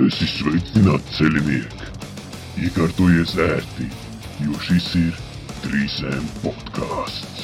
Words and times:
Esi 0.00 0.24
sveicināts 0.30 1.18
ceļiniek! 1.18 1.72
Iekārtojies 2.64 3.34
ērti, 3.44 3.88
jo 4.40 4.54
šis 4.64 4.86
ir 4.96 5.18
3M 5.64 6.28
podkāsts. 6.40 7.42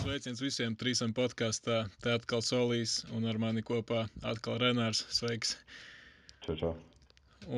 Sveiciens 0.00 0.42
visiem 0.42 0.74
trīsam 0.80 1.14
podkāstā. 1.14 1.84
Te 2.02 2.16
atkal 2.16 2.42
Solīs 2.42 2.96
un 3.14 3.28
ar 3.30 3.38
mani 3.38 3.62
kopā 3.62 4.02
atkal 4.32 4.58
Renārs. 4.64 5.04
Sveiks! 5.14 5.54
Čau, 6.42 6.58
čau. 6.58 6.74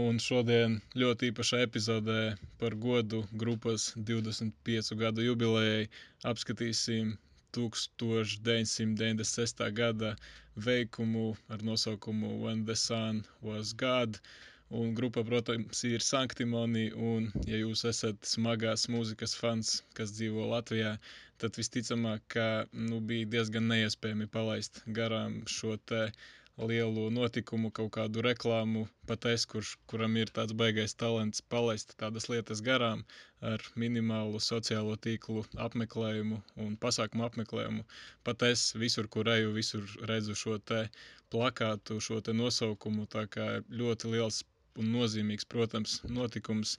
Un 0.05 0.21
šodien 0.21 0.77
ļoti 0.93 1.33
īpašā 1.33 1.65
epizodē 1.65 2.21
par 2.61 2.77
godu 2.85 3.25
grupas 3.33 3.95
25 3.97 5.01
gadu 5.01 5.25
jubilejai 5.31 5.89
apskatīsim 6.29 7.17
1996. 7.57 9.65
gada 9.81 10.13
veikumu 10.57 11.37
ar 11.49 11.63
nosaukumu 11.63 12.45
When 12.45 12.65
the 12.65 12.77
Sun 12.77 13.25
Was 13.43 13.73
God. 13.73 14.19
Un 14.71 14.95
grupa, 14.95 15.25
protams, 15.25 15.85
ir 15.85 16.01
Sanktimoni. 16.01 16.93
Un, 16.97 17.29
ja 17.47 17.59
jūs 17.61 17.85
esat 17.89 18.17
smagās 18.25 18.87
mūzikas 18.89 19.35
fans, 19.37 19.83
kas 19.99 20.15
dzīvo 20.17 20.47
Latvijā, 20.49 20.95
tad 21.43 21.59
visticamāk, 21.61 22.23
ka 22.35 22.47
nu, 22.73 23.01
bija 23.01 23.29
diezgan 23.35 23.69
neiespējami 23.69 24.31
palaist 24.33 24.81
garām 25.01 25.43
šo 25.57 25.77
te 25.91 26.07
lielu 26.61 27.09
notikumu, 27.11 27.71
kaut 27.73 27.91
kādu 27.97 28.23
reklāmu. 28.25 28.83
Pat 29.09 29.25
es, 29.31 29.47
kurš, 29.49 29.77
kuram 29.89 30.17
ir 30.21 30.31
tāds 30.37 30.53
baisais 30.53 30.95
talants, 30.95 31.41
palaist 31.55 31.95
tādas 32.03 32.29
lietas 32.29 32.61
garām 32.67 33.05
ar 33.41 33.63
minimālu 33.83 34.41
sociālo 34.41 34.97
tīklu 35.07 35.47
apmeklējumu 35.67 36.43
un 36.65 36.77
pasākumu 36.85 37.25
apmeklējumu. 37.29 37.87
Pat 38.25 38.45
es 38.51 38.67
visur, 38.85 39.09
kur 39.09 39.31
eju, 39.33 39.55
visur 39.57 39.87
redzu 40.11 40.37
šo 40.37 40.59
te 40.59 40.83
plakātu, 41.33 42.01
šo 42.01 42.21
te 42.21 42.37
nosaukumu. 42.37 43.09
Tā 43.17 43.25
kā 43.33 43.49
ļoti 43.71 44.13
liels 44.13 44.43
un 44.77 44.93
nozīmīgs, 44.93 45.49
protams, 45.49 46.01
notikums 46.19 46.77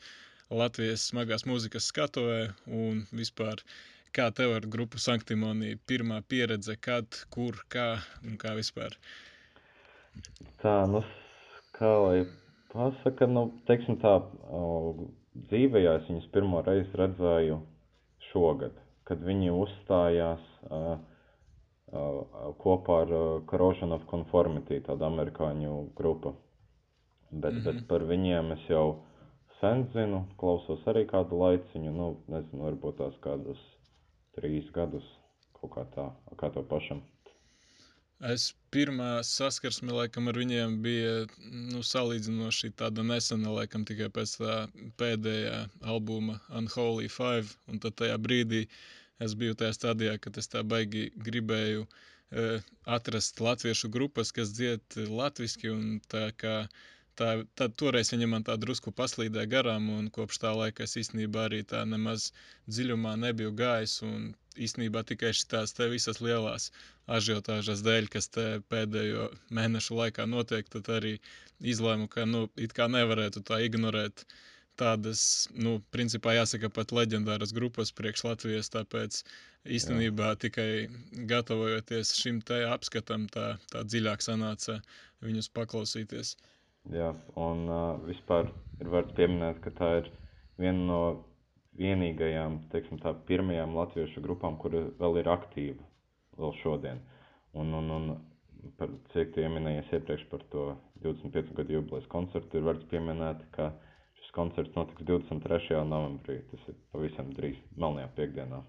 Latvijas 0.53 1.07
smagās 1.09 1.47
mūzikas 1.49 1.89
skatuvē 1.89 2.39
un 2.67 3.03
vispār. 3.11 3.65
Kā 4.13 4.29
tev 4.37 4.51
ar 4.53 4.65
grupu 4.69 4.99
Sanktimonija 5.01 5.79
pirmā 5.89 6.19
pieredze, 6.29 6.75
kad, 6.77 7.07
kur, 7.33 7.57
kā 7.73 7.87
un 8.21 8.37
kā 8.37 8.53
vispār? 8.59 8.93
Tā, 10.63 10.73
nu, 10.89 11.03
kā 11.75 11.91
lai 12.05 12.17
pasaka, 12.73 13.27
nu, 13.29 13.47
teiksim 13.67 13.97
tā, 14.01 14.13
dzīvējā 15.49 15.95
es 15.99 16.09
viņus 16.09 16.29
pirmo 16.35 16.61
reizi 16.65 16.99
redzēju 16.99 17.59
šogad, 18.29 18.77
kad 19.09 19.23
viņi 19.25 19.51
uzstājās 19.53 20.43
uh, 20.69 20.93
uh, 21.91 22.19
kopā 22.63 23.01
ar 23.05 23.13
uh, 23.17 23.25
Corrosion 23.49 23.95
of 23.95 24.05
Conformity, 24.11 24.79
tāda 24.85 25.09
amerikāņu 25.09 25.75
grupa. 25.97 26.35
Bet, 27.33 27.57
bet 27.65 27.81
par 27.89 28.05
viņiem 28.05 28.53
es 28.53 28.65
jau 28.69 28.85
sen 29.59 29.87
zinu, 29.93 30.25
klausos 30.37 30.83
arī 30.91 31.07
kādu 31.09 31.39
laiciņu, 31.39 31.93
nu, 31.97 32.09
nezinu, 32.29 32.67
varbūt 32.67 32.99
tās 33.01 33.17
kādus 33.25 33.61
trīs 34.37 34.69
gadus, 34.75 35.05
kaut 35.57 35.73
kā 35.73 35.87
tā, 35.95 36.07
kā 36.37 36.51
to 36.53 36.61
pašam. 36.69 37.01
Es 38.23 38.43
pirmā 38.71 39.07
saskarsme 39.27 39.91
laikam 39.91 40.29
ar 40.31 40.37
viņiem 40.39 40.77
bija 40.85 41.15
nu, 41.73 41.81
salīdzinoši 41.83 42.69
tāda 42.81 43.03
nesena, 43.03 43.51
laikam 43.57 43.83
tikai 43.89 44.07
pēc 44.17 44.35
tā 44.39 44.55
pēdējā 45.01 45.57
albuma 45.93 46.37
Unholy 46.59 47.09
Five. 47.11 47.57
Un 47.67 47.81
tad 47.83 47.97
tajā 47.99 48.15
brīdī 48.27 48.61
es 49.27 49.35
biju 49.41 49.57
tajā 49.59 49.75
stadijā, 49.75 50.15
kad 50.23 50.39
es 50.39 50.47
tā 50.53 50.63
baigi 50.63 51.09
gribēju 51.27 51.83
e, 51.83 52.47
atrast 52.97 53.43
latviešu 53.43 53.91
grupas, 53.97 54.31
kas 54.31 54.55
dzied 54.55 54.97
latviski 55.11 55.73
un 55.73 55.99
tā 56.15 56.29
kā 56.39 56.55
tā, 57.19 57.29
tā, 57.59 57.67
toreiz 57.81 58.13
viņa 58.13 58.29
man 58.29 58.47
tā 58.47 58.55
drusku 58.61 58.95
paslīdēja 58.95 59.51
garām, 59.57 59.89
un 59.97 60.07
kopš 60.15 60.39
tā 60.45 60.55
laika 60.57 60.87
es 60.87 60.95
īstenībā 61.03 61.49
arī 61.49 61.63
tā 61.67 61.83
nemaz 61.85 62.31
dziļumā 62.71 63.17
nebiju 63.27 63.51
gājis. 63.59 63.99
Īstenībā 64.59 65.03
tikai 65.09 65.31
šīs 65.33 65.75
visas 65.91 66.21
lielās 66.21 66.69
ažiotāžas 67.07 67.83
dēļ, 67.85 68.09
kas 68.13 68.29
pēdējo 68.69 69.29
mēnešu 69.49 69.97
laikā 69.99 70.27
notiek, 70.29 70.69
tad 70.69 70.89
arī 70.89 71.17
izlēmu, 71.59 72.07
ka 72.07 72.25
nu, 72.25 72.47
it 72.55 72.73
kā 72.73 72.87
nevarētu 72.91 73.43
tā 73.47 73.61
ignorēt 73.65 74.25
tādas, 74.79 75.47
nu, 75.53 75.77
principā 75.93 76.33
jāsaka 76.37 76.69
pat 76.73 76.91
leģendāras 76.95 77.53
grupas 77.53 77.91
priekš 77.93 78.23
Latvijas, 78.25 78.71
tāpēc 78.73 79.21
īstenībā 79.69 80.33
Jā. 80.33 80.39
tikai 80.47 80.69
gatavojoties 81.29 82.15
šim 82.17 82.41
te 82.41 82.63
apskatam, 82.67 83.27
tā, 83.31 83.53
tā 83.71 83.83
dziļāk 83.85 84.25
sanāca 84.25 84.79
viņus 85.23 85.51
paklausīties. 85.53 86.35
Jā, 86.91 87.13
un 87.39 87.67
uh, 87.69 88.01
vispār 88.09 88.49
ir 88.81 88.89
vērts 88.91 89.15
pieminēt, 89.15 89.61
ka 89.63 89.71
tā 89.77 89.91
ir 90.01 90.09
viena 90.59 90.89
no 90.89 91.03
vienīgajām, 91.79 92.59
teiksim 92.73 92.99
tā, 93.01 93.15
pirmajām 93.27 93.73
latviešu 93.77 94.21
grupām, 94.25 94.59
kura 94.61 94.85
vēl 94.99 95.21
ir 95.21 95.29
aktīva 95.31 95.89
vēl 96.37 96.53
šodien. 96.61 97.01
Un, 97.57 97.73
un, 97.77 97.89
un 97.93 98.05
par, 98.79 98.93
cik 99.13 99.33
tu 99.33 99.43
ieminējies 99.43 99.91
iepriekš 99.97 100.27
par 100.31 100.45
to 100.53 100.67
25 101.05 101.53
gadu 101.57 101.77
jubilejas 101.77 102.09
koncertu, 102.11 102.59
ir 102.59 102.67
vērts 102.67 102.87
pieminēt, 102.91 103.43
ka 103.55 103.71
šis 104.21 104.31
koncerts 104.37 104.77
notiks 104.77 105.05
23. 105.09 105.81
novembrī. 105.89 106.39
Tas 106.51 106.69
ir 106.71 106.79
pavisam 106.93 107.33
drīz, 107.37 107.59
melnajā 107.77 108.09
piekdienā. 108.17 108.63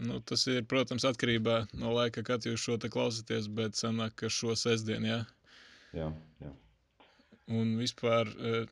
Nu, 0.00 0.20
tas 0.22 0.46
ir, 0.46 0.62
protams, 0.70 1.04
atkarībā 1.08 1.64
no 1.82 1.92
laika, 1.96 2.22
kad 2.26 2.46
jūs 2.46 2.62
šo 2.62 2.78
te 2.80 2.90
klausāties, 2.92 3.50
bet 3.50 3.78
sanāk, 3.78 4.14
ka 4.22 4.30
šo 4.30 4.54
sestdienu, 4.58 5.10
jā? 5.10 5.20
Jā, 5.98 6.10
jā. 6.44 6.52
Un 7.50 7.72
vispār 7.80 8.28
eh, 8.30 8.66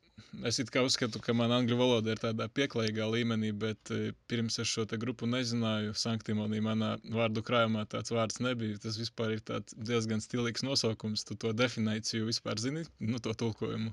es 0.47 0.61
uzskatu, 0.63 1.19
ka 1.25 1.35
manā 1.35 1.57
angļu 1.59 1.79
valoda 1.81 2.13
ir 2.15 2.21
tādā 2.23 2.47
pieklājīgā 2.55 3.09
līmenī, 3.11 3.51
bet 3.65 3.91
eh, 3.91 4.13
pirms 4.31 4.61
es 4.63 4.71
šo 4.71 4.85
grupu 5.03 5.27
nezināju, 5.27 5.97
Sanktimonī 5.99 6.61
manā 6.63 6.93
vārdu 7.11 7.43
krājumā 7.43 7.87
tāds 7.91 8.15
vārds 8.15 8.39
nebija. 8.45 8.79
Tas 8.85 9.01
vispār 9.01 9.35
ir 9.35 9.43
diezgan 9.75 10.23
stilīgs 10.23 10.63
nosaukums. 10.63 11.27
Tu 11.27 11.35
to 11.35 11.53
definīciju 11.53 12.31
vispār 12.31 12.63
zini, 12.63 12.85
nu, 13.01 13.19
to 13.19 13.35
tulkojumu. 13.35 13.91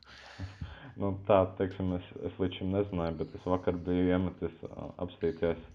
Nu, 1.01 1.16
tā, 1.28 1.41
teiksim, 1.57 1.95
es, 1.97 2.12
es 2.29 2.38
līdz 2.40 2.59
šim 2.59 2.75
nezināju, 2.75 3.18
bet 3.24 3.34
es 3.35 3.47
vakar 3.50 3.79
biju 3.88 4.12
iemetis 4.13 4.53
apstīties. 5.01 5.66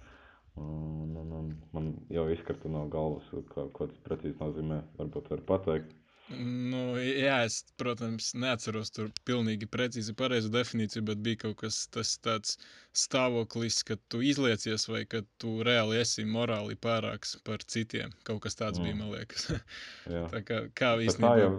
Un, 0.60 1.16
un, 1.18 1.34
un 1.40 1.50
man 1.74 1.90
jau 2.12 2.28
izkrita 2.30 2.70
no 2.70 2.86
galvas, 2.92 3.26
ko, 3.50 3.66
ko 3.74 3.90
tas 3.90 4.06
precīzi 4.06 4.38
nozīmē. 4.38 4.80
Varbūt 5.00 5.34
var 5.34 5.44
pateikt. 5.50 5.96
Nu, 6.30 6.94
jā, 7.02 7.40
es, 7.42 7.56
protams, 7.80 8.28
neatceros 8.38 8.92
tur 8.94 9.08
pilnīgi 9.26 9.66
precīzi 9.66 10.14
pareizu 10.14 10.52
definīciju, 10.54 11.02
bet 11.08 11.22
bija 11.24 11.40
kaut 11.44 11.56
kas 11.64 11.80
tas 11.90 12.12
tāds 12.22 12.54
stāvoklis, 12.94 13.80
ka 13.88 13.96
tu 14.12 14.22
izliecies 14.22 14.86
vai 14.90 15.02
ka 15.10 15.24
tu 15.42 15.56
reāli 15.66 15.98
esi 15.98 16.24
morāli 16.28 16.78
pārāks 16.78 17.34
par 17.46 17.64
citiem. 17.66 18.14
Kaut 18.28 18.44
kas 18.46 18.58
tāds 18.60 18.78
mm. 18.78 18.86
bija, 18.86 19.00
man 19.00 19.12
liekas. 19.16 19.48
tā 20.34 20.42
kā, 20.46 20.62
kā 20.78 20.94
īstenībā. 21.02 21.34
Tā 21.34 21.42
jau, 21.42 21.52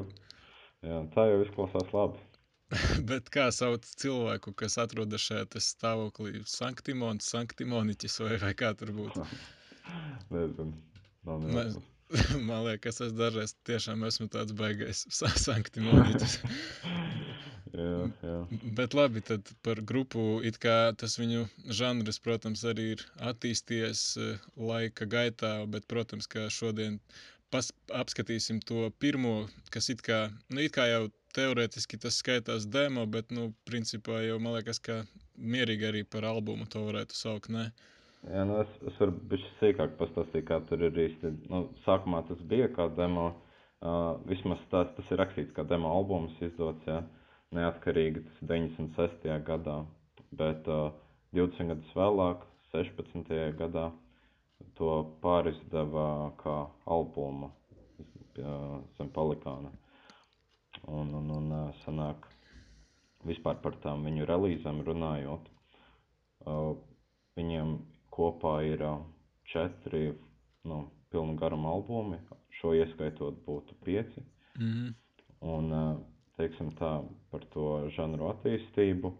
jā, 0.88 1.02
tā 1.18 1.28
jau 1.34 1.42
izklausās 1.44 1.96
labi. 1.98 2.28
bet 3.12 3.28
kā 3.34 3.50
sauc 3.52 3.86
cilvēku, 4.00 4.54
kas 4.56 4.78
atrodas 4.80 5.28
šajā 5.28 5.64
stāvoklī? 5.68 6.46
Sanktimons, 6.48 7.28
sanktimoniķis 7.34 8.20
vai, 8.24 8.38
vai 8.46 8.54
kā 8.56 8.72
tur 8.80 8.96
būtu? 8.96 9.26
Nezinu. 10.34 10.72
Nav 11.28 11.44
nejausmas. 11.44 11.90
Man 12.48 12.66
liekas, 12.66 13.00
es 13.06 13.14
dažreiz 13.16 13.54
tiešām 13.68 14.04
esmu 14.08 14.28
tāds 14.32 14.56
baigais 14.58 15.06
sanktimonitis. 15.46 16.38
jā, 17.82 17.98
jā. 18.26 18.38
Bet 18.78 18.96
labi, 18.98 19.24
tad 19.26 19.52
par 19.66 19.82
grupu 19.88 20.42
it 20.48 20.60
kā 20.64 20.92
tas 20.98 21.18
viņu 21.20 21.46
žanrs, 21.82 22.20
protams, 22.24 22.66
arī 22.68 22.92
ir 22.96 23.06
attīstījies 23.32 24.04
eh, 24.20 24.50
laika 24.72 25.08
gaitā, 25.08 25.54
bet, 25.72 25.88
protams, 25.92 26.28
ka 26.32 26.50
šodien 26.52 27.00
pas, 27.52 27.72
apskatīsim 27.96 28.62
to 28.68 28.90
pirmo, 29.04 29.48
kas 29.72 29.92
it 29.94 30.04
kā, 30.06 30.26
nu, 30.50 30.64
it 30.64 30.76
kā 30.76 30.88
jau 30.92 31.06
teorētiski 31.36 32.00
tas 32.04 32.20
skaitās 32.20 32.68
demo, 32.68 33.06
bet, 33.08 33.32
nu, 33.32 33.52
principā 33.68 34.20
jau 34.26 34.40
man 34.44 34.58
liekas, 34.58 34.84
ka 34.84 35.02
mierīgi 35.40 35.88
arī 35.88 36.04
par 36.04 36.28
albumu 36.28 36.68
to 36.72 36.84
varētu 36.90 37.16
saukt, 37.16 37.52
ne? 37.56 37.70
Jā, 38.30 38.44
nu 38.46 38.60
es, 38.62 38.74
es 38.86 38.98
varu 39.02 39.16
bišķi 39.32 39.52
sīkāk 39.60 39.96
pastāstīt, 39.98 40.44
kā 40.46 40.60
tur 40.70 40.84
ir 40.86 40.98
īsti. 41.08 41.32
Nu, 41.50 41.64
sākumā 41.88 42.20
tas 42.28 42.42
bija 42.52 42.68
kā 42.76 42.86
demo, 43.00 43.32
uh, 43.82 44.12
vismaz 44.30 44.62
tas, 44.70 44.92
tas 44.98 45.08
ir 45.10 45.18
rakstīts 45.24 45.56
kā 45.56 45.66
demo 45.72 45.90
albums 45.96 46.36
izdots, 46.46 46.86
jā, 46.86 47.00
neatkarīgi 47.58 48.22
tas 48.28 48.44
96. 48.52 49.26
gadā, 49.48 49.80
bet 50.38 50.70
uh, 50.70 50.92
20 51.34 51.74
gadus 51.74 51.96
vēlāk, 51.98 52.46
16. 52.76 53.34
gadā, 53.58 53.88
to 54.78 54.92
pārizdeva 55.26 56.06
kā 56.44 56.56
albumu 56.94 57.50
uh, 57.50 58.78
zem 59.00 59.10
palikāna. 59.18 59.74
Un, 60.86 61.10
un, 61.18 61.34
un 61.40 61.50
uh, 61.58 61.64
sanāk 61.82 62.30
vispār 63.26 63.58
par 63.66 63.82
tām 63.82 64.06
viņu 64.06 64.30
relīzēm 64.30 64.86
runājot. 64.86 65.50
Uh, 66.46 66.76
viņiem 67.38 67.76
kopā 68.12 68.62
ir 68.68 68.84
četri 69.52 70.14
nu, 70.64 70.84
pilnu 71.12 71.36
garuma 71.40 71.72
albumi. 71.72 72.20
Šo 72.60 72.74
ieskaitot 72.78 73.40
būtu 73.46 73.74
pieci. 73.84 74.24
Mm 74.60 74.72
-hmm. 74.72 74.94
Un 75.42 75.72
uh, 75.72 75.98
tā 76.38 77.06
par 77.32 77.46
to 77.54 77.90
žanru 77.90 78.30
attīstību. 78.34 79.14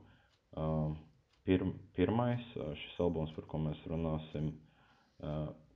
Uh, 0.58 0.96
pir, 1.44 1.64
pirmais, 1.96 2.44
šis 2.54 3.00
albums, 3.00 3.32
par 3.36 3.48
ko 3.52 3.58
mēs 3.58 3.80
runāsim, 3.90 4.52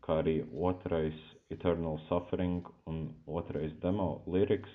kā 0.06 0.20
arī 0.22 0.36
otrais 0.54 1.18
Eternal 1.54 2.00
Suffering 2.08 2.68
un 2.90 3.08
otrais 3.28 3.74
demo 3.82 4.22
lyrics, 4.28 4.72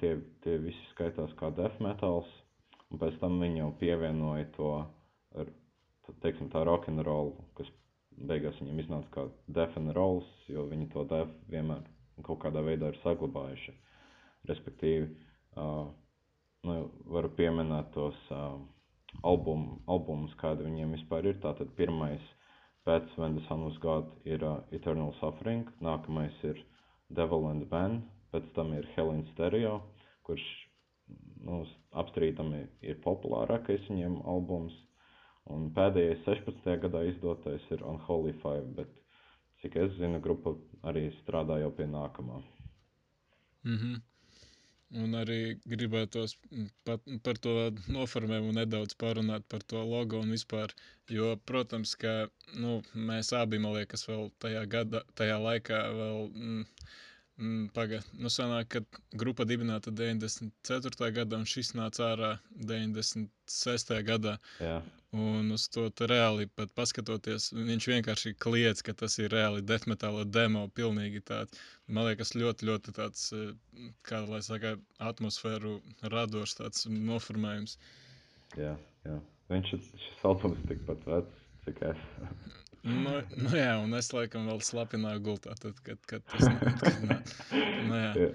tie, 0.00 0.16
tie 0.44 0.58
visi 0.62 0.90
skaitās 0.92 1.34
kā 1.38 1.50
death 1.54 1.80
metals, 1.82 2.28
un 2.90 3.02
pēc 3.02 3.18
tam 3.22 3.40
viņi 3.42 3.62
jau 3.62 3.70
pievienoja 3.80 4.50
to, 4.56 4.72
ar, 6.08 6.16
teiksim, 6.22 6.50
tā 6.52 6.62
roll, 7.06 7.34
kas 7.58 7.70
beigās 8.16 8.56
viņiem 8.60 8.80
iznāca 8.84 9.12
kā 9.12 9.26
rolls, 9.96 10.28
jo 10.48 10.64
viņi 10.70 10.88
to 10.94 11.04
death 11.10 11.34
vienmēr 11.52 11.84
kaut 12.24 12.40
kādā 12.44 12.62
veidā 12.64 12.92
ir 12.92 12.98
saglabājuši. 13.02 13.74
Respektīvi, 14.48 15.08
uh, 15.58 15.88
nu, 16.64 16.76
varu 17.12 17.30
pieminēt 17.36 17.90
tos 17.94 18.16
uh, 18.30 18.56
albumu, 19.26 19.80
albumus, 19.90 20.34
kādi 20.40 20.64
viņiem 20.66 20.94
vispār 20.96 21.28
ir. 21.28 21.40
Tātad 21.42 21.72
pirmais 21.76 22.22
pēc 22.86 23.10
When 23.18 23.36
the 23.36 23.44
Sun 23.48 23.66
was 23.66 23.76
God 23.82 24.12
ir 24.24 24.44
uh, 24.46 24.60
Eternal 24.72 25.12
Suffering, 25.20 25.66
nākamais 25.82 26.36
ir 26.46 26.62
Devil 27.10 27.50
and 27.50 27.68
Ben, 27.70 28.00
pēc 28.32 28.46
tam 28.56 28.72
ir 28.76 28.88
Hell 28.94 29.12
in 29.14 29.26
Stereo, 29.32 29.80
kurš 30.26 30.44
nu, 31.46 31.62
apstrīdami 32.02 32.64
ir 32.82 33.00
populārākais 33.04 33.86
viņiem 33.90 34.20
albums. 34.26 34.74
Un 35.54 35.68
pēdējais 35.76 36.24
16. 36.26 36.74
gadā 36.82 37.04
izdotais 37.10 37.66
ir 37.74 37.84
Unholy 37.86 38.34
Five, 38.42 38.66
bet 38.78 38.90
cik 39.62 39.78
es 39.84 39.94
zinu, 40.00 40.20
grupa 40.22 40.56
arī 40.90 41.06
strādā 41.20 41.60
jau 41.62 41.70
pie 41.78 41.86
nākamā. 41.92 42.42
Mm 43.66 43.78
-hmm. 43.78 44.02
Un 45.02 45.14
arī 45.18 45.38
gribētos 45.66 46.36
pat, 46.84 47.00
par 47.22 47.38
to 47.38 47.54
noformējumu 47.94 48.52
nedaudz 48.58 48.94
parunāt 48.94 49.42
par 49.48 49.62
to 49.62 49.82
logo 49.84 50.20
un 50.20 50.30
vispār. 50.30 50.74
Jo, 51.10 51.36
protams, 51.36 51.94
ka 51.94 52.28
nu, 52.54 52.82
mēs 52.94 53.32
abi, 53.40 53.58
man 53.58 53.74
liekas, 53.78 54.06
vēl 54.08 54.30
tajā, 54.38 54.62
gada, 54.68 55.02
tajā 55.14 55.38
laikā 55.48 55.82
vēl. 55.98 56.30
Mm, 56.34 56.64
Mm, 57.36 57.66
Pagaidā, 57.76 58.00
nu, 58.16 58.30
sanāk, 58.32 58.68
ka 58.72 59.02
grupa 59.20 59.44
dibināta 59.44 59.92
94. 59.92 61.10
gadā, 61.18 61.36
un 61.36 61.44
šis 61.44 61.74
nāca 61.76 62.06
ārā 62.14 62.30
96. 62.70 63.98
gadā. 64.06 64.38
Jā. 64.64 64.78
Un 65.16 65.52
uz 65.54 65.64
to 65.72 65.86
reāli 66.10 66.44
pat 66.58 66.72
paskatoties, 66.76 67.48
viņš 67.54 67.86
vienkārši 67.92 68.34
kliedz, 68.42 68.82
ka 68.84 68.92
tas 69.00 69.16
ir 69.22 69.30
reāli 69.32 69.62
deathmetāla 69.64 70.26
demo. 70.28 70.66
Pilnīgi 70.76 71.22
tāds, 71.24 71.60
man 71.88 72.08
liekas, 72.10 72.34
ļoti, 72.36 72.68
ļoti 72.68 72.94
tāds, 72.98 73.30
eh, 73.32 73.86
kā 74.08 74.20
lai 74.28 74.42
saka, 74.44 74.74
atmosfēru 75.00 75.78
radošs 76.12 76.58
tāds 76.60 76.84
noformējums. 76.90 77.78
Jā, 78.60 78.74
jā. 79.06 79.16
Viņš 79.52 79.72
ir 79.76 79.82
šis 80.04 80.26
albums 80.26 80.60
tikpat 80.68 81.06
vecs, 81.06 81.46
cik 81.64 81.82
es. 81.92 82.04
Nu, 82.86 83.16
nu 83.34 83.54
jā, 83.54 83.72
un 83.82 83.94
es 83.98 84.12
laikam 84.14 84.50
vēl 84.50 84.60
slapināju 84.62 85.22
gultā, 85.26 85.56
tad, 85.62 85.78
kad, 85.86 86.02
kad 86.10 86.26
tas 86.34 86.50
nāca. 86.50 87.32
Nu, 87.86 87.96
jā. 87.98 88.28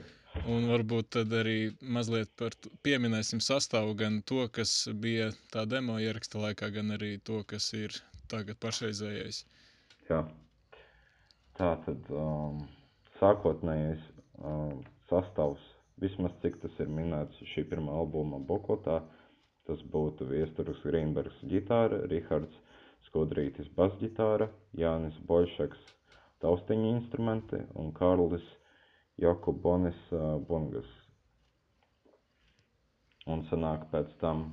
Un 0.47 0.69
varbūt 0.71 1.09
tad 1.17 1.33
arī 1.35 1.73
mazliet 1.95 2.29
par 2.39 2.55
pieminēsim 2.87 3.41
sastāvu 3.43 3.97
gan 3.99 4.21
to, 4.23 4.45
kas 4.55 4.71
bija 5.03 5.27
tā 5.51 5.65
demo 5.67 5.97
ieraksta 5.99 6.39
laikā, 6.39 6.69
gan 6.77 6.95
arī 6.95 7.17
to, 7.29 7.41
kas 7.47 7.67
ir 7.75 7.97
tagad 8.31 8.59
pašreizējais. 8.63 9.41
Jā. 10.07 10.21
Tā 11.59 11.71
tad 11.85 12.07
um, 12.15 12.63
sākotnējais 13.19 14.05
um, 14.39 14.79
sastāvs, 15.11 15.65
vismaz 16.01 16.33
cik 16.41 16.61
tas 16.63 16.79
ir 16.79 16.89
minēts 16.89 17.43
šī 17.51 17.65
pirmā 17.73 17.99
albuma 17.99 18.39
Bokotā, 18.39 19.01
tas 19.67 19.83
būtu 19.93 20.29
Viesturus 20.31 20.79
Grīnbergs 20.87 21.43
ģitāra, 21.51 22.05
Rihards 22.11 22.55
Skudrītis 23.09 23.67
basģitāra, 23.75 24.47
Jānis 24.79 25.19
Boļšaks 25.27 25.83
taustiņu 26.41 26.95
instrumenti 26.95 27.59
un 27.75 27.91
Kārlis 27.99 28.47
Jokubonis 29.17 29.99
uh, 30.15 30.37
bungas. 30.47 30.87
Un 33.29 33.43
sanāk 33.49 33.85
pēc 33.91 34.13
tam, 34.21 34.45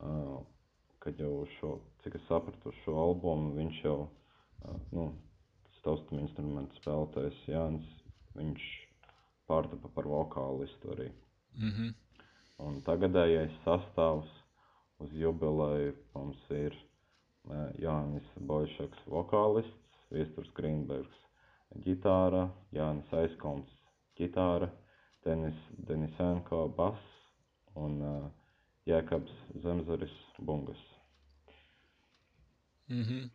uh, 0.00 0.38
kad 1.02 1.18
jau 1.20 1.42
šo, 1.58 1.74
cik 2.04 2.16
es 2.20 2.28
sapratu 2.28 2.72
šo 2.82 2.96
albumu, 3.02 3.52
viņš 3.58 3.82
jau, 3.84 3.98
uh, 4.06 4.78
nu, 4.92 5.10
taustiņu 5.82 6.22
instrumentu 6.22 6.78
spēlētājs 6.78 7.42
Jānis, 7.50 7.88
viņš 8.38 8.68
pārtapa 9.50 9.90
par 9.96 10.06
vokālistu 10.08 10.94
arī. 10.94 11.08
Mm 11.58 11.72
-hmm. 11.76 11.94
Un 12.62 12.80
tagadējais 12.86 13.52
sastāvs 13.64 14.30
uz 15.02 15.12
jubileju 15.12 15.94
mums 16.14 16.50
ir 16.50 16.76
Jānis 17.82 18.28
Boļšaks 18.38 19.06
vokālists, 19.10 19.98
Viesturs 20.10 20.50
Grīnbergs 20.58 21.22
ģitāra, 21.86 22.46
Jānis 22.76 23.12
Aizkalns 23.16 23.70
ģitāra, 24.18 24.68
Denis 25.24 25.58
Denisenko 25.88 26.64
bass 26.76 27.02
un 27.78 28.00
uh, 28.02 28.24
Jēkabs 28.90 29.32
Zemzaris 29.64 30.14
bungas. 30.38 30.80
Mm 32.88 33.04
-hmm. 33.04 33.30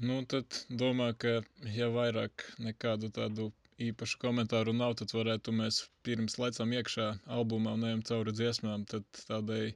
Nu, 0.00 0.24
tad 0.24 0.46
domāju, 0.70 1.14
ka 1.18 1.32
ja 1.76 1.88
vairāk 1.88 2.44
nekādu 2.58 3.10
tādu 3.10 3.52
īpašu 3.78 4.18
komentāru 4.18 4.72
nav, 4.72 4.94
tad 4.94 5.12
varētu 5.12 5.52
mēs 5.52 5.88
pirms 6.02 6.38
laicām 6.38 6.72
iekšā 6.72 7.08
albumā 7.26 7.72
un 7.72 7.84
ejam 7.84 8.02
cauri 8.02 8.32
dziesmām, 8.32 8.84
tad 8.84 9.04
tādai 9.28 9.64
uh, 9.68 9.74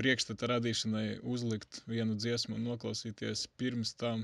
priekšstata 0.00 0.48
radīšanai 0.54 1.06
uzlikt 1.28 1.82
vienu 1.90 2.14
dziesmu 2.16 2.56
un 2.56 2.62
noklausīties 2.70 3.42
pirms 3.60 3.90
tam. 4.00 4.22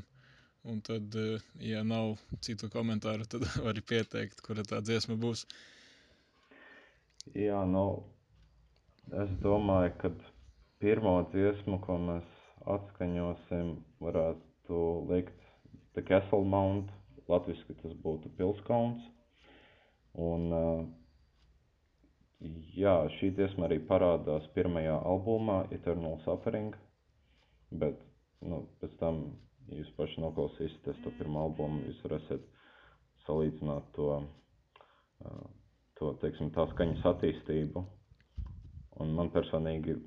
Un 0.67 0.81
tad, 0.87 1.15
eh, 1.15 1.45
ja 1.63 1.83
nav 1.87 2.17
citu 2.43 2.71
komentāru, 2.73 3.27
tad 3.31 3.47
var 3.67 3.81
pieteikt, 3.91 4.43
kura 4.47 4.65
tā 4.67 4.83
dziesma 4.83 5.19
būs. 5.23 5.47
Jā, 7.35 7.63
nu, 7.71 7.87
es 9.23 9.33
domāju, 9.43 9.95
ka 10.03 10.13
pirmo 10.83 11.17
dziesmu, 11.33 11.81
ko 11.87 11.99
mēs 12.03 12.37
atskaņosim, 12.77 13.73
varētu 14.03 14.83
likt 15.11 15.51
The 15.95 16.05
Castle 16.07 16.45
Mount. 16.45 16.93
Latviski 17.27 17.75
tas 17.81 17.95
būtu 18.05 18.31
Pilskauns. 18.39 19.03
Un 20.23 20.45
uh, 20.55 20.85
Jā, 22.77 22.93
šī 23.17 23.31
dziesma 23.37 23.65
arī 23.67 23.79
parādās 23.91 24.47
pirmajā 24.57 24.97
albumā, 25.11 25.63
Eternal 25.73 26.19
Suffering, 26.25 26.75
bet 27.83 28.03
nu, 28.45 28.59
pēc 28.83 28.93
tam, 29.01 29.23
ja 29.69 29.81
jūs 29.81 29.93
paši 29.99 30.23
noklausīsieties 30.25 31.03
to 31.05 31.13
pirmo 31.19 31.47
albumu, 31.47 31.83
jūs 31.89 32.03
varēsiet 32.07 32.45
salīdzināt 33.27 33.89
to, 33.97 34.11
to 36.01 36.13
teiksim, 36.23 36.53
tā 36.55 36.69
skaņas 36.73 37.09
attīstību. 37.13 37.85
Un 39.03 39.11
man 39.17 39.29
personīgi 39.35 39.99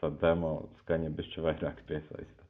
tā 0.00 0.10
demo 0.20 0.56
skaņa 0.82 1.12
bišķi 1.16 1.44
vairāk 1.46 1.80
piesaista. 1.88 2.42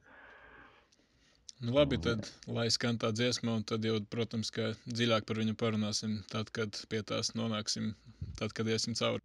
Nu, 1.57 1.71
labi, 1.73 1.97
tad 1.97 2.27
lai 2.53 2.67
skan 2.69 2.99
tā 3.01 3.09
dziesma, 3.15 3.55
un 3.57 3.63
tad 3.65 3.85
jau, 3.87 3.95
protams, 4.13 4.51
ka 4.53 4.75
dziļāk 4.85 5.25
par 5.25 5.39
viņu 5.41 5.55
parunāsim 5.57 6.19
tad, 6.29 6.51
kad 6.53 6.77
pie 6.91 6.99
tās 7.01 7.31
nonāksim, 7.39 7.95
tad, 8.37 8.53
kad 8.53 8.69
iesim 8.69 8.93
cauri. 8.99 9.23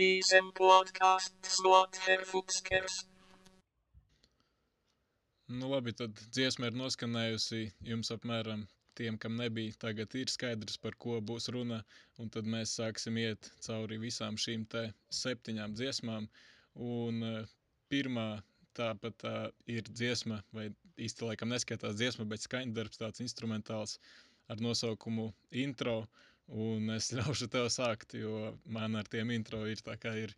Trīsem 0.00 0.46
podkāsts 0.56 1.58
Lotherfukskers. 1.60 2.94
Nu, 5.52 5.66
labi, 5.68 5.92
tad 5.92 6.22
dziesma 6.32 6.70
ir 6.70 6.78
noskanējusi 6.80 7.58
jums 7.84 8.08
apmēram 8.14 8.62
tiem, 8.96 9.18
kam 9.20 9.36
nebija. 9.36 9.74
Tagad 9.84 10.16
ir 10.16 10.32
skaidrs, 10.32 10.78
par 10.80 10.96
ko 11.04 11.18
būs 11.20 11.50
runa. 11.52 11.82
Un 12.16 12.32
tad 12.32 12.48
mēs 12.48 12.72
sāksim 12.78 13.20
iet 13.20 13.50
cauri 13.66 14.00
visām 14.00 14.40
šīm 14.40 14.64
te 14.72 14.86
septiņām 15.18 15.76
dziesmām. 15.76 16.30
Un 16.80 17.20
uh, 17.34 17.52
pirmā 17.92 18.28
tāpat 18.80 19.20
tā 19.20 19.36
ir 19.68 19.84
dziesma, 19.90 20.40
vai 20.56 20.70
īsti 20.96 21.28
laikam 21.28 21.52
neskaitās 21.52 22.00
dziesma, 22.00 22.24
bet 22.32 22.48
skaņdarbs 22.48 23.04
tāds 23.04 23.20
instrumentāls 23.26 23.98
ar 24.48 24.64
nosaukumu 24.64 25.28
intro. 25.66 26.06
Un 26.50 26.90
es 26.96 27.10
ļaušu 27.16 27.50
tev 27.52 27.68
sākt, 27.70 28.16
jo 28.18 28.54
man 28.66 28.98
ar 28.98 29.08
tiem 29.10 29.30
intro 29.34 29.62
ir 29.70 29.82
tā 29.86 29.96
kā 30.00 30.14
ir. 30.24 30.34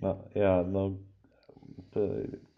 Nu, 0.00 0.12
jā, 0.36 0.52
nu, 0.68 0.84
te, 1.94 2.04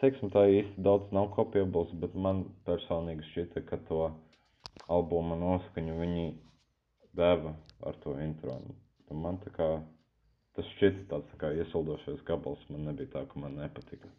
teiksim, 0.02 0.30
tā 0.34 0.44
īsti 0.50 0.84
daudz 0.84 1.12
nav 1.14 1.30
kopiebles, 1.36 1.92
bet 2.02 2.14
man 2.14 2.44
personīgi 2.66 3.26
šķita, 3.30 3.64
ka 3.68 3.78
to 3.88 4.04
albuma 4.92 5.38
noskaņu 5.38 5.98
viņi 6.00 6.26
deva 7.18 7.54
ar 7.86 7.98
to 8.04 8.16
intro. 8.24 8.58
Un 9.12 9.22
man 9.22 9.38
tā 9.44 9.52
kā 9.56 9.68
tas 10.56 10.68
šķita 10.76 11.06
tāds 11.10 11.30
tā 11.32 11.40
kā 11.40 11.52
iesildošais 11.62 12.24
gabals, 12.28 12.62
man 12.72 12.90
nebija 12.90 13.14
tā, 13.14 13.24
ka 13.28 13.40
man 13.40 13.56
nepatika. 13.60 14.10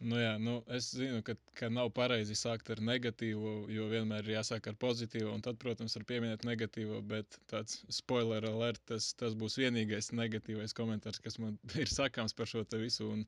Nu, 0.00 0.16
jā, 0.16 0.38
nu, 0.40 0.54
es 0.72 0.86
zinu, 0.96 1.18
ka, 1.24 1.34
ka 1.58 1.68
nav 1.68 1.90
pareizi 1.92 2.32
sākt 2.38 2.70
ar 2.72 2.78
negatīvu, 2.88 3.50
jo 3.68 3.88
vienmēr 3.90 4.24
ir 4.24 4.38
jāsāk 4.38 4.70
ar 4.70 4.76
pozitīvu, 4.80 5.28
un 5.34 5.42
tad, 5.44 5.58
protams, 5.60 5.92
var 5.98 6.06
pieminēt 6.08 6.46
negatīvo, 6.48 7.02
bet 7.10 7.36
tāds 7.52 7.82
spoiler 7.92 8.46
alert, 8.48 8.80
tas, 8.88 9.10
tas 9.20 9.36
būs 9.36 9.58
vienīgais 9.60 10.08
negatīvais 10.16 10.72
komentārs, 10.78 11.20
kas 11.20 11.36
man 11.42 11.58
ir 11.84 11.92
sakāms 11.92 12.32
par 12.38 12.48
šo 12.48 12.62
te 12.64 12.80
visu. 12.80 13.10
Un, 13.12 13.26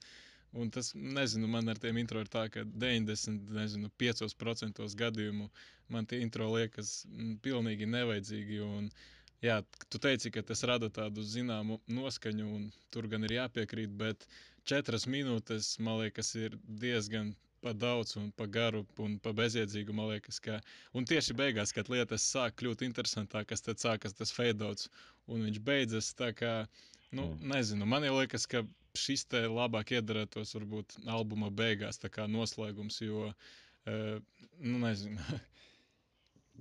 un 0.57 0.73
tas, 0.73 0.95
nezinu, 0.97 1.51
man 1.53 1.69
ar 1.69 1.77
tiem 1.83 2.01
intro 2.01 2.25
ir 2.25 2.31
tā, 2.33 2.47
ka 2.55 2.65
95% 2.65 4.89
gadījumu 5.05 5.51
man 5.93 6.09
tie 6.09 6.23
intro 6.25 6.49
liekas 6.55 7.03
m, 7.13 7.35
pilnīgi 7.45 7.85
nevajadzīgi. 7.99 8.63
Un, 8.65 8.89
jā, 9.45 9.61
tu 9.93 10.01
teici, 10.01 10.33
ka 10.33 10.41
tas 10.49 10.65
rada 10.73 10.89
tādu 10.89 11.21
zināmu 11.35 11.83
noskaņu, 12.01 12.49
un 12.57 12.65
tur 12.95 13.05
gan 13.13 13.29
ir 13.29 13.37
jāpiekrīt, 13.43 13.93
bet 14.01 14.25
četras 14.69 15.07
minūtes, 15.11 15.77
man 15.83 16.01
liekas, 16.03 16.35
ir 16.39 16.59
diezgan 16.83 17.33
pa 17.63 17.73
daudz 17.73 18.17
un 18.19 18.33
pa 18.35 18.49
garu 18.51 18.83
un 19.03 19.19
pa 19.23 19.33
bezjēdzīgu. 19.39 19.95
Man 19.95 20.11
liekas, 20.11 20.41
ka. 20.43 20.59
Un 20.99 21.07
tieši 21.07 21.37
beigās, 21.39 21.73
kad 21.75 21.91
lietas 21.93 22.25
sāk 22.27 22.57
kļūt 22.59 22.83
interesantākas, 22.89 23.63
tad 23.63 23.83
sākas 23.83 24.17
tas 24.19 24.35
feidots 24.35 24.89
un 25.31 25.47
viņš 25.47 25.61
beidzas. 25.63 26.11
Tā 26.19 26.33
kā, 26.35 26.55
nu, 27.13 27.29
Mm. 27.29 27.53
nezinu, 27.55 27.87
man 27.87 28.03
liekas, 28.03 28.47
ka 28.47 28.65
šis 28.99 29.25
te 29.25 29.47
labāk 29.49 29.95
iedarētos 29.95 30.55
varbūt 30.59 30.99
albuma 31.07 31.51
beigās, 31.51 31.99
tā 32.03 32.11
kā 32.13 32.27
noslēgums, 32.29 33.01
jo, 33.01 33.31
uh, 33.31 34.19
nu, 34.59 34.79
nezinu. 34.83 35.19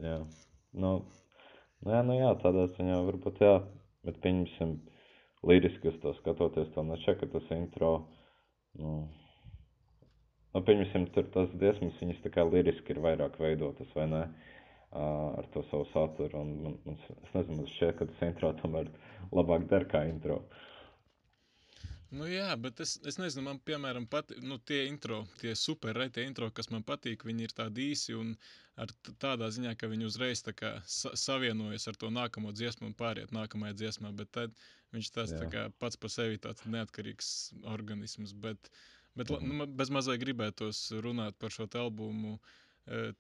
Jā, 0.02 0.22
nu, 0.74 0.92
jā, 1.86 2.00
nu 2.08 2.16
jā, 2.16 2.30
tādā 2.42 2.64
ziņā 2.72 3.02
varbūt 3.10 3.42
jā, 3.44 3.58
bet 4.08 4.22
pieņemsim 4.24 4.78
liriski 5.48 5.90
uz 5.90 5.98
to 6.04 6.14
skatoties, 6.20 6.70
to 6.76 6.84
nešķiet, 6.86 7.20
ka 7.22 7.30
tas 7.34 7.52
intro, 7.56 7.92
nu, 8.80 8.94
nu, 10.54 10.64
pieņemsim, 10.68 11.08
tur 11.16 11.30
tas 11.34 11.52
dziesmas, 11.58 11.98
viņas 12.02 12.24
tā 12.26 12.34
kā 12.36 12.46
liriski 12.48 12.94
ir 12.94 13.02
vairāk 13.04 13.40
veidotas, 13.42 13.90
vai 13.98 14.08
ne, 14.12 14.24
ā, 14.92 15.06
ar 15.42 15.50
to 15.56 15.66
savu 15.70 15.88
saturu, 15.94 16.44
un, 16.44 16.54
man, 16.66 16.78
man, 16.86 17.00
es 17.18 17.34
nezinu, 17.38 17.62
man 17.62 17.72
šķiet, 17.74 17.96
ka 17.98 18.10
tas 18.12 18.28
intro 18.30 18.54
tomēr 18.62 18.92
labāk 19.34 19.66
der 19.72 19.88
kā 19.92 20.06
intro. 20.10 20.42
Nu, 22.12 22.26
jā, 22.28 22.50
bet 22.60 22.82
es, 22.84 22.98
es 23.08 23.16
nezinu, 23.22 23.46
man, 23.46 23.60
piemēram, 23.64 24.04
pat, 24.12 24.34
nu, 24.44 24.58
tie 24.68 24.82
intro, 24.90 25.22
tie 25.40 25.54
super 25.56 25.96
retie 25.96 26.26
intro, 26.28 26.50
kas 26.52 26.68
man 26.74 26.84
patīk, 26.84 27.24
viņi 27.24 27.46
ir 27.48 27.54
tādi 27.56 27.86
īsi 27.94 28.16
un 28.20 28.34
tādā 29.22 29.48
ziņā, 29.56 29.78
ka 29.80 29.88
viņi 29.88 30.10
uzreiz 30.10 30.44
kā 30.60 30.74
sa 30.92 31.14
savienojas 31.16 31.88
ar 31.88 31.96
to 32.02 32.10
nākamo 32.12 32.52
dziesmu 32.52 32.90
un 32.90 32.98
pāriet 33.00 33.32
nākamajā 33.36 33.78
dziesmā, 33.80 34.12
bet 34.20 34.32
tad 34.36 34.58
viņš 34.92 35.12
tas 35.16 35.32
tā 35.40 35.48
kā 35.54 35.70
pats 35.80 35.96
par 35.96 36.12
sevi 36.12 36.42
tāds 36.44 36.68
neatkarīgs 36.68 37.32
organisms, 37.64 38.34
bet, 38.34 38.72
bet 39.16 39.32
Mhm. 39.32 39.48
nu, 39.48 39.68
bez 39.68 39.90
mazai 39.90 40.18
gribētos 40.20 40.92
runāt 41.08 41.40
par 41.40 41.50
šo 41.50 41.70
albumu, 41.80 42.40
eh, 42.42 42.71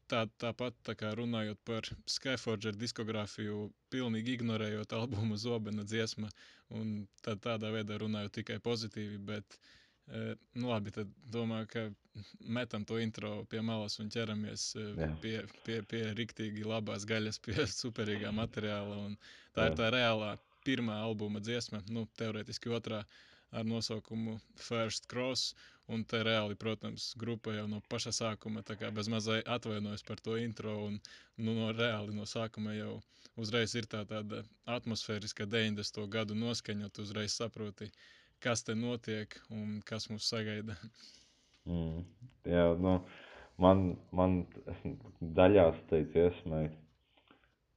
tā, 0.09 0.25
tāpat 0.41 0.77
tā 0.87 0.95
kā 0.97 1.11
runājot 1.17 1.59
par 1.67 1.87
Skyforger 2.09 2.75
diskogrāfiju, 2.79 3.69
pilnīgi 3.93 4.37
ignorējot 4.37 4.93
albumu 4.97 5.37
Zobena 5.37 5.85
dziesma, 5.85 6.31
un 6.73 7.05
tad 7.25 7.43
tādā 7.45 7.71
veidā 7.73 7.99
runāju 8.01 8.31
tikai 8.39 8.59
pozitīvi, 8.63 9.19
bet, 9.25 9.57
eh, 10.09 10.33
nu 10.55 10.71
labi, 10.71 10.91
tad 10.91 11.11
domāju, 11.31 11.67
ka 11.71 11.85
metam 12.41 12.85
to 12.85 12.99
intro 12.99 13.45
pie 13.45 13.61
malas 13.61 13.99
un 13.99 14.09
ķeramies 14.09 14.75
eh, 14.75 14.93
Jā. 14.97 15.09
pie, 15.21 15.35
pie, 15.65 15.81
pie 15.83 16.05
riktīgi 16.17 16.65
labās 16.67 17.05
gaļas, 17.05 17.39
pie 17.39 17.67
superīgā 17.81 18.33
materiāla, 18.35 18.97
un 19.05 19.17
tā 19.55 19.69
ir 19.69 19.75
Jā. 19.75 19.77
tā 19.83 19.91
reālā 19.93 20.37
pirmā 20.65 20.99
albuma 21.01 21.41
dziesma, 21.41 21.83
nu, 21.89 22.07
teorētiski 22.17 22.69
otrā, 22.69 23.03
ar 23.51 23.67
nosaukumu 23.67 24.37
First 24.55 25.07
Cross, 25.11 25.53
un 25.91 26.03
te 26.07 26.21
reāli, 26.23 26.55
protams, 26.55 27.11
grupa 27.19 27.53
jau 27.55 27.67
no 27.67 27.81
paša 27.91 28.13
sākuma 28.15 28.63
tā 28.67 28.77
kā 28.79 28.91
bez 28.95 29.09
mazai 29.11 29.41
atvainojas 29.55 30.05
par 30.07 30.21
to 30.23 30.37
intro, 30.39 30.75
un 30.87 30.99
nu, 31.37 31.55
no 31.57 31.71
reāli 31.75 32.15
no 32.15 32.27
sākuma 32.29 32.75
jau 32.77 32.99
uzreiz 33.41 33.75
ir 33.75 33.87
tā 33.91 34.03
tāda 34.07 34.43
atmosfēriska 34.77 35.47
90. 35.49 36.05
gadu 36.15 36.37
noskaņa, 36.37 36.91
tu 36.93 37.03
uzreiz 37.07 37.35
saproti, 37.39 37.89
kas 38.43 38.63
te 38.67 38.75
notiek 38.75 39.35
un 39.49 39.81
kas 39.85 40.07
mūs 40.11 40.29
sagaida. 40.31 40.77
Mm, 41.69 42.05
jā, 42.49 42.65
nu, 42.85 42.95
man, 43.61 43.83
man 44.15 44.41
daļās 45.39 45.83
tai 45.91 46.03
dziesmai, 46.13 46.65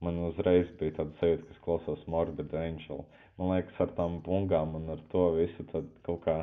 man 0.05 0.23
uzreiz 0.31 0.71
bija 0.81 1.01
tāda 1.01 1.19
sajūta, 1.21 1.49
ka 1.49 1.57
es 1.57 1.63
klausos 1.67 2.07
Morbid 2.11 2.55
Angel. 2.61 3.05
Man 3.39 3.51
liekas, 3.51 3.79
ar 3.83 3.95
tām 3.97 4.21
bungām 4.23 4.77
un 4.79 4.93
ar 4.95 5.01
to 5.13 5.25
visu 5.39 5.67
tad 5.73 5.89
kaut 6.07 6.23
kā 6.27 6.37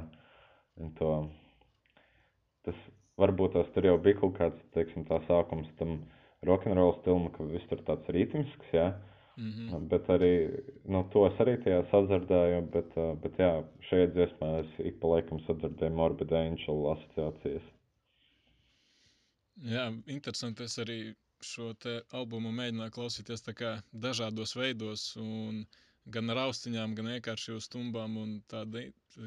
to, 0.99 1.11
tas, 2.67 2.81
varbūt 3.21 3.55
tas 3.55 3.69
tur 3.75 3.87
jau 3.87 3.97
bija 4.01 4.19
kaut 4.19 4.35
kāds, 4.39 4.65
teiksim, 4.75 5.05
tā 5.07 5.21
sākums 5.27 5.71
tam 5.79 6.01
rock'n'roll 6.47 6.97
stilam, 6.99 7.29
ka 7.35 7.47
viss 7.47 7.69
tur 7.69 7.83
tāds 7.87 8.11
ritmisks, 8.15 8.75
jā. 8.75 8.91
Mm 9.37 9.51
-hmm. 9.51 9.87
Bet 9.87 10.07
arī, 10.07 10.61
nu, 10.85 11.03
to 11.13 11.25
es 11.27 11.39
arī 11.39 11.55
tajā 11.63 11.83
sadzirdēju, 11.91 12.61
bet, 12.71 12.95
bet 13.23 13.37
jā, 13.39 13.63
šajā 13.89 14.07
dziesmā 14.15 14.49
es 14.59 14.79
ik 14.79 14.99
pa 14.99 15.07
laikam 15.07 15.39
sadzirdēju 15.45 15.95
Morbid 15.95 16.33
Angel 16.33 16.91
asociācijas. 16.93 17.63
Jā, 19.63 20.01
interesanti. 20.07 20.63
Es 20.63 20.77
arī 20.79 21.15
šo 21.41 21.73
te 21.73 22.01
albumu 22.11 22.51
mēģināju 22.51 22.91
klausīties 22.91 23.43
tā 23.45 23.53
kā 23.53 23.71
dažādos 23.93 24.55
veidos, 24.55 25.15
un 25.17 25.65
gan 26.09 26.33
ar 26.33 26.39
austiņām, 26.47 26.95
gan 26.97 27.09
vienkārši 27.13 27.55
uz 27.55 27.67
stumbām. 27.69 28.17
un 28.17 28.33
Tāda, 28.51 28.83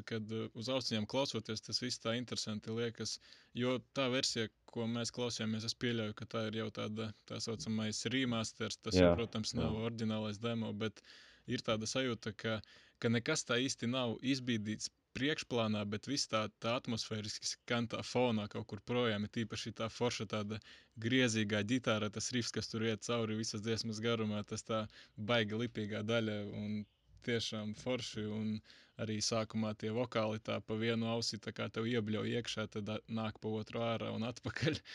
kad 0.09 0.31
uh, 0.35 0.47
uz 0.59 0.69
austiņām 0.71 1.07
klausoties, 1.11 1.63
tas 1.63 1.81
viss 1.83 2.01
tā 2.03 2.15
interesanti 2.19 2.73
liekas. 2.75 3.17
Jo 3.55 3.77
tā 3.97 4.09
versija, 4.11 4.49
ko 4.71 4.87
mēs 4.91 5.13
klausījāmies, 5.15 5.67
es 5.69 5.77
pieļauju, 5.79 6.17
ka 6.19 6.27
tā 6.33 6.47
ir 6.49 6.59
jau 6.63 6.67
tāda 6.79 7.11
tā 7.29 7.39
saucamais 7.43 8.03
remasters. 8.11 8.77
Tas, 8.77 8.97
jau, 8.97 9.11
Jā, 9.11 9.15
protams, 9.15 9.53
jā. 9.55 9.61
nav 9.61 9.77
oriģinālais 9.87 10.41
demo, 10.43 10.73
bet 10.73 10.99
ir 11.47 11.63
tāda 11.63 11.87
sajūta, 11.87 12.35
ka, 12.35 12.59
ka 12.99 13.11
nekas 13.13 13.47
tā 13.47 13.61
īsti 13.63 13.91
nav 13.93 14.17
izbīdīts 14.35 14.91
priekšplānā, 15.15 15.81
bet 15.89 16.09
viss 16.11 16.29
tā, 16.31 16.45
tā 16.63 16.75
atmosfēriski 16.79 17.49
skan 17.49 17.87
tā 17.91 18.01
fonā 18.03 18.47
kaut 18.51 18.67
kur 18.71 18.81
projām. 18.91 19.25
Ir 19.25 19.33
tīpaši 19.37 19.73
tā 19.79 19.89
forša, 19.91 20.27
tāda 20.35 20.59
griezīgā 21.01 21.63
ģitāra, 21.71 22.11
tas 22.13 22.31
rifs, 22.35 22.53
kas 22.55 22.71
tur 22.71 22.85
iet 22.87 23.05
cauri 23.07 23.39
visas 23.39 23.63
dziesmas 23.65 24.01
garumā, 24.03 24.43
tas 24.47 24.65
tā 24.67 24.85
baigi 25.31 25.61
lipīgā 25.63 26.03
daļa 26.07 26.39
un 26.61 26.83
tiešām 27.27 27.73
forši. 27.81 28.27
Un 28.39 28.57
arī 29.01 29.17
sākumā 29.23 29.73
tie 29.79 29.91
vokāli 29.95 30.39
tā 30.43 30.59
pa 30.63 30.77
vienu 30.79 31.09
ausi, 31.11 31.39
tā 31.41 31.51
kā 31.55 31.67
tev 31.73 31.87
iebļauj 31.91 32.35
iekšā, 32.39 32.67
tad 32.71 32.91
nāk 33.11 33.39
pa 33.43 33.51
otru 33.59 33.83
ārā 33.83 34.13
un 34.15 34.27
atpakaļ. 34.31 34.79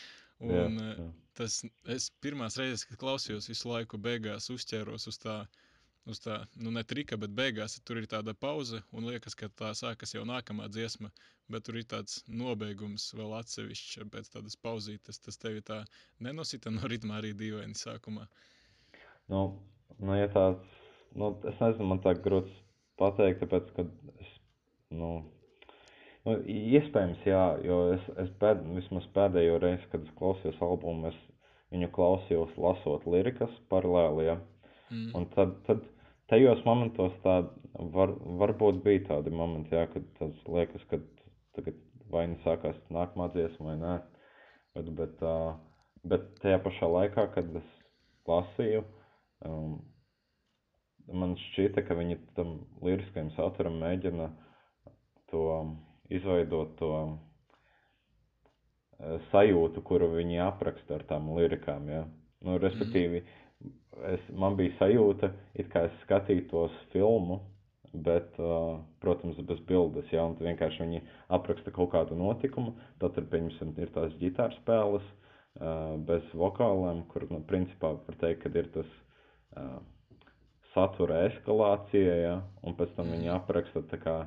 Jā, 0.41 0.63
Un, 0.65 0.77
eh, 0.81 0.95
jā. 0.97 1.03
tas 1.37 1.59
es 1.93 2.07
pirmās 2.25 2.55
reizes, 2.57 2.87
kad 2.89 2.97
klausījos, 2.97 3.45
visu 3.51 3.69
laiku 3.69 3.99
beigās 4.01 4.49
uzķēros 4.49 5.05
uz 5.11 5.19
tā, 5.21 5.35
uz 6.09 6.21
tā, 6.23 6.37
nu 6.57 6.71
ne 6.73 6.83
trika, 6.87 7.17
bet 7.21 7.33
beigās 7.37 7.77
tur 7.85 7.99
ir 8.01 8.07
tāda 8.09 8.33
pauze 8.33 8.81
un 8.95 9.07
liekas, 9.09 9.35
ka 9.37 9.49
tā 9.61 9.71
sākas 9.77 10.15
jau 10.15 10.23
nākamā 10.27 10.69
dziesma, 10.71 11.11
bet 11.51 11.65
tur 11.67 11.77
ir 11.77 11.87
tāds 11.89 12.21
nobeigums 12.27 13.11
vēl 13.17 13.35
atsevišķs 13.41 14.07
pēc 14.13 14.31
tādas 14.35 14.57
pauzītes. 14.57 15.21
Tas 15.21 15.37
tevi 15.41 15.61
tā 15.65 15.81
nenosita 16.19 16.73
no 16.73 16.89
ritma 16.89 17.19
arī 17.19 17.33
dīvaini 17.37 17.77
sākumā. 17.77 18.25
Nu, 19.31 19.43
nu, 19.99 20.15
ja 20.17 20.29
tāds, 20.33 20.79
nu, 21.15 21.35
es 21.47 21.59
nezinu, 21.61 21.91
man 21.93 22.01
tā 22.03 22.15
grūti 22.17 22.53
pateikt, 23.01 23.43
tāpēc, 23.43 23.69
ka 23.75 23.85
es, 24.23 24.31
nu, 24.93 25.11
nu 26.25 26.37
iespējams, 26.49 27.21
jā, 27.29 27.43
jo 27.65 27.81
es, 27.95 28.07
es 28.25 28.31
pēd, 28.41 28.65
vismaz 28.77 29.05
pēdējo 29.15 29.59
reizi, 29.63 29.89
kad 29.93 30.03
es 30.05 30.17
klausījos 30.17 30.59
albumu, 30.65 31.11
es 31.13 31.21
viņu 31.71 31.87
klausījos 31.95 32.57
lasot 32.59 33.05
lirikas 33.07 33.53
paralēli, 33.71 34.27
ja, 34.27 34.39
Mm. 34.91 35.11
un 35.15 35.27
tad, 35.31 35.55
tad, 35.67 35.85
tajos 36.31 36.61
momentos 36.67 37.13
tā 37.23 37.37
var, 37.95 38.13
varbūt 38.41 38.81
bija 38.85 39.05
tādi 39.07 39.31
momenti, 39.33 39.75
jā, 39.75 39.85
kad 39.93 40.07
tas 40.19 40.41
liekas, 40.51 40.83
ka 40.91 40.99
tagad 41.55 41.77
vai 42.11 42.25
nu 42.27 42.39
sākās 42.43 42.77
nākamā 42.91 43.29
dziesma 43.35 43.71
vai 43.71 43.77
nē. 43.79 43.93
Bet, 44.75 44.91
bet, 44.95 45.23
uh, 45.23 45.53
bet 46.07 46.27
tajā 46.43 46.59
pašā 46.63 46.87
laikā, 46.91 47.27
kad 47.35 47.55
es 47.59 47.71
lasīju, 48.27 48.83
um, 49.47 49.79
man 51.11 51.35
šķita, 51.39 51.83
ka 51.87 51.97
viņi 51.99 52.19
tam 52.37 52.61
liriskajam 52.83 53.31
saturam 53.35 53.79
mēģina 53.81 54.29
to 55.31 55.43
izveidot 56.11 56.75
to 56.79 56.91
uh, 57.01 57.13
sajūtu, 59.31 59.83
kuru 59.87 60.11
viņi 60.17 60.43
apraksta 60.47 60.99
ar 60.99 61.07
tām 61.09 61.31
lirikām. 61.35 61.87
Ja? 61.91 62.05
Nu, 62.45 62.57
respektīvi, 62.61 63.23
es, 64.11 64.27
man 64.35 64.57
bija 64.59 64.75
sajūta, 64.79 65.31
it 65.59 65.71
kā 65.73 65.85
es 65.87 65.95
skatītos 66.05 66.75
filmu, 66.93 67.39
bet, 67.91 68.37
uh, 68.39 68.79
protams, 69.03 69.39
bez 69.47 69.59
bildes. 69.67 70.07
Ja, 70.13 70.25
un 70.29 70.37
vienkārši 70.39 70.85
viņi 70.85 71.01
apraksta 71.35 71.73
kaut 71.75 71.91
kādu 71.95 72.15
notikumu, 72.19 72.75
tad, 73.01 73.19
pieņemsim, 73.33 73.73
ir 73.81 73.91
tās 73.95 74.15
ģitāras 74.21 74.55
spēles 74.61 75.07
uh, 75.07 75.97
bez 76.07 76.27
vokāliem, 76.37 77.03
kur, 77.11 77.27
nu, 77.33 77.41
principā, 77.47 77.95
var 78.07 78.21
teikt, 78.23 78.45
ka 78.45 78.53
ir 78.55 78.71
tas 78.77 78.95
uh, 79.59 79.81
satura 80.71 81.25
eskalācija, 81.27 82.15
ja, 82.23 82.39
un 82.63 82.79
pēc 82.79 82.95
tam 82.95 83.11
viņi 83.11 83.33
apraksta 83.35 83.83
kā 83.99 84.17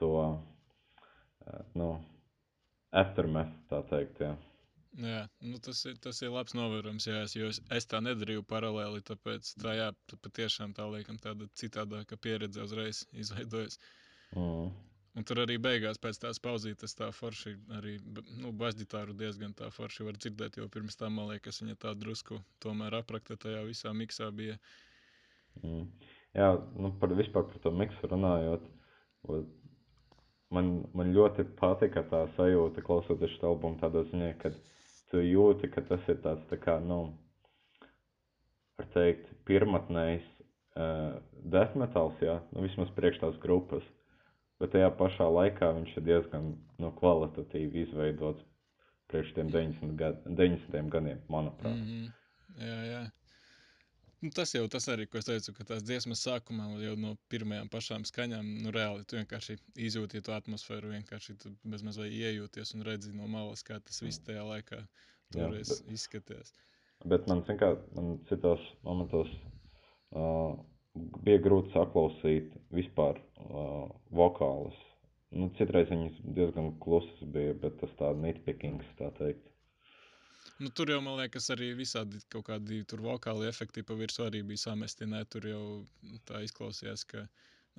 to, 0.00 0.14
uh, 0.24 1.62
nu, 1.76 1.92
aftermath, 2.94 3.52
tā 3.68 3.84
teikt, 3.92 4.24
ja. 4.24 4.34
Jā, 4.94 5.24
nu 5.42 5.58
tas, 5.58 5.80
ir, 5.90 5.96
tas 5.98 6.20
ir 6.22 6.30
labs 6.30 6.54
novērojums. 6.54 7.06
Jā, 7.08 7.24
es, 7.26 7.34
jo 7.34 7.48
es, 7.50 7.58
es 7.74 7.88
tā 7.90 7.98
nedarīju 8.04 8.44
paralēli. 8.46 9.02
Tāpēc 9.08 9.54
tā 9.62 9.74
jā, 9.74 9.88
patiešām 10.22 10.74
tā 10.76 10.86
liekam, 10.92 11.18
tāda 11.18 11.48
citādāka 11.58 12.18
pieredze 12.20 12.62
uzreiz 12.62 13.02
izveidojas. 13.10 13.80
Mm. 14.38 14.70
Un 15.14 15.26
tur 15.26 15.40
arī 15.44 15.56
beigās 15.62 16.00
pēc 16.02 16.18
tās 16.22 16.40
pauzītes 16.42 16.96
tā 16.98 17.10
forši 17.14 17.52
arī 17.78 17.96
nu, 18.42 18.50
basģitāru 18.58 19.14
diezgan 19.18 19.52
tā 19.54 19.68
forši 19.74 20.06
var 20.06 20.18
dzirdēt, 20.18 20.58
jo 20.58 20.66
pirms 20.74 20.98
tam, 20.98 21.14
man 21.18 21.30
liekas, 21.30 21.60
viņa 21.62 21.76
tā 21.84 21.92
drusku 21.98 22.40
tomēr 22.62 22.96
aprakta 22.98 23.36
tajā 23.38 23.60
visā 23.66 23.92
miksā 23.94 24.30
bija. 24.34 24.58
Mm. 25.62 25.86
Jā, 26.34 26.48
nu 26.82 26.90
par 26.98 27.14
vispār 27.14 27.46
par 27.46 27.62
to 27.62 27.70
miksu 27.70 28.10
runājot, 28.10 28.66
man, 30.54 30.70
man 30.98 31.12
ļoti 31.14 31.46
patika 31.60 32.02
tā 32.10 32.24
sajūta 32.34 32.82
klausoties 32.86 33.36
šo 33.36 33.52
albumu 33.52 33.78
tādā 33.82 34.02
ziņā, 34.10 34.32
kad 34.42 34.58
tu 35.14 35.22
jūti, 35.22 35.70
ka 35.70 35.84
tas 35.86 36.02
ir 36.10 36.18
tāds, 36.24 36.42
tā 36.50 36.58
kā, 36.58 36.80
nu, 36.82 37.14
var 38.78 38.88
teikt, 38.96 39.30
pirmatnējs 39.46 40.24
uh, 40.26 41.20
death 41.54 41.76
metals, 41.78 42.18
jā, 42.24 42.40
nu, 42.50 42.64
vismaz 42.66 42.90
priekš 42.96 43.22
tās 43.22 43.38
grupas, 43.44 43.86
bet 44.58 44.74
tajā 44.74 44.90
pašā 44.98 45.28
laikā 45.30 45.70
viņš 45.78 45.94
ir 46.00 46.06
diezgan, 46.08 46.50
nu, 46.82 46.90
kvalitatīvi 46.98 47.86
izveidots 47.86 48.42
priekš 49.12 49.34
tiem 49.36 49.52
90, 49.54 49.94
gad, 50.00 50.24
90 50.26 50.90
gadiem, 50.90 51.20
manuprāt. 51.30 51.76
Mm 51.78 51.84
-hmm. 51.86 52.12
Jā, 52.64 52.80
jā. 52.90 53.02
Nu, 54.24 54.30
tas 54.32 54.54
jau 54.54 54.64
tas 54.72 54.86
arī, 54.88 55.04
ko 55.10 55.18
es 55.20 55.26
teicu, 55.28 55.52
ka 55.52 55.66
tās 55.68 55.82
dziesmas 55.84 56.22
sākumā 56.24 56.70
jau 56.80 56.94
no 56.96 57.10
pirmajām 57.28 57.66
pašām 57.68 58.06
skaņām, 58.08 58.46
nu, 58.64 58.70
reāli 58.72 59.04
tu 59.04 59.18
vienkārši 59.18 59.58
izjūti 59.84 60.22
to 60.24 60.32
atmosfēru, 60.32 60.94
vienkārši 60.94 61.34
bezmaz 61.68 61.98
vai 62.00 62.06
iejūties 62.08 62.72
un 62.78 62.86
redzi 62.88 63.12
no 63.12 63.28
malas, 63.28 63.60
kā 63.66 63.76
tas 63.84 64.00
viss 64.00 64.22
tajā 64.24 64.46
laikā 64.48 64.78
toreiz 65.34 65.74
bet, 65.74 65.92
izskaties. 65.98 66.54
Bet 67.12 67.28
man, 67.28 67.44
kā, 67.60 67.74
man 67.98 68.16
citos 68.30 68.64
momentos 68.88 69.28
uh, 70.16 70.56
bija 71.26 71.44
grūti 71.44 71.74
saklausīt 71.76 72.56
vispār 72.72 73.20
uh, 73.20 73.90
vokālus. 74.08 74.80
Nu, 75.36 75.50
citreiz 75.58 75.92
viņas 75.92 76.24
diezgan 76.38 76.72
klusas 76.80 77.28
bija, 77.36 77.58
bet 77.60 77.76
tas 77.82 77.92
tā 78.00 78.14
nitpickings, 78.24 78.88
tā 78.96 79.12
teikt. 79.20 79.52
Nu, 80.58 80.70
tur 80.70 80.90
jau, 80.92 81.00
man 81.02 81.16
liekas, 81.18 81.48
arī 81.50 81.72
visādi 81.74 82.20
kaut 82.30 82.46
kādi 82.46 82.84
tur 82.90 83.00
vokāli 83.02 83.48
efekti 83.50 83.82
pa 83.86 83.96
virsmu 83.98 84.28
arī 84.28 84.44
bija 84.46 84.62
samesti. 84.68 85.08
Nē, 85.10 85.24
tur 85.30 85.48
jau 85.50 85.62
tā 86.28 86.44
izklausījās, 86.46 87.02
ka 87.10 87.24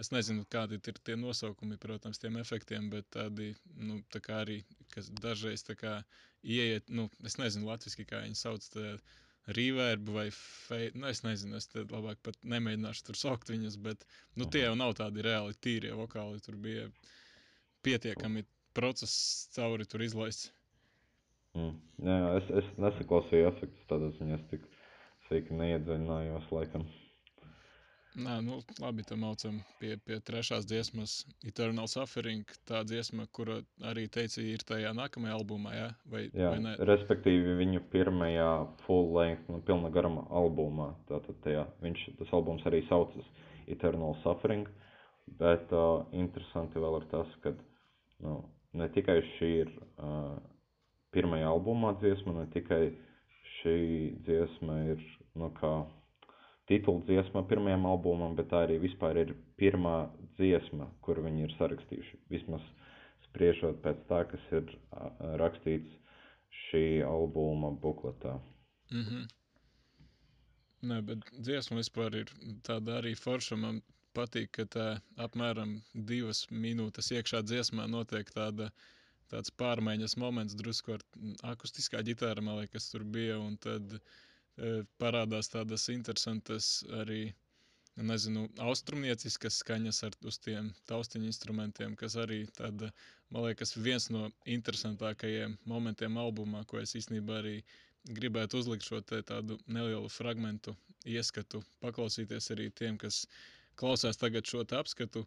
es 0.03 0.11
nezinu, 0.11 0.43
kādi 0.51 0.81
ir 0.91 0.99
tie 1.07 1.15
nosaukumi, 1.19 1.77
protams, 1.79 2.19
tiem 2.19 2.35
efektiem, 2.41 2.89
bet 2.91 3.07
tādi, 3.15 3.53
nu, 3.79 4.01
tā 4.11 4.19
kā 4.25 4.41
arī, 4.43 4.57
kas 4.91 5.07
dažreiz 5.23 5.63
tā 5.63 5.77
kā 5.79 5.93
ieiet, 6.43 6.91
nu, 6.91 7.07
es 7.23 7.39
nezinu 7.39 7.69
latviski, 7.69 8.07
kā 8.09 8.25
viņi 8.25 8.41
sauc, 8.41 8.67
tā 8.73 8.97
reverb 9.55 10.11
vai 10.17 10.25
fade, 10.33 10.91
nu, 10.99 11.07
es 11.07 11.23
nezinu, 11.23 11.55
es 11.61 11.69
te 11.71 11.85
labāk 11.85 12.19
pat 12.27 12.37
nemēģināšu 12.43 13.07
tur 13.07 13.21
saukt 13.21 13.53
viņus, 13.53 13.79
bet, 13.87 14.03
nu, 14.35 14.49
tie 14.51 14.65
jau 14.65 14.75
nav 14.75 14.97
tādi 14.99 15.23
reāli 15.23 15.55
tīrie 15.63 15.93
vokāli, 15.95 16.43
tur 16.43 16.59
bija 16.59 16.89
pietiekami 17.87 18.43
process 18.75 19.47
cauri 19.55 19.87
tur 19.87 20.03
izlaists. 20.03 20.51
Mm. 21.55 21.73
Jā, 22.03 22.19
es, 22.41 22.51
es 22.61 22.69
nesaklausīju 22.83 23.49
efektus 23.53 23.89
tādā 23.89 24.11
ziņā, 24.17 24.37
es 24.39 24.47
tik 24.51 24.69
sīki 25.29 25.55
neiedziļinājos 25.55 26.51
laikam. 26.51 26.85
Nē, 28.15 28.35
nu, 28.45 28.61
labi, 28.79 29.03
tā 29.03 29.17
mācām 29.19 29.57
pie, 29.81 29.97
pie 30.07 30.21
trešās 30.23 30.63
dziesmas, 30.69 31.17
Eternal 31.47 31.89
Suffering, 31.91 32.47
tā 32.67 32.79
dziesma, 32.87 33.25
kura 33.35 33.57
arī 33.89 34.05
teica, 34.07 34.39
ir 34.39 34.63
tajā 34.67 34.93
nākamajā 34.95 35.35
albumā, 35.35 35.73
jā? 35.75 35.89
Vai, 36.13 36.21
jā, 36.29 36.53
vai 36.53 36.61
ne? 36.63 36.75
respektīvi 36.87 37.57
viņu 37.59 37.83
pirmajā 37.91 38.49
full 38.85 39.11
length, 39.17 39.51
nu, 39.51 39.59
pilna 39.67 39.91
garuma 39.91 40.23
albumā, 40.31 40.93
tātad 41.11 41.41
tajā, 41.43 41.65
viņš, 41.83 42.05
tas 42.21 42.31
albums 42.39 42.63
arī 42.71 42.85
saucas 42.87 43.27
Eternal 43.67 44.15
Suffering, 44.23 44.71
bet 45.41 45.75
uh, 45.75 46.05
interesanti 46.15 46.79
vēl 46.79 47.01
ir 47.01 47.11
tas, 47.11 47.35
ka, 47.43 47.51
nu, 48.23 48.39
ne 48.79 48.87
tikai 48.95 49.19
šī 49.35 49.51
ir 49.65 49.75
uh, 49.75 50.37
pirmajā 51.15 51.49
albumā 51.49 51.95
dziesma, 52.01 52.33
ne 52.39 52.45
tikai 52.53 52.83
šī 53.59 53.77
dziesma 54.27 54.79
ir 54.93 55.03
nu, 55.39 55.49
kā 55.59 55.73
titula 56.69 57.03
dziesma 57.07 57.45
pirmajam 57.49 57.85
albumam, 57.89 58.35
bet 58.37 58.49
tā 58.51 58.65
arī 58.65 58.77
vispār 58.83 59.21
ir 59.23 59.35
pirmā 59.59 59.95
dziesma, 60.39 60.89
kur 61.05 61.21
viņi 61.25 61.47
ir 61.47 61.55
sarakstījuši. 61.59 62.19
Vismaz 62.33 62.65
spriežot 63.29 63.81
pēc 63.85 64.03
tā, 64.09 64.21
kas 64.31 64.51
ir 64.59 64.75
rakstīts 65.41 65.97
šī 66.65 66.85
albuma 67.07 67.71
bukletā. 67.83 68.37
Mm 68.91 69.03
-hmm. 69.03 69.27
Nē, 70.89 71.01
bet 71.01 71.19
dziesma 71.41 71.77
vispār 71.77 72.15
ir 72.15 72.31
tāda 72.63 72.99
arī 73.01 73.15
forša. 73.17 73.55
Man 73.55 73.81
patīk, 74.13 74.51
ka 74.51 74.63
tā 74.63 74.99
apmēram 75.17 75.81
divas 75.93 76.47
minūtes 76.51 77.11
iekšā 77.11 77.41
dziesmā 77.41 77.87
notiek 77.87 78.29
tāda 78.31 78.65
uh, 78.65 78.94
tāds 79.31 79.51
pārmaiņas 79.61 80.13
moments, 80.21 80.55
drusku 80.59 80.93
ar 80.95 81.03
akustiskā 81.53 82.01
ģitāra, 82.07 82.43
man 82.45 82.59
liekas, 82.61 82.89
tur 82.91 83.03
bija. 83.15 83.37
Un 83.41 83.55
tad 83.65 83.95
e, 83.97 84.01
parādās 85.01 85.49
tādas 85.53 85.87
interesantas 85.93 86.67
arī, 87.01 87.21
nezinu, 88.11 88.43
austrumnieciskas 88.69 89.61
skaņas 89.63 90.03
ar 90.09 90.17
tiem 90.47 90.69
taustiņu 90.91 91.29
instrumentiem, 91.31 91.95
kas 92.01 92.17
arī 92.25 92.41
tāda, 92.59 92.91
man 93.31 93.47
liekas, 93.47 93.75
viens 93.87 94.09
no 94.13 94.27
interesantākajiem 94.57 95.57
momentiem 95.73 96.17
albumā, 96.25 96.65
ko 96.69 96.81
es 96.83 96.95
īstenībā 96.99 97.39
arī 97.41 97.55
gribētu 98.19 98.59
uzlikt 98.61 98.85
šo 98.85 99.01
tādu 99.09 99.57
nelielu 99.65 100.09
fragmentu, 100.13 100.75
ieskatu, 101.09 101.63
paklausīties 101.81 102.51
arī 102.53 102.69
tiem, 102.81 102.97
kas 103.01 103.23
klausās 103.81 104.17
tagad 104.21 104.45
šo 104.45 104.61
apskatu, 104.81 105.25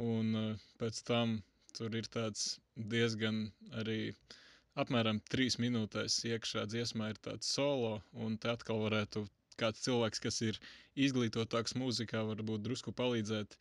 un 0.00 0.32
e, 0.38 0.46
pēc 0.80 1.02
tam 1.10 1.36
Tur 1.74 1.94
ir 1.98 2.06
tāds 2.14 2.58
diezgan 2.90 3.48
arī 3.80 4.14
apmēram 4.82 5.20
trīs 5.30 5.56
minūtēs 5.62 6.20
iekšā 6.30 6.66
dziesmā 6.70 7.10
ir 7.12 7.20
tāds 7.26 7.50
solo, 7.56 7.96
un 8.26 8.36
te 8.38 8.50
atkal 8.52 8.82
varētu 8.84 9.24
kāds 9.60 9.82
cilvēks, 9.86 10.22
kas 10.22 10.40
ir 10.46 10.58
izglītotāks 11.06 11.76
mūzikā, 11.78 12.22
varbūt 12.30 12.64
drusku 12.66 12.94
palīdzēt. 13.00 13.56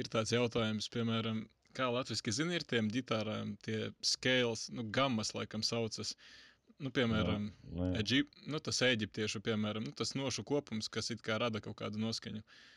Ir 0.00 0.08
tāds 0.12 0.32
jautājums, 0.34 0.88
piemēram, 0.92 1.44
kā 1.76 1.88
latviski 1.92 2.32
zina, 2.32 2.56
ir 2.56 2.64
tiem 2.68 2.88
ģitārām 2.92 3.54
tie 3.64 3.90
scales, 4.04 4.66
nu, 4.76 4.86
gammas 4.98 5.34
laikam 5.36 5.64
saucas. 5.64 6.14
Nu, 6.82 6.90
piemēram, 6.92 7.50
no, 7.64 7.76
no, 7.76 7.92
Eģip, 8.00 8.32
nu, 8.52 8.60
tas 8.60 8.82
eģiptiešu, 8.84 9.40
piemēram, 9.44 9.86
nu, 9.88 9.92
tas 9.96 10.16
nošu 10.18 10.44
kopums, 10.48 10.90
kas 10.92 11.12
it 11.14 11.22
kā 11.24 11.38
rada 11.40 11.62
kaut 11.64 11.78
kādu 11.80 12.00
noskaņu. 12.02 12.42
Uh, 12.42 12.75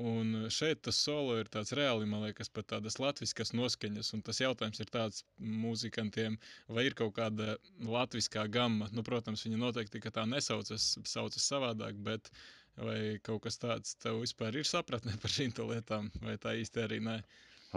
Un 0.00 0.46
šeit 0.50 0.80
tas 0.86 0.96
solo 0.98 1.36
ir 1.38 1.50
tāds 1.52 1.74
reāli, 1.76 2.06
man 2.08 2.24
liekas, 2.24 2.48
pat 2.50 2.70
tādas 2.72 2.96
latviskas 2.98 3.52
noskaņas. 3.54 4.14
Un 4.16 4.22
tas 4.26 4.40
jautājums 4.40 4.80
ir 4.82 4.88
tāds 4.90 5.24
muzikantiem, 5.38 6.38
vai 6.72 6.86
ir 6.88 6.96
kaut 6.98 7.12
kāda 7.18 7.58
latviskā 7.84 8.46
gama. 8.50 8.88
Nu, 8.96 9.04
protams, 9.06 9.44
viņa 9.46 9.60
noteikti 9.60 10.02
tā 10.08 10.24
nesaucas, 10.26 10.94
saucas 11.04 11.46
savādāk, 11.52 12.00
bet 12.06 12.32
vai 12.80 13.20
kaut 13.26 13.44
kas 13.44 13.60
tāds 13.60 13.94
tev 14.00 14.22
vispār 14.24 14.56
ir 14.56 14.66
sapratne 14.66 15.14
par 15.22 15.36
šīm 15.36 15.54
lietām, 15.68 16.10
vai 16.24 16.38
tā 16.40 16.56
īsti 16.58 16.86
arī 16.86 17.00
nē? 17.04 17.20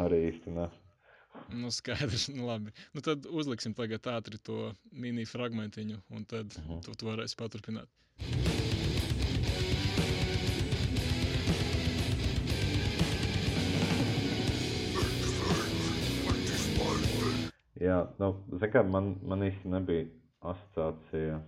Arī 0.01 0.23
īsti 0.31 0.55
nē. 0.55 0.71
Nu, 1.53 1.69
skaidrs, 1.73 2.29
nu 2.33 2.47
labi. 2.47 2.73
Nu, 2.93 3.01
tad 3.05 3.25
uzliksim 3.25 3.73
tagad 3.77 4.05
ātri 4.15 4.39
to 4.49 4.71
mini 4.91 5.25
fragmentiņu, 5.25 6.03
un 6.13 6.25
tad 6.25 6.53
uh 6.57 6.69
-huh. 6.69 6.83
tu, 6.85 6.95
tu 6.95 7.09
varēsi 7.09 7.37
paturpināt. 7.37 7.89
Jā, 17.83 17.97
nu, 18.21 18.33
kā, 18.73 18.83
man, 18.87 19.15
man 19.27 19.45
īsti 19.45 19.71
nebija 19.71 20.07
asociācija 20.53 21.39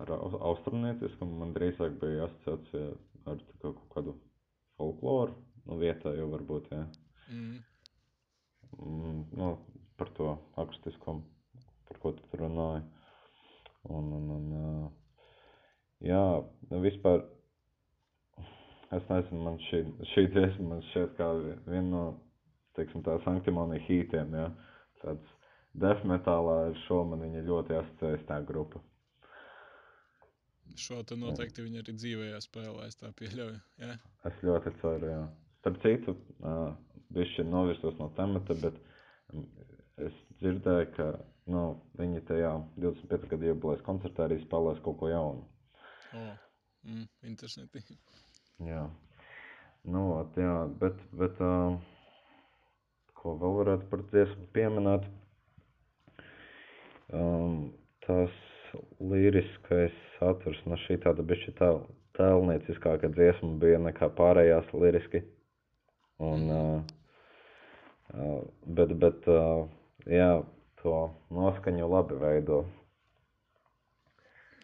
ar 0.00 0.12
au- 0.16 0.40
austrumnieciskumu, 0.50 1.38
man 1.42 1.54
drīzāk 1.56 1.98
bija 2.00 2.28
asociācija 2.28 2.92
ar 3.30 3.42
kā 3.46 3.58
kaut 3.64 3.82
kādu 3.94 4.14
folkloru, 4.80 5.36
nu, 5.66 5.76
vietējo 5.80 6.30
varbūt, 6.32 6.70
jā. 6.72 6.86
Mm. 7.30 7.58
Mm, 8.78 9.20
nu, 9.36 9.50
par 10.00 10.08
to 10.16 10.32
akustiskumu, 10.62 11.26
par 11.88 12.00
ko 12.02 12.14
tu 12.16 12.30
tur 12.30 12.46
runāji. 12.46 12.86
Un, 13.90 14.08
un, 14.16 14.30
un, 14.36 14.48
jā, 16.04 16.24
nu, 16.70 16.80
vispār, 16.84 17.22
es 18.96 19.06
nezinu, 19.08 19.42
man 19.44 19.60
šī, 19.68 19.84
šī 20.14 20.26
dziesma 20.34 20.68
man 20.74 20.82
šķiet 20.90 21.14
kā 21.18 21.28
viena 21.68 21.86
no, 21.88 22.02
teiksim, 22.78 23.04
tā 23.06 23.18
sanktimonija 23.24 23.84
hītiem, 23.88 24.36
jā. 24.36 24.48
Tāds 25.00 25.36
death 25.74 26.06
metālā 26.08 26.56
ar 26.68 26.78
šo 26.86 27.02
man 27.08 27.22
viņa 27.24 27.44
ļoti 27.46 27.76
asociējas 27.78 28.26
tā 28.28 28.40
grupa. 28.46 28.82
Šo 30.78 31.00
tu 31.06 31.16
noteikti 31.18 31.64
viņi 31.64 31.82
arī 31.82 31.94
dzīvējā 31.98 32.38
spēlē, 32.44 32.86
es 32.86 32.98
tā 32.98 33.10
pieļauju. 33.18 33.58
Jā, 33.82 33.96
Es 34.28 34.42
ļoti 34.44 34.72
ceru, 34.80 35.10
jā. 35.10 35.22
Starp 35.60 35.80
citu, 35.82 36.14
bišķi 37.16 37.44
novirsos 37.48 37.98
no 37.98 38.08
temata, 38.16 38.54
bet 38.62 38.78
es 40.06 40.16
dzirdēju, 40.40 40.88
ka, 40.96 41.08
nu, 41.52 41.64
viņi 41.98 42.22
tajā 42.30 42.52
25 42.80 43.28
gadu 43.32 43.50
jubilejas 43.50 43.84
koncertā 43.86 44.28
arī 44.28 44.40
spēlēs 44.44 44.80
kaut 44.84 44.98
ko 45.02 45.10
jaunu. 45.10 45.44
o, 46.14 46.24
mm, 46.86 47.06
interesanti. 47.32 47.82
Jā. 48.64 48.86
Nu, 49.84 50.04
jā, 50.36 50.56
bet, 50.80 50.96
bet, 51.16 51.40
uh, 51.40 51.76
ko 53.20 53.36
vēl 53.40 53.56
varētu 53.60 53.88
par 53.92 54.04
dziesmu 54.12 54.48
pieminēt? 54.56 55.06
Um, 57.12 57.72
tas 58.06 58.34
liriskais 59.02 59.94
saturs, 60.18 60.60
nu, 60.68 60.78
šī 60.84 61.00
tāda 61.02 61.24
bišķi 61.26 61.54
tēl, 61.58 61.80
tēlnieciskāka 62.18 63.10
dziesma 63.16 63.56
bija 63.62 63.80
nekā 63.82 64.10
pārējās 64.18 64.70
liriski. 64.76 65.24
Un, 66.22 66.44
uh, 66.54 66.82
uh, 68.14 68.42
bet, 68.78 68.92
bet, 69.02 69.26
uh, 69.32 69.64
jā, 70.06 70.30
to 70.82 70.98
noskaņu 71.34 71.88
labi 71.90 72.18
veido. 72.20 72.60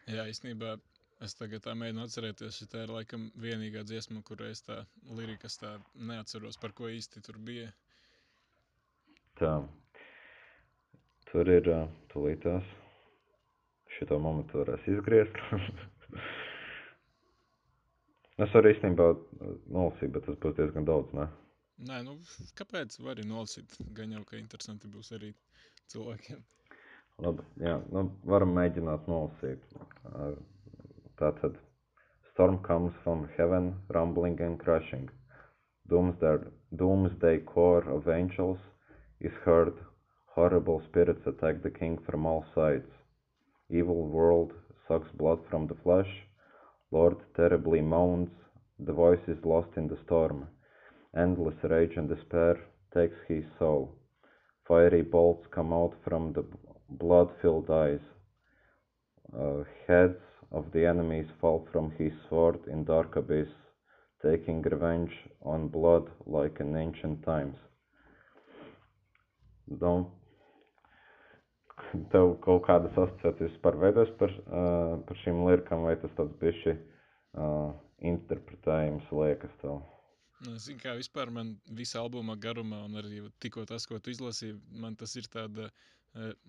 Jā, 0.07 0.29
īstenībā 0.31 0.77
es 1.25 1.35
tagad 1.35 1.65
tā 1.65 1.75
mēģinu 1.75 2.05
atcerēties, 2.05 2.61
šī 2.61 2.69
ir 2.85 2.93
laikam 2.95 3.31
vienīgā 3.43 3.83
dziesma, 3.89 4.23
kurai 4.29 4.53
es 4.55 4.63
tā 4.63 4.85
lirikas 5.19 5.59
tā 5.59 5.73
neatceros, 5.97 6.61
par 6.63 6.77
ko 6.77 6.93
īsti 6.93 7.25
tur 7.27 7.41
bija. 7.43 7.73
Tā. 9.41 9.57
Tur 11.37 11.51
ir 11.53 11.67
tūlītās. 12.09 12.69
Šito 13.93 14.17
momentu 14.25 14.63
varēs 14.63 14.85
izgriezt. 14.89 15.37
es 18.45 18.55
varu 18.55 18.71
īstenībā 18.71 19.09
nolasīt, 19.77 20.15
bet 20.15 20.25
tas 20.25 20.39
būs 20.41 20.55
diezgan 20.57 20.87
daudz, 20.89 21.11
ne? 21.19 21.27
Nē, 21.91 21.99
nu, 22.07 22.15
kāpēc 22.57 22.97
var 23.05 23.19
arī 23.19 23.27
nolasīt? 23.29 23.75
Gan 23.99 24.15
jau, 24.17 24.23
ka 24.31 24.41
interesanti 24.41 24.89
būs 24.89 25.13
arī 25.19 25.29
cilvēkiem. 25.93 26.41
Labi, 27.27 27.45
jā, 27.61 27.75
nu, 27.93 28.07
varam 28.33 28.57
mēģināt 28.57 29.05
nolasīt. 29.13 29.61
Tātad. 31.21 31.61
Storm 32.31 32.63
comes 32.65 32.97
from 33.05 33.29
heaven, 33.37 33.75
rumbling 33.93 34.41
and 34.41 34.57
crashing. 34.65 35.05
Doomsday, 35.93 36.49
doomsday 36.81 37.45
core 37.53 37.85
of 37.93 38.09
angels 38.09 38.65
is 39.21 39.37
heard. 39.45 39.77
Horrible 40.37 40.83
spirits 40.91 41.27
attack 41.27 41.63
the 41.63 41.71
king 41.71 41.97
from 42.05 42.27
all 42.27 42.45
sides. 42.55 42.91
Evil 43.71 44.07
world 44.07 44.53
sucks 44.87 45.09
blood 45.13 45.41
from 45.49 45.67
the 45.67 45.77
flesh. 45.83 46.11
Lord 46.91 47.17
terribly 47.35 47.81
moans. 47.81 48.29
The 48.79 48.93
voice 48.93 49.27
is 49.29 49.43
lost 49.47 49.71
in 49.79 49.89
the 49.89 49.97
storm. 50.05 50.47
Endless 51.17 51.55
rage 51.63 51.97
and 51.97 52.07
despair 52.07 52.61
takes 52.93 53.17
his 53.27 53.45
soul. 53.59 53.95
Fiery 54.69 55.01
bolts 55.01 55.47
come 55.51 55.73
out 55.73 55.95
from 56.05 56.35
the 56.35 56.45
blood 56.91 57.31
filled 57.41 57.71
eyes. 57.71 58.05
Uh, 59.35 59.65
heads 59.89 60.21
of 60.53 60.71
the 60.73 60.85
enemies 60.85 61.31
fall 61.41 61.67
from 61.73 61.93
his 61.93 62.13
sword 62.29 62.59
in 62.67 62.85
dark 62.85 63.17
abyss, 63.17 63.49
taking 64.21 64.61
revenge 64.61 65.15
on 65.41 65.69
blood 65.69 66.11
like 66.27 66.61
in 66.61 66.77
ancient 66.77 67.25
times. 67.25 67.57
Nu, 71.77 72.05
tev 72.13 72.31
kaut 72.45 72.63
kādas 72.67 72.97
asociācijas 72.97 73.57
par 73.65 73.77
veidos 73.81 74.13
par, 74.21 74.33
uh, 74.47 74.97
par 75.09 75.19
šīm 75.23 75.43
lirikām, 75.47 75.85
vai 75.89 75.97
tas 76.01 76.15
tāds 76.17 76.33
bišķi 76.41 76.73
uh, 76.73 77.75
interpretējums 78.13 79.13
liekas 79.13 79.53
tev? 79.63 79.83
Nu, 80.45 80.57
Zinu, 80.61 80.81
kā 80.83 80.93
vispār 80.97 81.31
man 81.33 81.55
visa 81.79 82.01
albuma 82.03 82.37
garumā, 82.37 82.83
un 82.85 82.99
arī 83.01 83.23
tikko 83.41 83.65
tas, 83.69 83.87
ko 83.89 84.01
tu 84.01 84.13
izlasīji, 84.13 84.59
man 84.83 84.97
tas 85.01 85.15
ir 85.17 85.29
tāda 85.33 85.69
eh, 85.71 85.87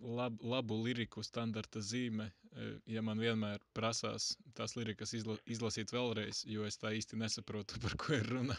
lab, 0.02 0.38
labu 0.42 0.78
liriku 0.84 1.24
standarta 1.24 1.80
zīme. 1.84 2.30
eh, 2.56 2.78
Ja 2.86 3.02
man 3.02 3.20
vienmēr 3.20 3.60
prasās 3.76 4.38
tās 4.56 4.76
lirikas 4.78 5.14
izla, 5.14 5.36
izlasīt 5.46 5.92
vēlreiz, 5.94 6.44
jo 6.48 6.64
es 6.66 6.78
tā 6.78 6.94
īsti 6.96 7.18
nesaprotu, 7.20 7.80
par 7.84 7.96
ko 7.98 8.14
ir 8.16 8.28
runa. 8.32 8.56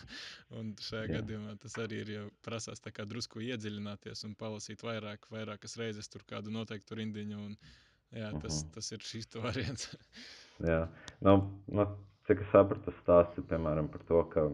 Un 0.51 0.75
šajā 0.77 1.09
Jā. 1.09 1.18
Gadījumā 1.18 1.57
tas 1.62 1.75
arī 1.81 2.03
ir 2.05 2.12
jau 2.14 2.27
prasās 2.44 2.81
tā 2.85 2.92
kā 2.92 3.07
drusku 3.09 3.40
iedziļināties 3.40 4.25
un 4.29 4.35
palasīt 4.35 4.83
vairāk, 4.85 5.27
vairākas 5.31 5.77
reizes 5.81 6.09
tur 6.09 6.23
kādu 6.29 6.53
noteiktu 6.55 6.94
rindiņu. 7.01 7.38
Un, 7.47 7.57
jā, 8.12 8.31
tas, 8.42 8.62
Mhm. 8.64 8.71
tas 8.75 8.92
ir 8.92 8.99
šis 9.01 9.27
variants. 9.49 9.88
Jā, 10.64 10.88
nu, 11.23 11.35
nu, 11.68 11.85
cik 12.27 12.40
es 12.44 12.53
sapratu, 12.53 12.85
tas 12.90 13.03
stāsts 13.03 13.38
ir 13.38 13.44
piemēram 13.51 13.88
par 13.92 14.03
to, 14.09 14.23
ka 14.33 14.49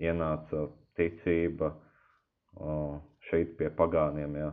ienāca 0.00 0.68
ticība 0.96 1.74
šeit 3.30 3.56
pie 3.58 3.68
pagāniem, 3.70 4.34
jā, 4.36 4.50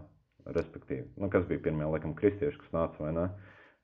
respektīvi. 0.55 1.07
Nu, 1.17 1.29
kas 1.33 1.45
bija 1.49 1.63
pirmie, 1.67 1.87
laikam, 1.91 2.15
kristieši, 2.17 2.59
kas 2.63 2.73
nāca, 2.75 3.03
vai 3.03 3.13
ne? 3.15 3.27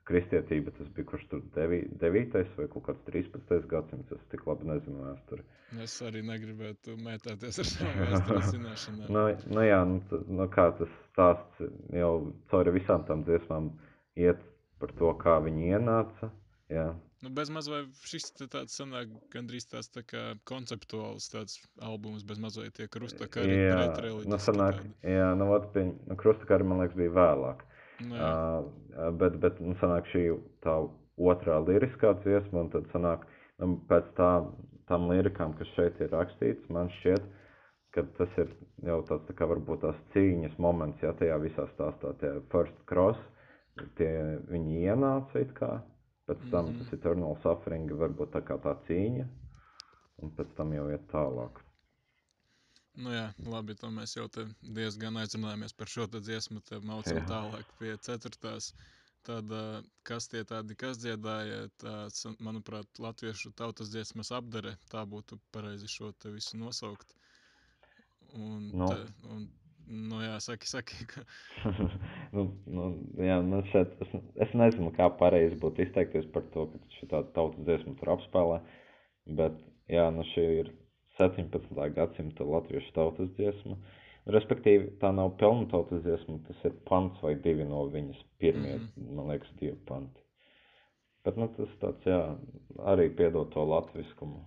Kristietība 0.08 0.74
tas 0.76 0.90
bija 0.96 1.08
kurš 1.14 1.24
tur 1.32 1.44
9. 1.56 2.34
vai 2.58 2.66
kaut 2.74 2.84
kāds 2.90 3.06
13. 3.08 3.54
gadsimts, 3.72 4.12
es 4.12 4.26
tik 4.34 4.44
labi 4.50 4.68
nezinu 4.68 5.06
vēsturi. 5.06 5.46
es 5.86 5.96
arī 6.04 6.26
negribētu 6.28 6.98
mētāties 7.00 7.62
ar 7.64 7.70
savām 7.70 8.02
vēstures 8.02 8.50
zināšanām. 8.52 9.08
Nu, 9.16 9.24
nu 9.56 9.64
jā, 9.64 9.80
nu, 9.88 10.20
nu 10.42 10.50
kā 10.52 10.68
tas 10.80 10.92
stāsts 11.14 11.64
jau 11.96 12.12
cauri 12.52 12.76
visām 12.76 13.08
tām 13.08 13.24
dziesmām 13.30 13.72
iet 14.20 14.44
par 14.84 14.92
to, 15.00 15.14
kā 15.24 15.38
viņi 15.46 15.72
ienāca, 15.78 16.34
jā. 16.74 16.90
Nu, 17.24 17.30
bez 17.32 17.48
maz 17.56 17.70
vai 17.72 17.86
šis 18.04 18.34
tāds 18.52 18.74
sanāk 18.76 19.12
gandrīz 19.32 19.64
tāds 19.72 19.88
tā 19.94 20.02
kā 20.04 20.24
konceptuāls 20.50 21.30
tāds 21.32 21.56
albums, 21.80 22.26
bez 22.28 22.42
maz 22.44 22.58
vai 22.60 22.66
tie 22.76 22.90
krusta 22.92 23.30
kari 23.32 23.54
Jā, 23.62 23.78
pretreliģiski 23.78 24.32
nu 24.34 24.40
sanāk, 24.44 24.82
jā, 25.08 25.30
nu, 25.40 25.48
ot, 25.56 25.70
pie, 25.72 25.86
nu, 25.94 26.18
krustakari, 26.20 26.68
man 26.68 26.84
liekas, 26.84 26.98
bija 27.00 27.14
vēlāk. 27.16 27.64
Nu, 28.10 28.18
jā. 28.20 28.32
Uh, 28.34 29.08
bet, 29.22 29.38
bet, 29.46 29.62
nu, 29.64 29.78
sanāk 29.80 30.10
šī 30.12 30.26
tā 30.66 30.76
otrā 31.32 31.62
liriskā 31.64 32.12
dziesma, 32.26 32.66
un 32.66 32.74
tad 32.76 32.92
sanāk, 32.92 33.24
nu, 33.64 33.78
pēc 33.88 34.12
tā, 34.20 34.34
tam 34.92 35.08
lirikām, 35.14 35.56
kas 35.62 35.72
šeit 35.78 36.04
ir 36.04 36.12
rakstīts, 36.12 36.68
man 36.76 36.92
šķiet, 36.98 37.32
ka 37.96 38.04
tas 38.20 38.36
ir 38.42 38.52
jau 38.84 39.00
tāds, 39.08 39.24
tā 39.30 39.38
kā 39.40 39.48
varbūt 39.48 39.86
tās 39.86 40.04
cīņas 40.18 40.60
moments, 40.60 41.00
jā, 41.06 41.16
tajā 41.24 41.40
visā 41.46 41.70
stāstā, 41.72 42.12
tie 42.20 42.36
first 42.52 42.76
cross, 42.92 43.24
tie 43.96 44.12
viņi 44.52 44.84
ienāca 44.90 45.40
it 45.40 45.56
kā, 45.56 45.78
pēc 46.28 46.44
tam 46.52 46.72
Mhm. 46.72 46.78
tas 46.80 46.94
eternal 46.94 47.36
suffering 47.44 47.90
varbūt 48.04 48.32
tā 48.38 48.42
kā 48.50 48.58
tā 48.68 48.76
cīņa, 48.88 49.28
un 50.24 50.32
pēc 50.38 50.56
tam 50.58 50.74
jau 50.74 50.90
iet 50.92 51.08
tālāk. 51.12 51.62
nu 52.96 53.10
jā, 53.14 53.34
labi, 53.50 53.76
to 53.76 53.88
mēs 53.90 54.16
jau 54.18 54.28
diezgan 54.62 55.18
aizrunājāmies 55.18 55.74
par 55.78 55.88
šo 55.88 56.06
dziesmu, 56.08 56.62
te 56.62 56.80
maucam 56.80 57.18
Jā. 57.18 57.26
tālāk 57.32 57.66
pie 57.80 57.98
ceturtās. 57.98 58.74
Tad, 59.24 59.46
kas 60.04 60.28
tie 60.28 60.44
tādi, 60.44 60.76
kas 60.76 60.98
dziedāja, 61.00 61.70
tāds, 61.80 62.26
manuprāt, 62.44 62.88
latviešu 63.00 63.54
tautas 63.56 63.90
dziesmas 63.90 64.32
apdare, 64.32 64.78
tā 64.92 65.06
būtu 65.08 65.40
pareizi 65.52 65.88
šo 65.88 66.12
te 66.12 66.30
visu 66.30 66.58
nosaukt. 66.58 67.16
Un, 68.34 68.74
Nu. 68.74 68.88
te, 68.88 68.98
un, 69.30 69.48
nu 69.88 70.22
jā, 70.24 70.38
saki, 70.44 70.68
saki, 70.70 71.06
ka 71.10 71.24
nu, 72.36 72.48
nu, 72.66 72.88
jā, 73.20 73.40
man 73.46 73.66
šeit, 73.72 73.96
es, 74.06 74.14
es 74.48 74.54
nezinu, 74.58 74.92
kā 74.96 75.10
pareizi 75.20 75.60
būtu 75.60 75.86
izteikties 75.86 76.30
par 76.36 76.46
to, 76.54 76.68
ka 76.72 76.96
šī 77.00 77.10
tautas 77.12 77.60
dziesma 77.68 77.96
tur 78.00 78.14
apspēlē, 78.16 78.62
bet, 79.40 79.60
jā, 79.92 80.08
nu 80.16 80.26
šī 80.34 80.48
ir 80.62 80.72
17. 81.20 81.76
gadsimta 81.96 82.48
latviešu 82.48 82.96
tautas 82.96 83.30
dziesma. 83.38 83.78
Respektīvi, 84.34 84.94
tā 85.02 85.12
nav 85.12 85.34
pelnu 85.40 85.68
tautas 85.72 86.02
dziesma, 86.06 86.40
tas 86.48 86.62
ir 86.70 86.76
pants 86.88 87.20
vai 87.22 87.36
divi 87.44 87.66
no 87.68 87.84
viņas 87.92 88.22
pirmie, 88.40 88.78
mm 88.78 88.88
-hmm. 88.88 89.16
man 89.18 89.34
liekas, 89.34 89.52
divi 89.60 89.76
panti. 89.88 90.22
Bet, 91.24 91.38
nu, 91.38 91.48
tas 91.58 91.76
tāds, 91.82 92.08
jā, 92.08 92.36
arī 92.94 93.10
piedod 93.16 93.52
to 93.52 93.64
latviskumu. 93.66 94.44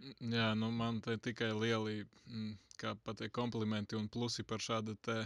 Jā, 0.00 0.50
nu 0.56 0.70
man 0.72 1.00
te 1.04 1.16
tikai 1.20 1.50
lieli, 1.52 2.04
mm, 2.26 2.52
pateikt, 3.04 3.34
komplimenti 3.36 3.98
un 3.98 4.06
plusi 4.08 4.44
par 4.52 4.62
šāda 4.64 4.94
te 5.06 5.16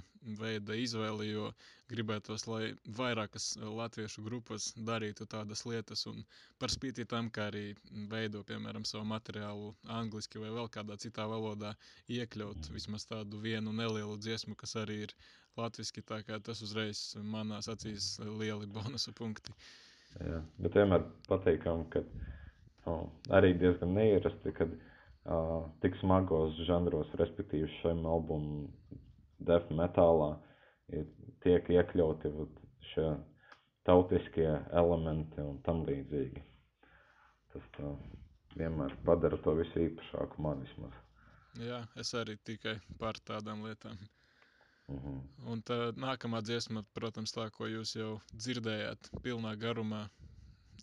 veida 0.41 0.75
izvēli, 0.75 1.29
jo 1.31 1.45
gribētos, 1.93 2.47
lai 2.51 2.73
vairākas 2.99 3.47
latviešu 3.81 4.25
grupas 4.27 4.73
darītu 4.89 5.29
tādas 5.31 5.63
lietas 5.71 6.03
un 6.11 6.25
par 6.59 6.75
spīti 6.75 7.07
tam, 7.15 7.31
kā 7.31 7.47
arī 7.53 7.65
veido, 8.11 8.43
piemēram, 8.51 8.87
savu 8.89 9.07
materiālu 9.13 9.71
angliski 10.01 10.43
vai 10.43 10.51
vēl 10.59 10.71
kādā 10.79 10.99
citā 11.07 11.29
valodā, 11.31 11.75
iekļaut 12.19 12.73
vismaz 12.75 13.07
tādu 13.13 13.39
vienu 13.47 13.73
nelielu 13.73 14.19
dziesmu, 14.27 14.59
kas 14.59 14.75
arī 14.83 15.05
ir 15.07 15.17
latviski, 15.61 16.03
tā 16.03 16.23
kā 16.27 16.41
tas 16.43 16.63
uzreiz 16.67 17.13
manās 17.23 17.71
acīs 17.71 18.17
lieli 18.43 18.67
bonusa 18.67 19.15
punkti. 19.15 19.55
Jā, 20.19 20.43
bet 20.63 20.79
vienmēr 20.79 21.07
pateikam, 21.29 21.87
ka 21.95 22.03
oh, 22.91 23.07
arī 23.35 23.55
diezgan 23.61 23.95
neierasti, 23.97 24.53
kad 24.57 24.73
uh, 24.75 25.69
tik 25.85 25.97
smagos 26.01 26.57
žanros, 26.69 27.13
respektīvi 27.21 27.71
šim 27.81 28.05
albumam 28.07 28.67
death 29.45 29.71
metālā, 29.75 30.35
ir, 30.93 31.07
tiek 31.45 31.69
iekļauti 31.77 32.33
vat 32.39 32.61
šie 32.93 33.09
tautiskie 33.89 34.49
elementi 34.73 35.45
un 35.45 35.61
tam 35.67 35.85
līdzīgi. 35.89 36.43
Tas 37.55 37.71
tā 37.77 37.95
vienmēr 38.59 38.95
padara 39.07 39.39
to 39.45 39.55
visu 39.59 39.87
īpašāku 39.89 40.43
man 40.43 40.63
vismaz. 40.65 41.01
Jā, 41.61 41.85
es 42.01 42.11
arī 42.19 42.35
tikai 42.43 42.79
par 42.99 43.19
tādām 43.29 43.63
lietām. 43.67 43.99
Mhm. 44.91 45.21
Un 45.49 45.63
tā 45.65 45.79
nākamā 45.97 46.43
dziesma, 46.45 46.83
protams, 46.97 47.33
tā, 47.33 47.47
ko 47.51 47.69
jūs 47.71 47.95
jau 47.97 48.19
dzirdējāt 48.35 49.09
pilnā 49.25 49.55
garumā 49.57 50.09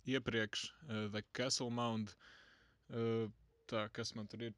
iepriekš, 0.10 0.66
uh, 0.88 1.06
The 1.14 1.24
Castle 1.38 1.70
Mound. 1.74 2.14
Uh, 2.92 3.28
tā, 3.72 3.86
kas 3.96 4.14
man 4.18 4.28
tur 4.32 4.48
ir. 4.50 4.58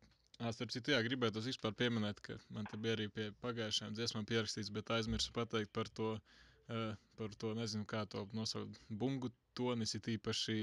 Starp 0.51 0.71
citu, 0.73 0.91
jā, 0.95 0.99
gribētu 1.06 1.43
vispār 1.45 1.75
pieminēt, 1.77 2.17
ka 2.25 2.36
man 2.51 2.65
te 2.67 2.77
bija 2.82 2.95
arī 2.97 3.06
pie 3.13 3.27
pagājušajām 3.43 3.93
dziesmām 3.99 4.25
pierakstīts, 4.27 4.71
bet 4.73 4.89
aizmirsu 4.95 5.32
pateikt 5.36 5.69
par 5.77 5.88
to, 5.99 6.15
uh, 6.73 6.95
par 7.19 7.36
to 7.43 7.53
nezinu, 7.60 7.86
kā 7.88 8.01
to 8.10 8.25
nosaukt, 8.34 8.79
bungu 8.89 9.29
tonis, 9.60 9.93
ir 9.99 10.10
īpaši 10.17 10.58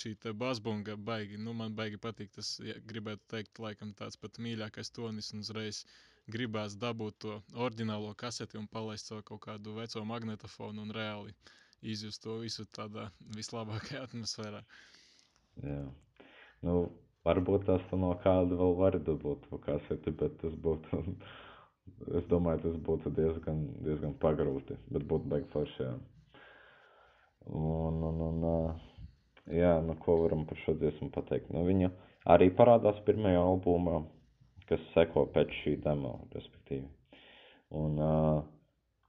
šī 0.00 0.12
basbunga 0.40 0.94
baigi, 0.96 1.36
nu 1.46 1.52
man 1.56 1.74
baigi 1.76 1.98
patīk, 2.00 2.30
tas 2.36 2.52
ja, 2.64 2.76
gribētu 2.92 3.24
teikt, 3.32 3.58
laikam 3.60 3.90
tāds 3.98 4.16
pat 4.20 4.38
mīļākais 4.40 4.92
tonis 4.96 5.32
un 5.34 5.42
uzreiz 5.44 5.80
gribās 6.36 6.76
dabūt 6.80 7.18
to 7.24 7.34
oriģinālo 7.66 8.14
kaseti 8.16 8.56
un 8.60 8.68
palaist 8.76 9.10
savu 9.10 9.22
kaut 9.30 9.42
kādu 9.48 9.74
veco 9.76 10.04
magnetofonu 10.08 10.82
un 10.86 10.94
reāli 10.96 11.34
izjust 11.84 12.22
to 12.24 12.38
visu 12.42 12.66
tādā 12.74 13.08
vislabākajā 13.36 14.04
atmosfērā. 14.08 14.62
Jā. 15.62 15.82
Nu, 16.64 16.76
varbūt 17.28 17.66
tas 17.68 17.84
no 17.92 18.12
kāda 18.22 18.56
vēl 18.60 18.76
var 18.78 18.98
dabūt 19.08 19.46
kaseti, 19.66 20.14
bet 20.22 20.38
tas 20.40 20.56
būtu, 20.66 21.02
es 22.18 22.26
domāju, 22.32 22.64
tas 22.66 22.80
būtu 22.88 23.12
diezgan, 23.18 23.66
diezgan 23.84 24.16
pagrūti, 24.22 24.78
bet 24.90 25.06
būtu 25.10 25.30
baigi 25.32 25.50
forši, 25.52 25.82
jā. 25.84 25.94
Un, 27.44 28.00
un, 28.08 28.20
un, 28.24 28.44
jā, 29.52 29.76
nu, 29.84 29.96
ko 30.00 30.22
varam 30.22 30.46
par 30.48 30.60
šo 30.62 30.76
dziesmu 30.80 31.10
pateikt? 31.12 31.50
Nu, 31.52 31.66
viņa 31.68 31.90
arī 32.32 32.48
parādās 32.56 33.02
pirmajā 33.04 33.42
albumā, 33.44 34.00
kas 34.70 34.80
seko 34.94 35.26
pēc 35.34 35.52
šī 35.60 35.76
demo, 35.84 36.16
respektīvi. 36.32 36.88
Un, 37.76 38.00
ā, 38.00 38.14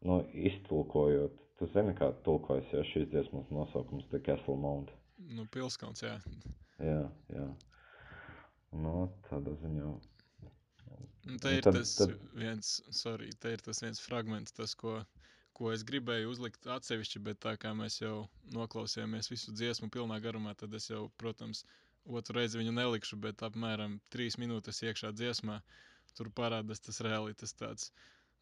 nu, 0.09 0.19
iztulkojot, 0.49 1.39
tu 1.59 1.67
zini, 1.73 1.93
kā 1.97 2.11
tulkojas, 2.25 2.67
ja 2.73 2.83
šīs 2.83 3.07
dziesmas 3.13 3.49
nosaukums 3.53 4.07
The 4.11 4.19
Castle 4.25 4.57
Mount. 4.59 4.91
Nu, 5.17 5.45
pilskauns, 5.51 6.01
jā. 6.03 6.17
Jā, 6.83 7.01
jā. 7.31 7.45
Nu, 8.75 9.07
tādā 9.29 9.53
ziņā. 9.61 9.91
Un 11.25 11.39
te 11.41 11.49
Nu, 11.49 11.57
ir 11.57 11.63
tad- 11.65 11.73
tas 11.79 11.95
tad- 11.97 12.19
viens, 12.37 12.81
sorry, 12.91 13.31
te 13.39 13.53
ir 13.55 13.57
tas 13.65 13.79
viens 13.81 13.99
fragments, 13.99 14.51
tas, 14.51 14.75
ko, 14.75 14.99
ko 15.53 15.71
es 15.71 15.83
gribēju 15.83 16.29
uzlikt 16.29 16.67
atsevišķi, 16.67 17.23
bet 17.23 17.39
tā 17.39 17.55
kā 17.57 17.71
mēs 17.73 18.01
jau 18.01 18.27
noklausījāmies 18.53 19.31
visu 19.31 19.51
dziesmu 19.55 19.89
pilnā 19.89 20.19
garumā, 20.21 20.55
tad 20.55 20.73
es 20.73 20.89
jau, 20.89 21.09
protams, 21.17 21.63
otru 22.05 22.35
reizi 22.37 22.59
viņu 22.59 22.73
nelikšu, 22.75 23.17
bet 23.19 23.37
apmēram 23.37 23.99
trīs 24.11 24.35
minūtes 24.37 24.83
iekšā 24.85 25.13
dziesmā 25.15 25.61
tur 26.15 26.29
parādās 26.29 26.79
tas 26.79 26.99
reāli 27.01 27.33
tas 27.35 27.53
tāds, 27.53 27.89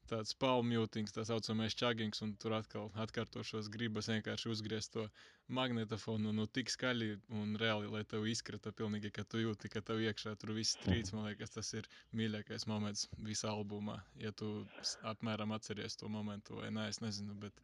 tāds 0.10 0.36
palmjūtings, 0.40 1.14
tā 1.16 1.26
saucamais 1.28 1.76
čagings, 1.80 2.22
un 2.26 2.34
tur 2.42 2.56
atkal 2.58 2.90
atkārtošos 3.06 3.70
gribas 3.74 4.10
vienkārši 4.12 4.50
uzgriezt 4.54 4.94
to 4.96 5.06
magnetofonu, 5.54 6.34
nu 6.36 6.48
tik 6.48 6.72
skaļi 6.74 7.10
un 7.40 7.56
reāli, 7.60 7.92
lai 7.92 8.04
tev 8.10 8.28
izkrita 8.30 8.74
pilnīgi, 8.76 9.12
ka 9.16 9.26
tu 9.28 9.42
jūti, 9.44 9.72
ka 9.74 9.84
tev 9.86 10.02
iekšā 10.04 10.36
tur 10.42 10.56
viss 10.58 10.80
trīc, 10.84 11.14
man 11.16 11.30
liekas, 11.30 11.56
tas 11.56 11.74
ir 11.78 11.88
mīļākais 12.16 12.68
moments 12.72 13.08
visā 13.28 13.52
albumā, 13.54 14.00
ja 14.22 14.32
tu 14.32 14.52
apmēram 15.14 15.56
atceries 15.56 16.00
to 16.00 16.12
momentu, 16.12 16.60
vai 16.62 16.72
nē, 16.74 16.90
es 16.94 17.02
nezinu, 17.04 17.38
bet 17.40 17.64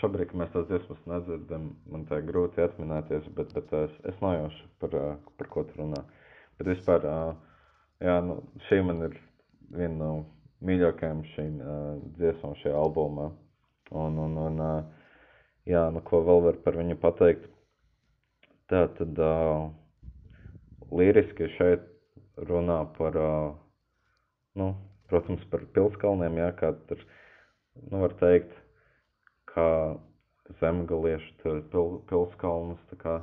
Šobrīd, 0.00 0.30
kad 0.30 0.38
mēs 0.40 0.52
tās 0.54 0.68
dziesmas 0.70 1.00
nedzirdam, 1.04 1.66
man 1.92 2.06
tā 2.08 2.22
grūti 2.24 2.62
atminēties, 2.64 3.26
bet, 3.36 3.50
bet 3.52 3.72
es, 3.76 3.96
es 4.08 4.20
nojaušu, 4.24 4.68
par, 4.80 4.94
par 5.36 5.50
ko 5.52 5.64
tu 5.68 5.76
runā. 5.82 6.00
Bet 6.56 6.70
vispār, 6.70 7.04
jā, 8.00 8.14
nu, 8.24 8.38
šī 8.70 8.78
man 8.88 9.04
ir 9.10 9.18
viena 9.68 9.98
no 9.98 10.12
mīļākajām 10.66 11.22
šīm 11.34 11.60
uh, 11.60 11.78
dziesmām 12.18 12.54
šajā 12.62 12.76
albumā. 12.78 13.30
Un, 13.92 14.18
un, 14.24 14.36
un 14.46 14.60
uh, 14.62 15.08
jā, 15.68 15.82
nu, 15.94 16.02
ko 16.06 16.22
vēl 16.26 16.44
var 16.46 16.60
par 16.64 16.78
viņu 16.78 16.98
pateikt? 17.02 17.48
Tā 18.72 18.86
tad, 18.96 19.18
uh, 19.20 19.68
liriski 20.92 21.50
šeit 21.58 21.84
runā 22.48 22.78
par, 22.96 23.18
uh, 23.18 23.50
nu, 24.58 24.72
protams, 25.10 25.44
par 25.52 25.66
pilskalniem, 25.76 26.40
jā, 26.40 26.48
kā 26.60 26.72
tur, 26.88 27.04
nu, 27.90 28.00
var 28.04 28.16
teikt, 28.22 28.54
kā 29.52 29.68
zemgalieši 30.60 31.34
tur 31.42 31.62
pil, 31.72 31.98
pilskalnus, 32.10 32.80
tā 32.92 33.00
kā, 33.02 33.16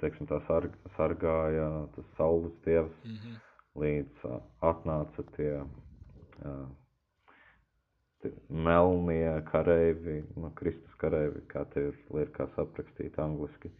teiksim, 0.00 0.26
tā 0.30 0.40
sarg, 0.48 0.72
sargāja 0.96 1.68
tas 1.94 2.06
saules 2.18 2.54
dievs, 2.64 2.94
mm 3.04 3.16
-hmm. 3.16 3.40
līdz 3.82 4.24
uh, 4.24 4.40
atnāca 4.60 5.24
tie 5.36 5.60
melnie 8.48 9.42
kareivi, 9.50 10.22
nu, 10.36 10.50
Kristus 10.56 10.94
kareivi, 11.00 11.42
kā 11.50 11.64
tie 11.72 11.88
ir 11.90 11.98
lirikās 12.14 12.54
aprakstīt 12.60 13.18
angliski. 13.20 13.70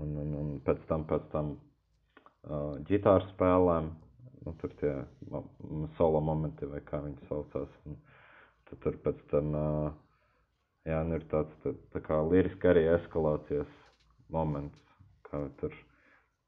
Un, 0.00 0.14
un, 0.22 0.30
un 0.38 0.52
pēc 0.64 0.80
tam, 0.88 1.04
pēc 1.08 1.26
tam 1.32 1.50
uh, 1.56 2.78
ģitāru 2.88 3.26
spēlēm, 3.34 3.90
nu, 4.46 4.54
tur 4.62 4.72
tie 4.80 4.94
solo 5.98 6.22
momenti, 6.24 6.68
vai 6.70 6.80
kā 6.86 7.02
viņi 7.04 7.28
saucās, 7.28 7.74
un 7.88 7.98
tad 8.70 8.80
tur 8.86 8.96
pēc 9.04 9.20
tam, 9.32 9.52
uh, 9.58 9.90
jā, 10.88 11.02
nu 11.04 11.18
ir 11.18 11.26
tāds, 11.32 11.52
tā, 11.64 11.74
tā 11.92 12.04
kā 12.06 12.22
liriski 12.30 12.70
arī 12.70 12.86
eskalācijas 12.94 13.76
moments, 14.32 14.80
kā 15.28 15.42
tur, 15.60 15.74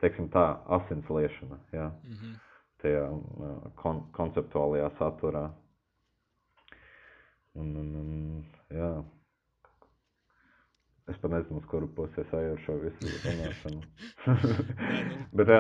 teiksim 0.01 0.31
tā, 0.33 0.47
asins 0.79 1.11
liešana, 1.11 1.61
jā, 1.77 1.91
Mm 2.09 2.17
-hmm. 2.17 2.41
Tajā 2.83 3.07
kon 3.81 4.05
konceptuālajā 4.17 4.91
saturā. 4.99 5.47
Un, 7.59 7.75
un, 7.77 7.91
un, 8.01 8.13
jā. 8.73 8.93
Es 11.11 11.19
pat 11.21 11.33
nezinu, 11.35 11.59
uz 11.59 11.67
kuru 11.69 11.89
pusi 11.97 12.23
es 12.23 12.31
eju 12.39 12.53
ar 12.55 12.61
šo 12.65 12.77
visu 12.81 13.11
runāšanu. 13.25 13.83
Nu, 13.83 14.55
Bet 15.41 15.51
jā, 15.51 15.59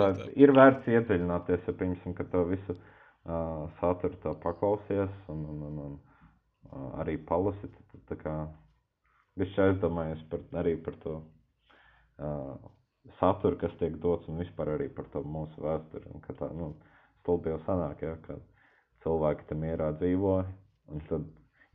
tā, 0.00 0.08
ir 0.42 0.52
vērts 0.58 0.90
iedziļināties, 0.90 1.68
ja 1.70 1.74
pieņemsim, 1.80 2.16
ka 2.18 2.26
to 2.32 2.42
visu 2.50 2.74
uh, 2.74 3.68
saturu 3.78 4.18
tā 4.24 4.34
paklausies 4.42 5.14
un, 5.32 5.44
un, 5.52 5.62
un, 5.68 5.78
un 5.86 5.94
uh, 5.96 6.88
arī 7.04 7.14
palasi, 7.30 7.70
tad, 7.70 8.02
tā 8.10 8.18
kā 8.24 8.34
višķi 9.40 9.62
aizdomājies 9.68 10.26
par, 10.32 10.42
arī 10.62 10.74
par 10.82 10.98
to 11.04 11.14
uh, 11.20 12.56
saturu, 13.20 13.58
kas 13.60 13.74
tiek 13.80 13.96
dots 14.02 14.28
un 14.28 14.40
vispār 14.42 14.74
arī 14.74 14.88
par 14.94 15.08
to 15.12 15.22
mūsu 15.36 15.62
vēsturi. 15.64 16.12
Un 16.14 16.24
tā, 16.26 16.50
nu, 16.56 16.72
stulbi 17.20 17.52
jau 17.52 17.60
sanāk, 17.66 18.02
ja, 18.06 18.14
ka 18.26 18.38
cilvēki 19.04 19.48
tam 19.50 19.62
mierā 19.64 19.92
dzīvo 20.00 20.36
un 20.94 21.06
tad 21.10 21.26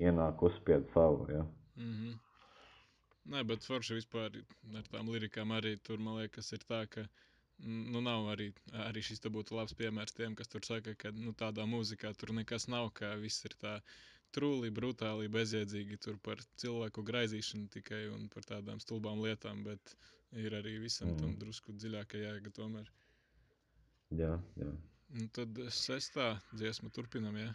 ienāk 0.01 0.43
uzspied 0.47 0.87
savu, 0.93 1.27
ja. 1.31 1.45
Mm 1.75 1.95
-hmm. 1.95 2.19
Nē, 3.31 3.43
bet 3.47 3.63
forši 3.63 3.99
vispār 3.99 4.37
ar 4.77 4.87
tām 4.93 5.09
lirikām 5.13 5.51
arī 5.57 5.75
tur, 5.87 5.99
man 5.99 6.17
liekas, 6.21 6.51
ir 6.53 6.63
tā, 6.69 6.87
ka 6.89 7.03
nu, 7.93 8.01
nav 8.01 8.29
arī, 8.33 8.47
arī 8.87 9.03
šis 9.05 9.21
būtu 9.35 9.55
labs 9.57 9.73
piemērs 9.73 10.15
tiem, 10.17 10.35
kas 10.35 10.47
tur 10.47 10.65
saka, 10.65 10.95
ka 10.95 11.11
nu, 11.11 11.33
tādā 11.43 11.65
mūzikā 11.73 12.13
tur 12.17 12.33
nekas 12.33 12.67
nav, 12.67 12.89
ka 12.93 13.15
viss 13.15 13.45
ir 13.45 13.53
tā 13.63 13.81
trūli, 14.35 14.71
brutāli, 14.71 15.27
bezjēdzīgi 15.27 15.99
tur 16.05 16.17
par 16.23 16.41
cilvēku 16.63 17.03
graizīšanu 17.03 17.69
tikai 17.75 18.07
un 18.15 18.27
par 18.33 18.47
tādām 18.53 18.79
stulbām 18.79 19.21
lietām, 19.21 19.63
bet 19.63 19.95
ir 20.39 20.55
arī 20.55 20.77
visam 20.83 21.11
mm. 21.11 21.19
tam 21.19 21.35
drusku 21.41 21.75
dziļāka 21.75 22.21
jēga 22.21 22.53
tomēr. 22.55 22.87
Jā, 24.15 24.35
jā. 24.59 24.71
Un 25.11 25.27
tad 25.35 25.57
sestā 25.75 26.33
dziesma 26.55 26.91
turpinam, 26.95 27.35
jā. 27.39 27.51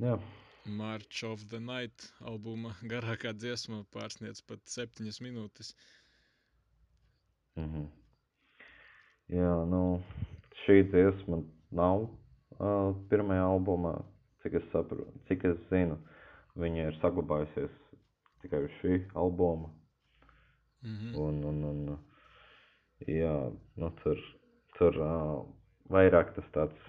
Jā, 0.00 0.16
March 0.66 1.24
of 1.24 1.48
the 1.48 1.60
Night 1.60 2.12
albuma 2.20 2.74
garākā 2.84 3.32
dziesma 3.32 3.84
pārsniedz 3.94 4.42
pat 4.44 4.60
septiņas 4.68 5.20
minūtes. 5.24 5.74
mhm. 7.56 7.88
Jā, 9.30 9.50
nu, 9.70 10.02
šī 10.64 10.82
dziesma 10.90 11.40
nav 11.70 12.04
uh, 12.04 12.92
pirmajā 13.10 13.44
albumā, 13.46 13.94
cik 14.42 14.58
es 14.60 14.64
saprotu, 14.72 15.12
cik 15.28 15.44
es 15.52 15.60
zinu. 15.70 15.96
Viņa 16.58 16.88
ir 16.88 16.98
saglabājusies 17.00 17.76
tikai 18.42 18.64
uz 18.66 18.72
šī 18.80 18.96
albuma. 19.14 19.70
Mhm. 20.82 21.14
Un, 21.20 21.42
un, 21.44 21.64
un 21.70 21.80
jā, 23.08 23.34
nu, 23.80 23.90
tur, 24.02 24.20
tur 24.78 24.96
vairāk 25.92 26.32
tas 26.36 26.46
tāds. 26.54 26.86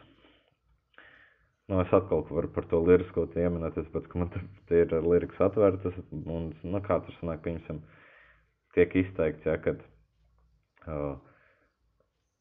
Nu, 1.71 1.79
es 1.79 1.91
atkal 1.95 2.23
varu 2.27 2.49
par 2.51 2.65
to 2.71 2.81
lirisko 2.83 3.25
pieminēties, 3.31 3.87
bet 3.93 4.07
ka 4.11 4.19
man 4.19 4.31
te 4.67 4.79
ir 4.83 4.95
liriks 5.05 5.39
atvērtas, 5.39 5.95
un, 6.11 6.49
nu, 6.63 6.81
kā 6.83 6.99
tur 7.05 7.15
sanāk, 7.19 7.43
pieņemsim, 7.45 7.79
tiek 8.75 8.95
izteikts, 9.03 9.47
ja, 9.47 9.55
kad 9.63 9.79
uh, 10.87 11.15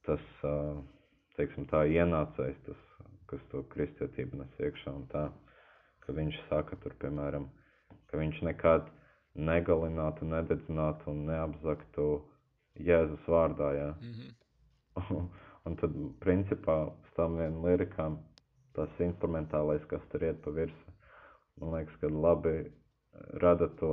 tas, 0.08 0.24
uh, 0.46 0.80
teiksim, 1.38 1.68
tā 1.70 1.84
ienācējs, 1.90 2.58
tas, 2.66 2.80
kas 3.30 3.44
to 3.52 3.62
kristietību 3.74 4.40
nes 4.40 4.64
iekšā 4.66 4.96
un 4.98 5.06
tā, 5.12 5.28
ka 6.02 6.16
viņš 6.16 6.40
saka 6.48 6.78
tur, 6.82 6.96
piemēram, 7.02 7.46
ka 8.10 8.18
viņš 8.18 8.42
nekad 8.48 8.90
negalinātu, 9.34 10.26
nededzinātu 10.26 11.10
un 11.12 11.24
neapzaktu 11.28 12.08
Jēzus 12.80 13.26
vārdā, 13.28 13.70
jā. 13.76 13.90
Mhm. 14.00 15.28
un 15.66 15.76
tad, 15.76 15.94
principā, 16.22 16.76
uz 16.90 17.14
tām 17.16 17.36
vien 17.38 17.60
lirikām 17.64 18.18
tas 18.74 19.02
instrumentālais, 19.02 19.84
kas 19.90 20.02
tur 20.12 20.24
iet 20.24 20.40
pa 20.44 20.52
virsu, 20.54 20.94
man 21.60 21.74
liekas, 21.74 21.96
ka 22.00 22.10
labi 22.10 22.54
rada 23.42 23.68
to 23.80 23.92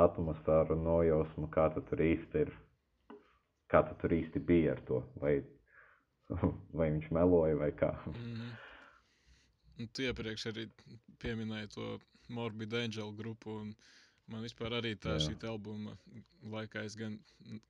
atmosfēru 0.00 0.76
un 0.76 0.84
nojausmu, 0.86 1.48
kā 1.52 1.68
tu 1.74 1.82
tur 1.88 2.02
īsti 2.04 2.44
ir, 2.44 2.52
kā 3.72 3.82
tu 3.88 3.96
tur 4.02 4.14
īsti 4.16 4.42
bija 4.46 4.76
ar 4.76 4.82
to, 4.88 5.02
vai, 5.22 5.38
vai 6.78 6.90
viņš 6.90 7.08
meloja 7.16 7.58
vai 7.60 7.72
kā. 7.76 7.94
Mhm. 8.12 8.52
Un 9.80 9.88
tu 9.96 10.04
iepriekš 10.04 10.50
arī 10.50 10.66
pieminēji 11.22 11.70
to 11.72 11.86
Morbid 12.28 12.74
Angel 12.76 13.14
grupu. 13.16 13.56
un 13.62 13.74
Man 14.30 14.44
vispār 14.46 14.76
arī 14.78 14.92
tā 14.94 15.16
šī 15.18 15.32
albuma 15.48 15.96
laikā 16.52 16.84
es 16.86 16.94
gan 16.96 17.16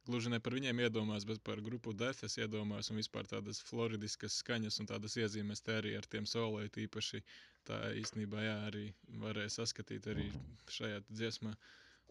gluži 0.04 0.28
ne 0.28 0.38
par 0.44 0.52
viņiem 0.52 0.82
iedomājos, 0.84 1.24
bet 1.30 1.40
par 1.42 1.62
grupu 1.64 1.94
Death 1.96 2.24
es 2.28 2.36
iedomājos 2.36 2.90
un 2.92 2.98
vispār 3.00 3.24
tādas 3.30 3.62
floridiskas 3.64 4.36
skaņas 4.42 4.76
un 4.82 4.86
tādas 4.90 5.16
iezīmes 5.16 5.62
te 5.64 5.78
arī 5.80 5.94
ar 5.96 6.04
tiem 6.06 6.26
solēt 6.28 6.76
īpaši. 6.84 7.22
Tā 7.64 7.78
īstenībā 8.02 8.44
jā, 8.44 8.56
arī 8.68 8.84
varēja 9.22 9.54
saskatīt 9.56 10.06
arī 10.12 10.28
šajā 10.68 11.00
dziesmā 11.08 11.54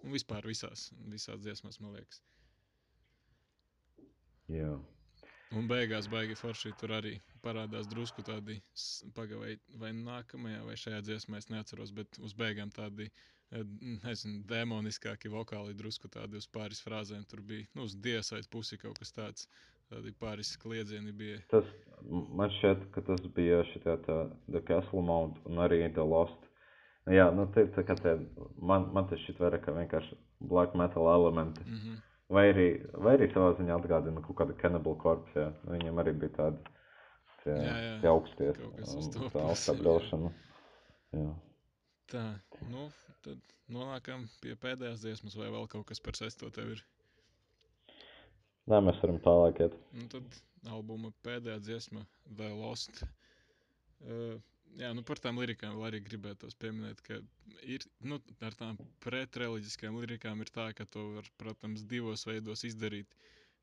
un 0.03 0.11
vispār 0.17 0.45
visās, 0.49 0.89
visās 1.13 1.39
dziesmās, 1.45 1.79
man 1.83 1.93
liekas. 1.99 2.21
Jā. 4.49 4.73
Un 5.57 5.65
beigās 5.69 6.07
baigi 6.09 6.35
forši 6.37 6.71
tur 6.77 6.91
arī 6.99 7.15
parādās 7.43 7.87
drusku 7.89 8.21
tādi, 8.25 8.59
s- 8.77 9.03
paga, 9.17 9.37
vai, 9.37 9.55
nākamajā, 9.97 10.63
vai 10.65 10.75
šajā 10.77 11.01
dziesmā, 11.07 11.37
es 11.41 11.49
neatceros, 11.49 11.91
bet 11.91 12.19
uz 12.19 12.33
beigām 12.37 12.69
tādi, 12.73 13.09
eh, 13.09 13.27
nezinu, 13.51 14.43
demoniskāki 14.49 15.31
vokāli 15.33 15.73
drusku 15.77 16.09
tādi 16.11 16.37
uz 16.37 16.47
pāris 16.47 16.81
frāzēm. 16.85 17.25
Tur 17.29 17.41
bija, 17.45 17.67
nu, 17.75 17.87
uz 17.89 17.95
dievsait 17.95 18.49
pusi 18.51 18.77
kaut 18.77 18.99
kas 19.01 19.13
tāds, 19.15 19.47
tādi 19.89 20.13
pāris 20.19 20.55
kliedzieni 20.61 21.13
bija. 21.15 21.39
Tas, 21.53 21.65
man 22.09 22.53
šķiet, 22.59 22.85
ka 22.93 23.01
tas 23.07 23.25
bija 23.35 23.63
šitā 23.73 23.97
tā 24.05 24.19
The 24.47 24.61
Castle 24.67 25.01
Mount 25.05 25.41
un 25.49 25.61
arī 25.65 25.81
The 25.89 26.05
Lost. 26.05 26.45
Jā, 27.09 27.29
nu, 27.33 27.47
tie, 27.55 27.65
tā 27.73 27.81
kā 27.87 27.95
tie, 27.97 28.19
man, 28.61 28.91
man 28.93 29.07
tas 29.09 29.21
šķiet 29.23 29.41
vairāk 29.41 29.65
kā 29.65 29.73
vienkārši 29.73 30.17
black 30.51 30.75
metal 30.77 31.09
elementi. 31.09 31.65
Mm 31.65 31.79
-hmm. 31.79 32.01
Vai 32.29 32.51
arī, 32.51 32.67
vai 32.93 33.15
arī 33.17 33.31
savā 33.33 33.55
ziņā 33.57 33.73
atgādina 33.79 34.21
kaut 34.21 34.37
kādu 34.37 34.57
Cannibal 34.61 34.95
Corpse, 35.01 35.39
jā. 35.39 35.53
Nu, 35.63 35.71
Viņam 35.73 36.01
arī 36.03 36.13
bija 36.13 36.29
tādi 36.29 36.57
tie, 37.43 37.55
Jā, 37.55 37.77
jā. 37.85 37.95
tie 38.01 38.09
augstie, 38.09 38.51
tā 39.33 39.41
augstā 39.41 39.73
jā. 39.73 39.79
brilšana. 39.79 40.31
Jā. 41.17 41.33
Tā, 42.11 42.23
nu, 42.67 42.89
tad 43.25 43.55
nonākam 43.71 44.27
pie 44.43 44.55
pēdējās 44.59 45.03
dziesmas, 45.03 45.37
vai 45.39 45.49
vēl 45.53 45.67
kaut 45.71 45.87
kas 45.89 46.01
par 46.03 46.17
sesto 46.19 46.49
tev 46.53 46.75
ir. 46.75 46.83
Nē, 48.69 48.81
mēs 48.85 48.99
varam 49.01 49.17
tālāk 49.25 49.63
iet. 49.65 49.75
Nu, 49.97 50.05
tad 50.11 50.39
albuma 50.69 51.11
pēdējā 51.25 51.57
dziesma, 51.65 52.05
The 52.37 52.51
Lost. 52.53 53.01
Uh, 53.99 54.37
jā, 54.77 54.91
nu 54.95 55.03
par 55.05 55.21
tām 55.23 55.39
lirikām 55.41 55.77
vēl 55.77 55.87
arī 55.89 56.01
gribētos 56.05 56.57
pieminēt, 56.59 57.01
ka 57.05 57.17
ir, 57.65 57.85
nu, 58.05 58.19
ar 58.45 58.57
tām 58.59 58.77
pretreliģiskām 59.05 59.97
lirikām 60.03 60.43
ir 60.45 60.53
tā, 60.53 60.69
ka 60.77 60.85
to 60.85 61.05
var, 61.17 61.31
protams, 61.41 61.85
divos 61.89 62.27
veidos 62.29 62.65
izdarīt. 62.67 63.15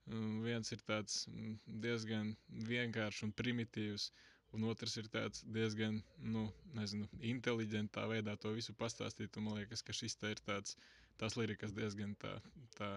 Um, 0.07 0.43
viens 0.45 0.71
ir 0.75 0.83
tāds 0.87 1.25
mm, 1.31 1.55
diezgan 1.83 2.35
vienkāršs 2.69 3.25
un 3.27 3.33
primitīvs, 3.35 4.11
un 4.55 4.67
otrs 4.71 4.97
ir 5.01 5.09
tāds 5.13 5.43
diezgan, 5.53 5.99
nu, 6.23 6.47
nezinu, 6.77 7.09
inteliģentā 7.35 8.07
veidā 8.11 8.37
to 8.41 8.53
visu 8.57 8.75
pastāstīt. 8.79 9.37
Un 9.37 9.49
man 9.49 9.61
liekas, 9.61 9.83
ka 9.87 9.97
šis 9.97 10.17
te 10.21 10.33
ir 10.35 10.43
tāds, 10.47 10.77
tās 11.21 11.37
lirikas 11.41 11.75
diezgan 11.77 12.15
tā, 12.23 12.37
tā, 12.79 12.91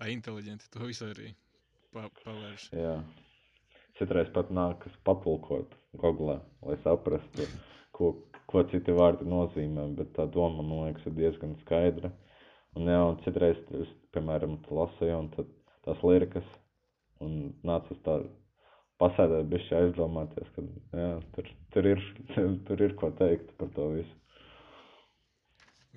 tā 0.00 0.10
inteliģenti 0.12 0.70
to 0.74 0.86
visu 0.88 1.10
arī 1.10 1.34
pa, 1.94 2.08
pavērš. 2.24 2.70
Jā. 2.76 2.96
Citreiz 3.98 4.30
pat 4.32 4.50
nākas 4.54 4.94
patulkot 5.04 5.74
googlē, 6.00 6.38
lai 6.64 6.76
saprastu, 6.84 7.46
ko, 7.96 8.14
ko 8.48 8.62
citi 8.70 8.94
vārdi 8.96 9.26
nozīmē, 9.28 9.90
bet 9.98 10.14
tā 10.16 10.24
doma, 10.30 10.64
man 10.64 10.86
liekas, 10.86 11.08
ir 11.10 11.16
diezgan 11.18 11.56
skaidra. 11.64 12.12
Un, 12.78 12.86
jā, 12.86 13.00
un 13.02 13.18
citreiz, 13.24 13.58
es, 13.82 13.90
piemēram, 14.14 14.60
lasīju, 14.70 15.16
un 15.18 15.30
tad 15.34 15.50
tās 15.84 16.04
lirikas, 16.06 16.46
un 17.24 17.50
nācas 17.66 17.98
tā 18.06 18.20
pasēdēt, 19.00 19.48
bišķi 19.52 19.76
aizdomāties, 19.80 20.48
ka, 20.56 20.64
jā, 21.02 21.10
tur, 21.36 21.52
tur, 21.74 21.90
ir, 21.94 22.02
tur 22.68 22.86
ir 22.86 22.96
ko 23.00 23.12
teikt 23.20 23.54
par 23.60 23.72
to 23.76 23.90
visu 23.96 24.16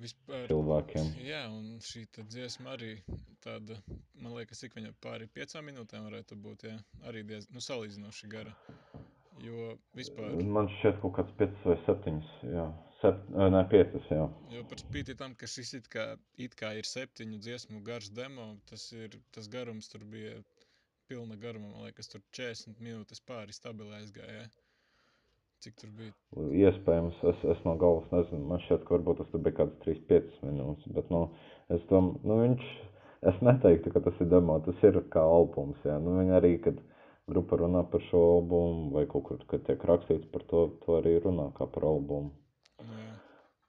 Vispār, 0.02 0.48
cilvēkiem. 0.50 1.10
jā, 1.22 1.44
un 1.54 1.76
šī 1.84 2.00
dziesma 2.18 2.72
arī 2.74 2.96
tāda, 3.44 3.76
man 4.18 4.34
liekas, 4.34 4.64
cik 4.64 4.74
viņa 4.74 4.90
pāri 5.04 5.28
piecām 5.36 5.68
minūtēm 5.70 6.08
varētu 6.08 6.38
būt, 6.46 6.66
jā, 6.66 6.78
arī 7.10 7.22
diezgan, 7.28 7.54
nu, 7.54 7.62
salīdzinoši 7.62 8.30
gara. 8.32 8.54
Jo 9.42 9.74
vispār, 9.98 10.34
Man 10.56 10.68
šķiet 10.78 10.98
kaut 11.02 11.16
kāds 11.16 11.32
5 11.38 11.62
vai 11.68 11.78
7, 11.86 12.18
jā, 12.54 12.66
Sep, 13.00 13.22
ne, 13.34 13.62
5, 13.70 13.96
jā. 14.10 14.26
jo 14.54 14.60
par 14.70 14.80
spīti 14.80 15.16
tam, 15.20 15.34
ka 15.38 15.48
šis 15.50 15.74
it 15.78 15.88
kā, 15.92 16.04
it 16.40 16.54
kā 16.58 16.70
ir 16.78 16.86
septiņu 16.88 17.40
dziesmu 17.46 17.82
garš 17.86 18.12
demo, 18.16 18.46
tas 18.70 18.86
ir, 18.96 19.18
tas 19.34 19.50
garums 19.52 19.90
tur 19.92 20.06
bija 20.14 20.38
pilna 21.08 21.36
garuma, 21.40 21.70
man 21.72 21.88
liekas, 21.88 22.10
tur 22.12 22.22
40 22.36 22.80
minūtes 22.84 23.22
pāri 23.28 23.54
stabili 23.56 23.94
aizgāja. 23.98 24.46
Cik 25.64 25.76
tur 25.80 25.92
bija? 25.96 26.12
Iespējams, 26.68 27.20
es, 27.30 27.44
es 27.54 27.60
no 27.64 27.76
galvas 27.80 28.10
nezinu. 28.12 28.42
Man 28.50 28.60
šķiet, 28.66 28.82
ka 28.84 28.98
varbūt 28.98 29.22
tas 29.22 29.30
tur 29.32 29.44
bija 29.46 29.58
kāds 29.62 29.78
3-5 29.86 30.42
minūtes. 30.44 30.90
Bet, 30.96 31.08
nu, 31.14 31.22
es 31.72 31.86
tam, 31.88 32.10
nu, 32.26 32.36
viņš, 32.42 32.66
es 33.30 33.40
neteiktu, 33.48 33.92
ka 33.94 34.02
tas 34.04 34.20
ir 34.20 34.28
demo, 34.32 34.58
tas 34.66 34.84
ir 34.84 35.00
kā 35.14 35.22
albums, 35.24 35.80
jā. 35.88 35.96
Nu, 36.04 36.18
viņi 36.20 36.36
arī, 36.40 36.52
kad 36.66 36.82
grupa 37.30 37.56
runā 37.60 37.84
par 37.88 38.04
šo 38.10 38.20
albumu, 38.34 38.90
vai 38.96 39.06
kaut 39.08 39.24
kur, 39.30 39.44
kad 39.48 39.64
tiek 39.68 39.84
rakstīts 39.88 40.28
par 40.34 40.44
to, 40.50 40.66
to 40.84 40.98
arī 41.00 41.16
runā 41.24 41.48
kā 41.56 41.68
par 41.76 41.88
albumu. 41.88 42.34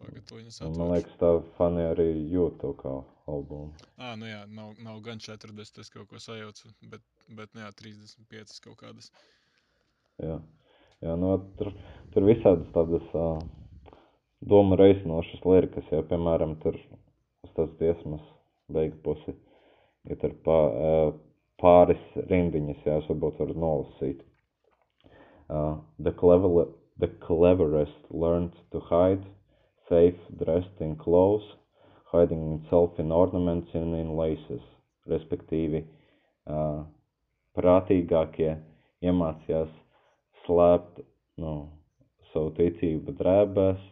Nu, 0.06 0.14
jā, 0.14 0.22
pagatavojies 0.22 0.62
Un, 0.62 0.78
man 0.80 0.92
liekas, 0.94 1.18
tā 1.22 1.32
fani 1.58 1.86
arī 1.90 2.08
jūt 2.32 2.60
to 2.62 2.74
kā 2.80 2.94
albumu. 3.32 3.72
Ā, 3.98 4.14
nu 4.20 4.30
jā, 4.30 4.44
nav, 4.54 4.74
nav 4.84 5.02
gan 5.06 5.20
40, 5.20 5.82
es 5.82 5.90
kaut 5.94 6.10
ko 6.12 6.22
sajaucu, 6.22 6.70
bet, 6.92 7.02
bet 7.38 7.54
nu 7.56 7.64
jā, 7.64 7.72
35 7.82 8.60
kaut 8.66 8.78
kādas. 8.82 9.12
Jā, 10.22 10.40
jā 11.04 11.16
nu, 11.20 11.34
tur, 11.60 11.74
tur 12.14 12.28
visādas 12.28 12.70
tādas 12.76 13.10
uh, 13.18 13.42
doma 14.46 14.78
reizinošas 14.80 15.44
lirikas, 15.46 15.90
ja, 15.92 16.06
piemēram, 16.06 16.58
tur 16.64 16.78
uz 17.46 17.56
tās 17.58 17.74
dziesmas 17.80 18.24
beigu 18.72 18.98
pusi, 19.06 19.36
ja 20.10 20.18
tur 20.22 20.38
pā, 20.46 20.60
uh, 20.70 21.12
pāris 21.62 22.02
rindiņas, 22.30 22.86
jā, 22.86 23.02
es 23.02 23.10
varbūt 23.12 23.42
varu 23.42 23.60
nolasīt. 23.66 24.24
Uh, 25.46 25.78
the, 26.00 26.12
clever, 26.12 26.66
the 26.98 27.08
cleverest 27.22 28.10
learned 28.10 28.54
to 28.72 28.82
hide, 28.90 29.26
faith 29.90 30.20
dressed 30.40 30.82
in 30.82 30.96
clothes, 30.96 31.46
hiding 32.12 32.60
itself 32.60 33.00
in 33.00 33.12
ornaments 33.12 33.70
and 33.74 33.96
in 33.96 34.16
laces, 34.18 34.64
respektīvi, 35.10 35.84
uh, 36.50 36.84
prātīgākie 37.56 38.56
iemācījās 39.06 39.72
slēpt 40.46 41.02
nu, 41.42 41.54
savu 42.32 42.52
ticību 42.58 43.16
drēbēs 43.20 43.84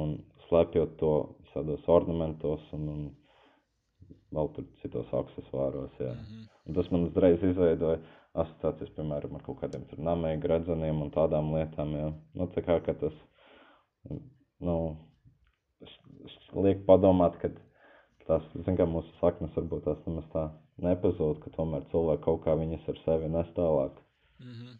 un 0.00 0.18
slēpjot 0.48 0.96
to 1.00 1.14
visādos 1.44 1.88
ornamentos 1.90 2.62
un, 2.76 2.86
un 2.94 4.14
vēl 4.34 4.50
tur 4.54 4.66
citos 4.82 5.10
aksesuāros. 5.22 5.92
Jā. 5.98 6.14
Mhm. 6.14 6.48
Un 6.68 6.76
tas 6.76 6.90
man 6.92 7.06
uzreiz 7.08 7.42
izveidoja 7.42 7.98
asociācijas, 8.38 8.92
piemēram, 8.94 9.34
ar 9.36 9.44
kaut 9.46 9.58
kādiem 9.62 9.86
namēju 9.98 10.42
gredzeniem 10.44 11.02
un 11.02 11.10
tādām 11.14 11.50
lietām. 11.56 11.94
Jā. 11.98 12.10
Nu, 12.38 12.46
tā 12.54 12.62
kā 12.66 12.78
ka 12.86 12.94
tas, 13.00 13.16
nu, 14.08 14.76
liek 16.56 16.84
padomāt, 16.88 17.38
ka 17.42 17.52
tās, 18.26 18.46
kā, 18.66 18.86
mūsu 18.86 19.12
saknes 19.20 19.56
varbūt 19.56 19.86
tās 19.88 20.04
nemaz 20.06 20.28
tā 20.34 20.46
nepazūd, 20.84 21.40
ka 21.44 21.52
tomēr 21.56 21.84
cilvēki 21.92 22.24
kaut 22.26 22.44
kā 22.44 22.54
viņas 22.58 22.88
ar 22.92 23.02
sevi 23.04 23.32
nes 23.32 23.50
tālāk. 23.56 23.98
Mhm. 24.40 24.78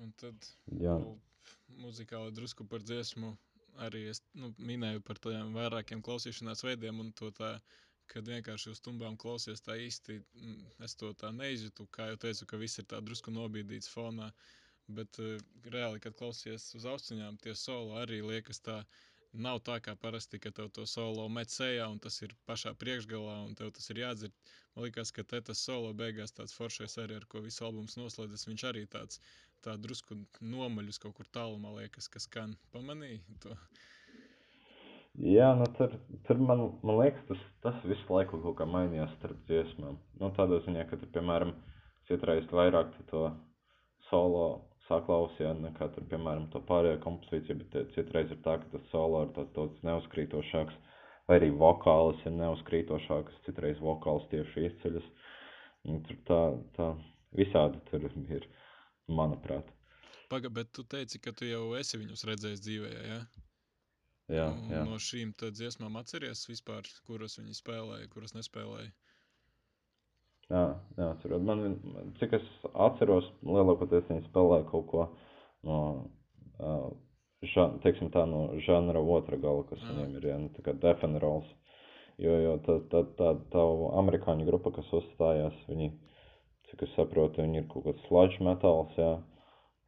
Un 0.00 0.12
tad 0.16 0.46
Jā. 0.80 0.96
vēl 0.96 1.18
muzikāli 1.84 2.32
drusku 2.36 2.66
par 2.68 2.84
dziesmu. 2.84 3.34
Arī 3.84 4.06
es 4.10 4.20
nu, 4.36 4.50
minēju 4.58 5.02
par 5.06 5.20
tādiem 5.22 5.52
vairākiem 5.54 6.00
klausīšanās 6.04 6.64
veidiem, 6.66 6.98
un 7.04 7.12
to 7.16 7.30
tā, 7.36 7.52
kad 8.10 8.26
vienkārši 8.26 8.72
uz 8.72 8.80
stumbām 8.80 9.16
klausies, 9.20 9.62
tā 9.62 9.76
īsti 9.78 10.16
mm, 10.18 10.64
es 10.86 10.96
to 10.98 11.12
tā 11.20 11.30
neizjūtu. 11.36 11.86
Kā 11.94 12.08
jau 12.10 12.18
teicu, 12.24 12.48
ka 12.50 12.58
viss 12.60 12.80
ir 12.82 12.88
tā 12.90 12.98
drusku 13.04 13.32
nobīdīts 13.34 13.92
fonā. 13.92 14.32
Bet 14.90 15.20
uh, 15.22 15.36
reāli, 15.70 16.00
kad 16.02 16.16
klausies 16.18 16.72
uz 16.74 16.88
austiņām, 16.92 17.38
tie 17.44 17.54
solo 17.54 18.00
arī 18.00 18.24
liekas 18.26 18.64
tā. 18.66 18.80
Nav 19.32 19.60
tā 19.62 19.76
kā 19.78 19.92
parasti, 19.94 20.40
ka 20.42 20.50
tev 20.50 20.72
to 20.74 20.82
solo 20.90 21.28
met 21.30 21.52
sejā, 21.54 21.84
un 21.86 22.00
tas 22.02 22.16
ir 22.26 22.32
pašā 22.50 22.72
priekšgalā, 22.78 23.36
un 23.46 23.54
tev 23.54 23.70
tas 23.76 23.86
ir 23.92 24.00
jādzird. 24.02 24.34
Man 24.74 24.88
liekas, 24.88 25.12
ka 25.14 25.22
te 25.22 25.38
tas 25.46 25.62
solo 25.62 25.92
beigās 25.94 26.34
tāds 26.34 26.54
foršais 26.56 26.98
arī, 26.98 27.20
ar 27.20 27.26
ko 27.30 27.42
viss 27.44 27.62
albums 27.62 27.94
noslēdzas. 28.00 28.48
Viņš 28.48 28.64
arī 28.72 28.82
tāds 28.90 29.20
tā 29.62 29.76
drusku 29.78 30.18
nomaļus 30.42 30.98
kaut 30.98 31.14
kur 31.18 31.30
tālumā 31.30 31.76
liekas, 31.76 32.08
kas 32.10 32.26
skan. 32.26 32.56
Pamanīji 32.74 33.22
to? 33.44 33.54
Jā, 35.18 35.52
nu 35.58 35.66
tur, 35.78 35.94
tur 36.26 36.42
man, 36.42 36.64
man 36.86 36.98
liekas, 37.02 37.22
tas, 37.28 37.46
tas 37.62 37.86
visu 37.86 38.10
laiku 38.10 38.40
kaut 38.42 38.58
kā 38.58 38.66
mainījās 38.66 39.14
starp 39.18 39.38
dziesmām. 39.46 39.98
Nu, 40.18 40.32
tādā 40.34 40.58
ziņā, 40.66 40.88
ka 40.90 40.98
tur, 40.98 41.10
piemēram, 41.14 41.54
citreiz 42.10 42.50
vairāk 42.50 42.94
to 43.10 43.28
solo 44.08 44.69
saklausīja 44.90 45.54
nekā 45.62 45.88
tur, 45.94 46.06
piemēram, 46.10 46.50
to 46.52 46.60
pārējo 46.68 47.00
kompozīciju, 47.06 47.58
bet 47.62 47.78
eh, 47.80 47.88
citreiz 47.96 48.32
ir 48.34 48.40
tā, 48.44 48.58
ka 48.60 48.70
tas 48.74 48.86
solo 48.92 49.24
ir 49.26 49.34
tāds, 49.38 49.52
tāds 49.56 49.84
neuzkrītošāks, 49.86 50.78
vai 51.30 51.40
arī 51.40 51.50
vokālis 51.62 52.22
ir 52.26 52.36
neuzkrītošāks, 52.36 53.42
citreiz 53.46 53.82
vokālis 53.84 54.28
tieši 54.34 54.66
izceļas. 54.70 55.10
Tur 56.06 56.16
tā, 56.28 56.40
tā 56.76 56.88
visādi 57.38 57.80
tur 57.88 58.08
ir, 58.10 58.48
manuprāt. 59.08 59.68
Pagaid, 60.30 60.52
bet 60.54 60.72
tu 60.76 60.84
teici, 60.86 61.18
ka 61.22 61.32
tu 61.34 61.48
jau 61.48 61.70
esi 61.78 61.98
viņus 61.98 62.26
redzējis 62.28 62.66
dzīvē, 62.66 62.90
ja? 63.08 63.20
Jā, 64.30 64.46
jā. 64.70 64.82
No 64.86 64.98
šīm 65.02 65.32
tad 65.38 65.56
dziesmām 65.58 65.96
atceries 65.98 66.44
vispār, 66.46 66.86
kuras 67.06 67.38
viņi 67.40 67.56
spēlēja, 67.58 68.10
kuras 68.12 68.36
nespēlēja. 68.36 68.92
Jā, 70.50 70.64
jā 70.98 71.10
atceros. 71.14 71.42
Man, 71.46 71.60
vien- 71.62 72.12
cik 72.18 72.32
es 72.40 72.48
atceros, 72.74 73.28
lielākoties 73.46 74.08
viņi 74.10 74.24
spēlē 74.28 74.64
kaut 74.70 74.86
ko 74.90 75.08
no, 75.62 75.78
uh, 76.58 76.90
ža, 77.54 77.68
teiksim 77.84 78.10
tā, 78.10 78.26
no 78.28 78.48
žanra 78.66 78.98
otra 79.00 79.38
gala, 79.40 79.62
kas 79.70 79.78
Ah. 79.82 79.92
viņiem 79.92 80.16
ir, 80.18 80.28
jā, 80.32 80.38
nu, 80.42 80.48
tā 80.56 80.62
kā 80.66 80.74
Death 80.80 81.04
and 81.04 81.20
Rolls. 81.22 81.46
Jo, 82.18 82.34
jo 82.36 82.56
tā, 82.66 82.80
tā, 82.92 83.04
tā, 83.16 83.28
tā 83.52 83.62
amerikāņu 83.96 84.44
grupa, 84.44 84.72
kas 84.76 84.90
uzstājās, 84.92 85.54
viņi, 85.70 85.92
cik 86.68 86.82
es 86.82 86.90
saprotu, 86.96 87.40
viņi 87.40 87.62
ir 87.62 87.68
kaut 87.70 87.84
kāds 87.86 88.02
sludge 88.08 88.42
metāls, 88.44 88.92
jā. 88.98 89.22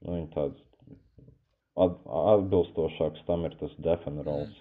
Nu, 0.02 0.14
viņi 0.16 0.30
tāds 0.32 0.58
at, 1.76 1.98
atbilstošāks 2.06 3.24
tam 3.26 3.44
ir 3.44 3.54
tas 3.60 3.74
Death 3.84 4.06
and 4.06 4.24
Rolls. 4.26 4.54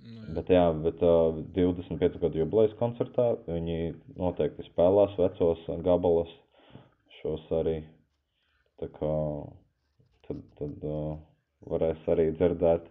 Nu, 0.00 0.12
jā. 0.16 0.26
Bet, 0.36 0.52
jā, 0.52 0.66
bet 0.84 1.02
uh, 1.04 1.40
25 1.56 2.20
gadu 2.22 2.40
jubilejas 2.40 2.76
koncertā 2.80 3.26
viņi 3.48 3.78
noteikti 4.20 4.64
spēlēs 4.68 5.16
vecos 5.20 5.66
gabalus, 5.86 6.32
šos 7.20 7.44
arī. 7.60 7.76
Tā 8.80 8.88
kā 8.94 9.12
tad, 10.26 10.40
tad 10.60 10.86
uh, 10.88 11.18
varēs 11.68 12.08
arī 12.14 12.30
dzirdēt 12.38 12.88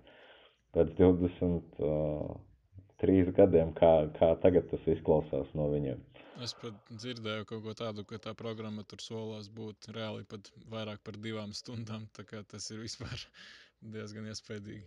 pēc 0.78 0.94
23 1.00 1.90
uh, 1.90 3.34
gadiem, 3.40 3.74
kā, 3.80 3.94
kā 4.20 4.30
tagad 4.44 4.70
tas 4.70 4.86
izklausās 4.94 5.50
no 5.58 5.66
viņiem. 5.74 6.06
Es 6.46 6.54
pat 6.56 6.76
dzirdēju 6.94 7.48
kaut 7.50 7.64
ko 7.66 7.74
tādu, 7.76 8.06
ka 8.08 8.20
tā 8.30 8.32
programma 8.38 8.86
tur 8.88 9.02
solās 9.04 9.50
būt 9.52 9.90
reāli 9.96 10.24
pat 10.30 10.52
vairāk 10.72 11.02
par 11.04 11.18
divām 11.20 11.52
stundām. 11.58 12.06
Tā 12.16 12.24
kā 12.30 12.44
tas 12.54 12.70
ir 12.72 12.80
vispār 12.86 13.26
diezgan 13.96 14.30
iespaidīgi. 14.30 14.86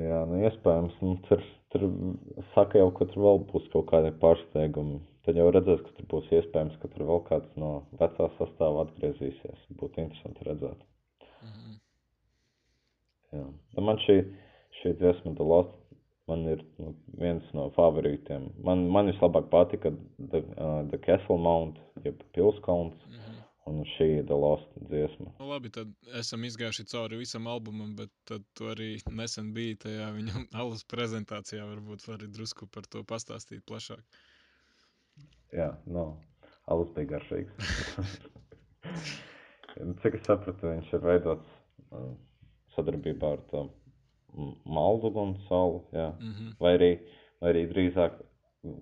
Jā, 0.00 0.22
nu 0.24 0.38
iespējams, 0.46 0.94
nu, 1.04 1.16
tur, 1.26 1.42
tur 1.72 1.82
saka 2.54 2.80
jau, 2.80 2.88
ka 2.96 3.04
tur 3.10 3.24
vēl 3.26 3.42
būs 3.50 3.66
kaut 3.74 3.90
kādi 3.90 4.12
pārsteigumi. 4.22 5.02
Tad 5.26 5.36
jau 5.38 5.50
redzēs, 5.52 5.82
ka 5.84 5.92
tur 5.98 6.08
būs 6.14 6.30
iespējams, 6.38 6.78
ka 6.80 6.88
tur 6.94 7.04
vēl 7.10 7.20
kāds 7.28 7.58
no 7.60 7.72
vecā 8.00 8.30
sastāvā 8.38 8.86
atgriezīsies. 8.86 9.66
Būtu 9.78 10.02
interesanti 10.02 10.48
redzēt. 10.48 10.80
Mhm. 11.44 11.76
Jā. 13.36 13.44
Nu, 13.76 13.84
man 13.84 14.00
šī, 14.06 14.18
šī 14.80 14.96
dziesma, 14.98 15.36
The 15.36 15.46
Lost, 15.46 15.76
man 16.30 16.46
ir 16.48 16.64
nu, 16.80 16.94
viens 17.20 17.44
no 17.52 17.68
favorītiem. 17.76 18.48
Man, 18.64 18.88
man 18.90 19.12
vislabāk 19.12 19.52
patika 19.52 19.92
The, 20.18 20.42
uh, 20.56 20.82
the 20.90 20.98
Castle 21.04 21.38
Mount, 21.38 21.78
jeb 22.04 22.24
Pilskalns, 22.32 22.96
Mhm. 23.12 23.41
Un 23.70 23.76
šī 23.94 24.08
The 24.26 24.36
Lost 24.38 24.70
dziesma. 24.88 25.30
Nu, 25.38 25.44
labi, 25.50 25.68
tad 25.74 25.88
esam 26.18 26.44
izgājuši 26.48 26.84
cauri 26.90 27.16
visam 27.20 27.44
albumam, 27.50 27.90
bet 27.98 28.10
tad 28.28 28.42
tu 28.58 28.62
arī 28.72 28.90
nesen 29.10 29.46
biji 29.56 29.74
tajā 29.86 30.08
viņa 30.16 30.34
alus 30.62 30.82
prezentācijā. 30.90 31.62
Varbūt 31.68 32.00
vari 32.08 32.26
drusku 32.32 32.64
par 32.72 32.84
to 32.90 33.00
pastāstīt 33.06 33.62
plašāk. 33.68 34.02
Jā, 35.52 35.70
no, 35.86 36.04
alus 36.72 36.90
bija 36.96 37.06
garšīgs. 37.14 37.52
Cik 40.02 40.14
es 40.18 40.24
sapratu, 40.26 40.68
viņš 40.68 40.88
ir 40.96 41.02
veidots 41.04 41.48
uh, 41.92 42.12
sadarbībā 42.74 43.28
ar 43.36 43.42
to 43.52 43.60
Maldugunu 44.64 45.36
salu, 45.48 45.82
jā. 45.92 46.08
Mhm. 46.16 46.54
vai 46.60 46.72
arī, 46.78 46.92
vai 47.40 47.48
arī 47.52 47.62
drīzāk 47.68 48.12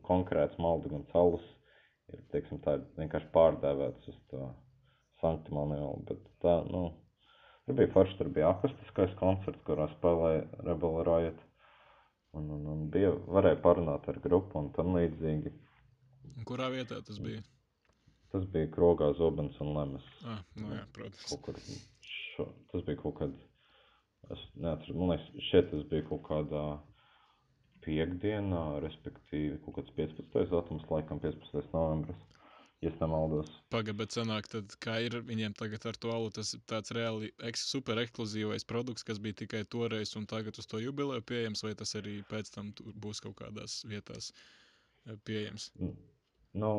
konkrēts 0.06 0.58
Malduguns 0.62 1.10
alus 1.18 1.46
ir, 2.12 2.20
teiksim, 2.34 2.60
tā 2.64 2.72
vienkārši 2.98 3.30
pārdēvēts 3.34 4.10
uz 4.12 4.18
to 4.30 4.40
sanktimoniālu, 5.20 6.02
bet 6.08 6.24
tā, 6.44 6.56
nu, 6.70 6.88
tur 7.66 7.78
bija 7.78 7.92
forši, 7.94 8.18
tur 8.18 8.32
bija 8.34 8.50
akustiskais 8.54 9.14
koncerts, 9.20 9.62
kurā 9.66 9.88
spēlēja 9.94 10.44
Rebel 10.66 11.00
Riot, 11.06 11.40
un, 12.38 12.50
un, 12.56 12.66
un 12.74 12.84
bija, 12.94 13.12
varēja 13.36 13.60
parunāt 13.64 14.08
ar 14.10 14.20
grupu 14.24 14.60
un 14.60 14.72
tam 14.76 14.94
līdzīgi. 14.96 15.54
Un 16.36 16.46
Kurā 16.48 16.70
vietā 16.72 17.00
tas 17.06 17.18
bija? 17.22 17.42
Tas 18.30 18.44
bija 18.52 18.70
Krogā, 18.70 19.10
Zobens 19.18 19.56
un 19.62 19.72
Lemes. 19.74 20.04
Ah, 20.28 20.42
nu 20.60 20.70
jā, 20.76 20.84
protams. 20.94 21.24
Kaut 21.32 21.42
kur, 21.48 21.58
šo, 22.06 22.46
tas 22.70 22.84
bija 22.86 23.00
kaut 23.00 23.16
kad, 23.18 23.34
es 24.30 24.44
neatceru, 24.54 24.98
man 25.00 25.16
liekas, 25.16 25.48
šeit 25.48 25.70
tas 25.72 25.82
bija 25.90 26.06
kaut 26.06 26.22
kādā 26.28 26.64
piekdienā, 27.84 28.64
respektīvi 28.84 29.58
kaut 29.64 29.80
kāds 29.80 29.94
15. 29.96 30.52
datums, 30.52 30.86
laikam 30.92 31.20
15. 31.22 31.72
novembris, 31.74 32.20
ja 32.80 32.90
nemaldos. 33.00 33.50
Pagaid, 33.72 33.96
bet 33.98 34.14
sanāk, 34.16 34.48
tad 34.52 34.72
kā 34.84 34.96
ir 35.04 35.18
viņiem 35.28 35.52
tagad 35.58 35.84
ar 35.90 35.98
to 36.00 36.12
alu, 36.14 36.30
tas 36.32 36.54
ir 36.56 36.62
tāds 36.70 36.94
reāli 36.96 37.28
eks, 37.50 37.66
super 37.72 38.00
ekskluzīvais 38.00 38.64
produkts, 38.68 39.04
kas 39.06 39.20
bija 39.20 39.36
tikai 39.42 39.62
toreiz 39.68 40.14
un 40.16 40.26
tagad 40.30 40.56
uz 40.60 40.68
to 40.70 40.80
jubileju 40.80 41.24
pieejams, 41.28 41.64
vai 41.66 41.74
tas 41.76 41.92
arī 42.00 42.20
pēc 42.30 42.52
tam 42.54 42.72
būs 43.04 43.20
kaut 43.24 43.36
kādās 43.42 43.82
vietās 43.90 44.32
eh, 44.32 45.16
pieejams? 45.28 45.70
Nu, 46.56 46.72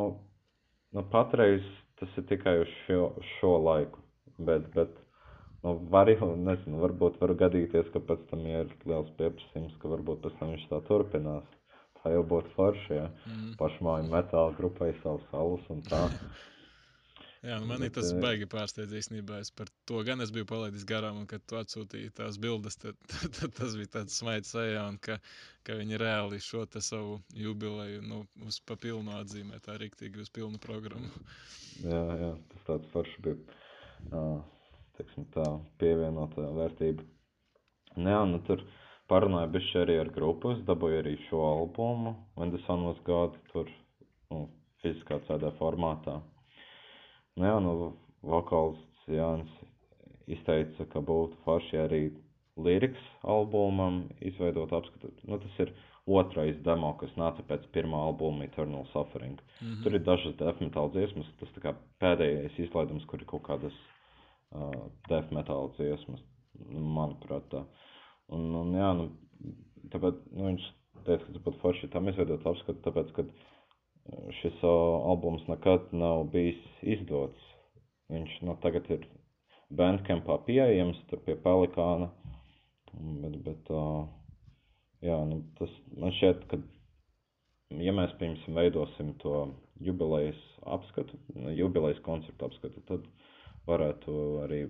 nu, 0.92 1.06
patreiz 1.14 1.66
tas 2.02 2.18
ir 2.18 2.26
tikai 2.34 2.58
uz 2.64 2.76
šo, 2.88 3.14
šo 3.38 3.56
laiku, 3.62 4.02
bet, 4.42 4.66
bet 4.74 4.98
nu, 5.62 5.78
var 5.94 6.10
jau, 6.10 6.34
nezinu, 6.34 6.82
varbūt 6.82 7.22
var 7.22 7.38
gadīties, 7.46 7.94
ka 7.94 8.02
pēc 8.10 8.26
tam 8.34 8.46
ja 8.50 8.66
ir 8.66 8.74
liels 8.90 9.14
pieprasījums, 9.22 9.78
ka 9.84 9.94
varbūt 9.94 10.26
pēc 10.26 10.40
tam 10.42 10.56
viņš 10.56 10.70
tā 10.74 10.82
turpinās. 10.90 11.58
Tā 12.02 12.14
jau 12.16 12.24
būtu 12.26 12.54
forši, 12.56 12.94
ja 12.98 13.10
Mm. 13.28 13.52
pašmāju 13.60 14.10
metāla 14.10 14.56
grupai 14.58 14.94
savus 15.04 15.28
salus 15.32 15.68
un 15.70 15.84
tā. 15.86 16.02
Jā, 17.42 17.56
nu 17.58 17.66
manī 17.66 17.88
Bet, 17.88 17.96
tas 17.98 18.12
eh, 18.14 18.18
baigi 18.22 18.46
pārsteidz 18.46 18.92
īstenībā. 19.00 19.40
Es 19.42 19.50
par 19.58 19.70
to 19.90 20.04
gan 20.06 20.22
es 20.22 20.30
biju 20.34 20.46
palaidis 20.50 20.84
garām, 20.86 21.24
un 21.24 21.30
kad 21.30 21.42
tu 21.50 21.58
atsūtīji 21.58 22.12
tās 22.20 22.38
bildes, 22.42 22.78
tad, 22.84 23.00
tad, 23.12 23.32
tad 23.40 23.56
tas 23.58 23.78
bija 23.80 23.90
tāds 23.96 24.18
smaids 24.22 24.54
sajā, 24.54 24.84
un 24.92 25.00
ka, 25.02 25.18
ka 25.66 25.78
viņi 25.80 25.98
reāli 26.02 26.38
šo 26.46 26.68
te 26.70 26.84
savu 26.86 27.18
jubileju 27.34 28.04
nu, 28.06 28.22
uz 28.46 28.60
papilnu 28.70 29.16
atzīmē, 29.18 29.58
tā 29.66 29.80
riktīgi 29.82 30.22
uz 30.22 30.30
pilnu 30.30 30.62
programmu. 30.62 31.10
Jā, 31.92 32.02
jā, 32.20 32.30
tas 32.52 32.66
tāds 32.68 32.90
forši 32.92 33.22
bija, 33.26 33.58
uh, 34.12 34.76
teiksim 35.00 35.26
tā, 35.34 35.48
pievienotā 35.82 36.46
vērtība. 36.54 37.08
Nu 37.98 38.12
Jā, 38.12 38.20
nu 38.30 38.38
tur 38.46 38.62
parunāju 39.12 39.52
bišķi 39.58 39.80
arī 39.84 39.98
ar 40.02 40.12
grupu, 40.16 40.56
es 40.56 40.64
dabūju 40.68 41.02
arī 41.04 41.18
šo 41.28 41.44
albumu, 41.44 42.16
When 42.40 42.54
the 42.56 42.62
Sun 42.66 42.86
Was 42.88 43.00
God, 43.08 43.36
tur, 43.52 43.70
nu, 44.32 44.46
fiziskā 44.82 45.20
CD 45.28 45.52
formātā. 45.60 46.22
Nu 47.40 47.48
jā, 47.48 47.60
nu, 47.64 47.94
vokālists 48.28 49.12
Jānis 49.12 49.52
izteica, 50.32 50.88
ka 50.92 51.04
būtu 51.04 51.40
forši 51.46 51.80
arī 51.84 52.02
liriks 52.62 53.04
albumam 53.28 54.04
izveidot 54.22 54.74
apskatu. 54.76 55.12
Nu, 55.28 55.40
tas 55.42 55.60
ir 55.64 55.74
otrais 56.10 56.58
demo, 56.66 56.94
kas 57.00 57.14
nāca 57.20 57.44
pēc 57.48 57.68
pirmā 57.76 58.00
albuma 58.08 58.46
Eternal 58.48 58.88
Suffering. 58.92 59.40
Mhm. 59.62 59.84
Tur 59.84 59.96
ir 59.98 60.06
dažas 60.08 60.36
death 60.40 60.62
metal 60.64 60.92
dziesmas, 60.96 61.30
tas 61.40 61.54
tā 61.56 61.64
kā 61.66 61.76
pēdējais 62.04 62.60
izlaidums, 62.68 63.06
kur 63.10 63.22
ir 63.22 63.30
kaut 63.30 63.46
kādas 63.48 63.78
uh, 64.52 64.90
death 65.10 65.32
metal 65.36 65.72
dziesmas, 65.78 66.24
nu, 66.68 66.84
manuprāt 66.98 67.48
tā. 67.54 67.66
Un, 68.32 68.48
un 68.56 68.76
jā, 68.78 68.92
nu, 68.98 69.08
tāpēc, 69.94 70.20
nu, 70.32 70.46
viņš 70.48 70.68
teica, 71.06 71.26
ka 71.26 71.42
būtu 71.46 71.60
forši 71.64 71.90
tam 71.94 72.08
izveidot 72.12 72.46
apskatu, 72.48 72.80
tāpēc, 72.86 73.12
ka 73.18 73.26
šis 74.40 74.62
uh, 74.64 75.02
albums 75.12 75.44
nekad 75.50 75.92
nav 75.96 76.26
bijis 76.34 76.62
izdots. 76.96 77.50
Viņš 78.12 78.38
nu, 78.48 78.56
tagad 78.64 78.88
ir 78.92 79.06
Bandcampā 79.76 80.38
pieejams, 80.48 81.00
tur 81.10 81.22
pie 81.26 81.38
Pelikāna. 81.44 82.10
Bet, 82.92 83.38
bet 83.46 83.72
uh, 83.72 84.04
jā, 85.06 85.18
nu, 85.28 85.42
tas 85.60 85.76
man 85.98 86.16
šķiet, 86.18 86.48
ka, 86.52 86.60
ja 87.80 87.96
mēs, 87.96 88.16
piemēram, 88.20 88.58
veidosim 88.58 89.14
to 89.24 89.46
jubilejas 89.82 90.40
apskatu, 90.76 91.20
jubilejas 91.56 92.02
koncertu 92.06 92.50
apskatu, 92.50 92.84
tad 92.90 93.08
varētu 93.70 94.18
arī 94.44 94.66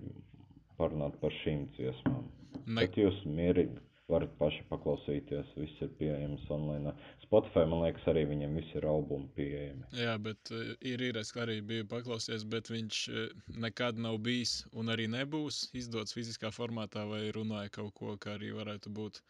parunāt 0.77 1.17
par 1.21 1.33
šīm 1.41 1.65
dziesmām. 1.77 2.29
Ne- 2.65 2.83
Bet 2.83 2.97
jūs 2.99 3.21
mierīgi 3.25 3.79
varat 4.11 4.31
paši 4.39 4.63
paklausīties, 4.69 5.51
viss 5.55 5.83
ir 5.83 5.91
pieejams 5.99 6.43
online. 6.51 6.93
Spotify, 7.23 7.63
man 7.69 7.83
liekas, 7.85 8.03
arī 8.11 8.25
viņiem 8.29 8.57
visi 8.59 8.75
ir 8.79 8.87
albumi 8.91 9.29
pieejami. 9.37 9.85
Jā, 9.95 10.17
bet 10.21 10.51
uh, 10.51 10.73
ir 10.87 11.03
īres, 11.07 11.31
ka 11.35 11.45
arī 11.45 11.59
biju 11.67 11.87
paklausies, 11.91 12.43
bet 12.51 12.71
viņš 12.73 13.01
uh, 13.11 13.21
nekad 13.63 14.01
nav 14.01 14.19
bijis 14.25 14.57
un 14.75 14.91
arī 14.91 15.07
nebūs 15.11 15.63
izdots 15.77 16.15
fiziskā 16.17 16.51
formātā 16.55 17.05
vai 17.07 17.23
runāja 17.35 17.71
kaut 17.79 17.95
ko, 17.99 18.17
kā 18.21 18.35
arī 18.35 18.51
varētu 18.57 18.91
būt. 18.97 19.21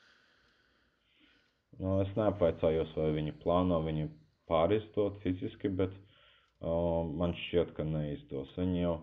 Nu, 1.80 2.00
es 2.04 2.10
neapvaicājos, 2.18 2.92
vai 2.98 3.12
viņi 3.16 3.38
plāno 3.44 3.78
viņu 3.86 4.10
pārizdot 4.52 5.22
fiziski, 5.24 5.70
bet 5.70 5.94
uh, 5.94 7.06
man 7.06 7.38
šķiet, 7.46 7.76
ka 7.78 7.86
neizdos. 7.88 8.52
Viņi 8.58 8.84
jau, 8.84 8.98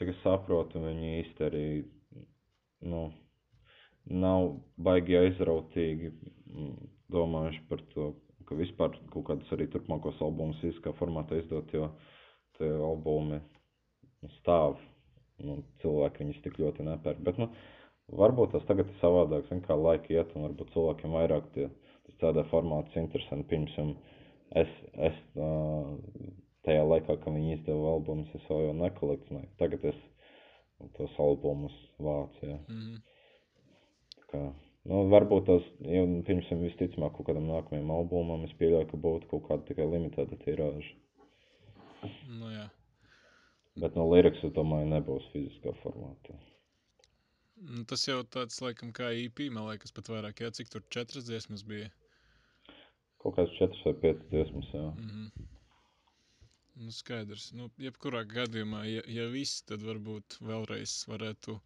cik 0.00 0.14
es 0.14 0.24
saprotu, 0.24 0.80
viņi 0.82 1.14
īsti 1.20 1.48
arī 1.50 1.64
nu, 2.86 3.08
nav 4.08 4.52
baigi 4.80 5.18
aizrautīgi 5.18 6.12
mm, 6.12 6.74
domājuši 7.12 7.64
par 7.70 7.82
to, 7.94 8.12
ka 8.48 8.56
vispār 8.58 8.94
kaut 9.12 9.26
kādus 9.28 9.50
arī 9.52 9.68
turpmākos 9.72 10.20
albumus 10.24 10.60
fiziskā 10.62 10.94
formātā 10.98 11.40
izdot, 11.40 11.72
jo 11.74 11.90
tie 12.58 12.70
albumi 12.72 13.40
stāv. 14.38 14.78
Nu, 15.38 15.60
cilvēki 15.82 16.24
viņus 16.24 16.40
tik 16.42 16.56
ļoti 16.58 16.86
nepērk. 16.88 17.20
Bet, 17.26 17.36
nu, 17.38 17.46
varbūt 18.18 18.56
tas 18.56 18.64
tagad 18.66 18.88
ir 18.90 18.96
savādāk, 19.02 19.44
zin, 19.50 19.60
kā 19.62 19.76
laika 19.78 20.10
iet, 20.10 20.32
un 20.34 20.48
varbūt 20.48 20.72
cilvēkiem 20.74 21.14
vairāk 21.14 21.52
tie, 21.54 21.68
tas 22.08 22.16
tādā 22.24 22.42
formāts 22.50 22.96
interesanti. 22.98 23.46
Pirms 23.52 23.76
es, 24.58 24.72
es 25.10 25.20
tajā 26.66 26.82
laikā, 26.88 27.20
kad 27.20 27.36
viņi 27.36 27.58
izdeva 27.58 27.94
albumus, 27.94 28.32
es 28.34 28.48
vēl 28.50 28.66
jau 28.66 28.74
nekolekcionēju. 28.80 29.52
Tagad 29.62 29.86
es 29.92 30.00
tos 30.96 31.18
albumus 31.18 31.74
vācu, 31.98 32.46
jā. 32.46 32.58
Mm 32.68 32.80
-hmm. 32.80 32.98
Kā, 34.32 34.42
nu, 34.84 35.02
varbūt 35.12 35.46
tas, 35.46 35.68
jau 35.80 36.04
pirms 36.26 36.50
visticamāk 36.62 37.16
kaut 37.16 37.26
kādam 37.28 37.48
nākamajam 37.50 37.90
albumam, 37.90 38.44
es 38.44 38.52
pieļauju, 38.60 38.90
ka 38.90 38.96
būtu 39.06 39.30
kaut 39.30 39.46
kāda 39.48 39.66
tikai 39.70 39.86
limitēta 39.92 40.36
tirāža. 40.44 40.94
Nu, 42.28 42.50
jā. 42.52 42.68
Bet 43.80 43.96
no 43.96 44.08
liriks, 44.12 44.44
es 44.44 44.52
domāju, 44.52 44.90
nebūs 44.90 45.30
fiziskā 45.32 45.74
formātā. 45.82 46.34
Nu, 47.56 47.84
Tas 47.84 48.06
jau 48.08 48.22
tāds, 48.22 48.60
laikam, 48.62 48.92
kā 48.92 49.10
IP, 49.24 49.50
man 49.50 49.66
liekas, 49.70 49.92
pat 49.92 50.10
vairāk, 50.12 50.40
jā, 50.40 50.50
cik 50.50 50.68
tur 50.68 50.82
četras 50.94 51.24
dziesmas 51.24 51.64
bija. 51.66 51.90
Kaut 53.18 53.34
kāds 53.34 53.54
4 53.58 53.84
vai 53.84 53.94
5 54.02 54.28
dziesmas, 54.30 54.74
jā. 54.74 54.82
Mm 54.94 55.08
-hmm. 55.10 55.57
Nu, 56.78 56.92
skaidrs. 56.94 57.48
Nu, 57.58 57.64
jebkurā 57.82 58.20
gadījumā, 58.30 58.84
ja, 58.86 59.02
ja 59.10 59.24
viss, 59.32 59.64
tad 59.66 59.82
varbūt 59.82 60.36
vēlreiz 60.46 60.92
varētu 61.10 61.56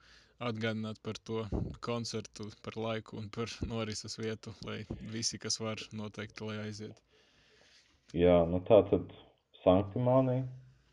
atgādināt 0.48 1.00
par 1.04 1.18
to 1.28 1.42
koncertu, 1.84 2.46
par 2.64 2.78
laiku 2.80 3.18
un 3.20 3.28
par 3.34 3.52
norises 3.68 4.16
vietu, 4.18 4.54
lai 4.68 4.78
visi, 5.12 5.40
kas 5.42 5.60
var, 5.60 5.82
noteikti, 6.00 6.46
lai 6.48 6.56
aiziet. 6.62 7.02
Jā, 8.16 8.38
nu 8.48 8.62
tā 8.70 8.80
tad 8.88 9.12
Sanktimonija, 9.60 10.46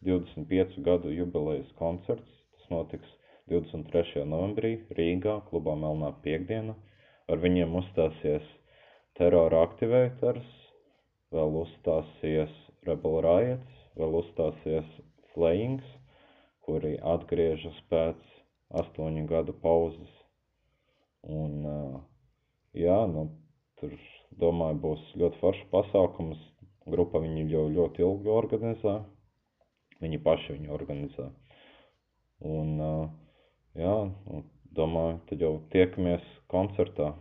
25 0.09 0.77
gadu 0.89 1.15
jubilejas 1.15 1.71
koncerts. 1.79 2.35
Tas 2.57 2.69
notiks 2.75 3.15
23. 3.51 4.27
novembrī 4.35 4.75
Rīgā, 4.99 5.39
klubā 5.47 5.79
Melnā 5.79 6.11
piekdiena. 6.27 6.75
Ar 7.31 7.39
viņiem 7.39 7.79
uzstāsies 7.81 8.51
terora 9.19 9.63
aktivētars, 9.69 10.55
vēl 11.35 11.59
uzstāsies 11.63 12.63
Rebel 12.87 13.21
Riots, 13.25 13.78
vēl 13.97 14.19
uzstāsies 14.21 14.89
Flayings, 15.33 15.85
kuri 16.65 16.97
atgriežas 17.13 17.77
pēc 17.89 18.19
astoņu 18.81 19.25
gadu 19.29 19.55
pauzes. 19.63 20.11
Un, 21.25 21.65
jā, 22.77 22.99
nu, 23.11 23.25
tur, 23.81 23.95
domāju, 24.41 24.81
būs 24.85 25.07
ļoti 25.21 25.41
foršs 25.41 25.69
pasākums. 25.73 26.41
Grupa 26.89 27.21
viņu 27.21 27.47
jau 27.51 27.65
ļoti 27.73 28.05
ilgi 28.05 28.31
organizē. 28.33 28.95
Viņi 29.99 30.21
paši 30.25 30.55
viņu 30.55 30.73
organizē. 30.73 31.27
Un, 32.49 32.77
jā, 33.77 33.95
nu, 34.09 34.43
domāju, 34.77 35.19
tad 35.29 35.43
jau 35.43 35.53
tiekamies 35.73 36.25
koncertā. 36.51 37.11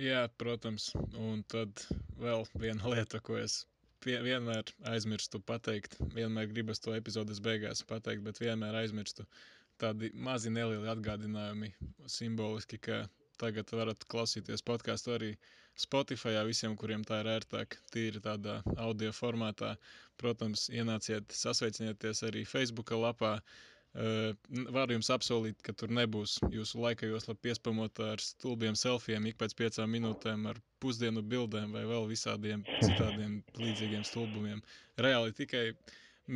Jā, 0.00 0.26
protams. 0.40 0.90
Un 1.18 1.42
tad 1.52 1.84
vēl 2.20 2.44
viena 2.58 2.92
lieta, 2.92 3.20
ko 3.24 3.38
es 3.40 3.62
pie, 4.04 4.16
vienmēr 4.26 4.70
aizmirstu 4.92 5.40
pateikt. 5.50 5.96
Vienmēr 6.16 6.48
gribas 6.52 6.82
to 6.84 6.94
epizodes 6.98 7.40
beigās 7.44 7.82
pateikt, 7.92 8.24
bet 8.26 8.40
vienmēr 8.42 8.78
aizmirstu 8.82 9.26
tādi 9.82 10.10
mazi 10.28 10.52
nelieli 10.54 10.90
atgādinājumi 10.92 11.72
simboliski, 12.16 12.78
ka 12.88 13.00
tagad 13.42 13.72
varat 13.74 14.04
klausīties 14.12 14.62
podkāstu 14.68 15.14
arī 15.16 15.32
Spotify, 15.82 16.34
visiem, 16.46 16.76
kuriem 16.76 17.02
tā 17.08 17.22
ir 17.22 17.30
ērtāk, 17.38 17.78
tīri 17.94 18.20
tādā 18.22 18.58
audio 18.76 19.10
formātā. 19.16 19.72
Protams, 20.20 20.66
ienāciet, 20.70 21.32
sasveicinieties 21.32 22.20
arī 22.28 22.44
Facebook 22.46 22.92
lapā. 22.92 23.38
Uh, 23.38 23.71
varu 24.72 24.94
jums 24.96 25.10
apsolīt, 25.12 25.58
ka 25.66 25.72
tur 25.76 25.90
nebūs 25.92 26.38
jūsu 26.54 26.80
laika 26.80 27.08
josla 27.10 27.34
piespamota 27.46 28.06
ar 28.14 28.22
stulbiem 28.24 28.76
selfiem 28.82 29.26
ik 29.28 29.36
pēc 29.42 29.54
piecām 29.58 29.90
minūtēm, 29.92 30.46
ar 30.48 30.60
pusdienu 30.80 31.20
bildēm 31.34 31.74
vai 31.76 31.82
vēl 31.90 32.06
visādiem 32.08 32.62
citādiem 32.80 33.34
līdzīgiem 33.60 34.06
stulbumiem. 34.08 34.62
Reāli 34.96 35.34
tikai 35.36 35.64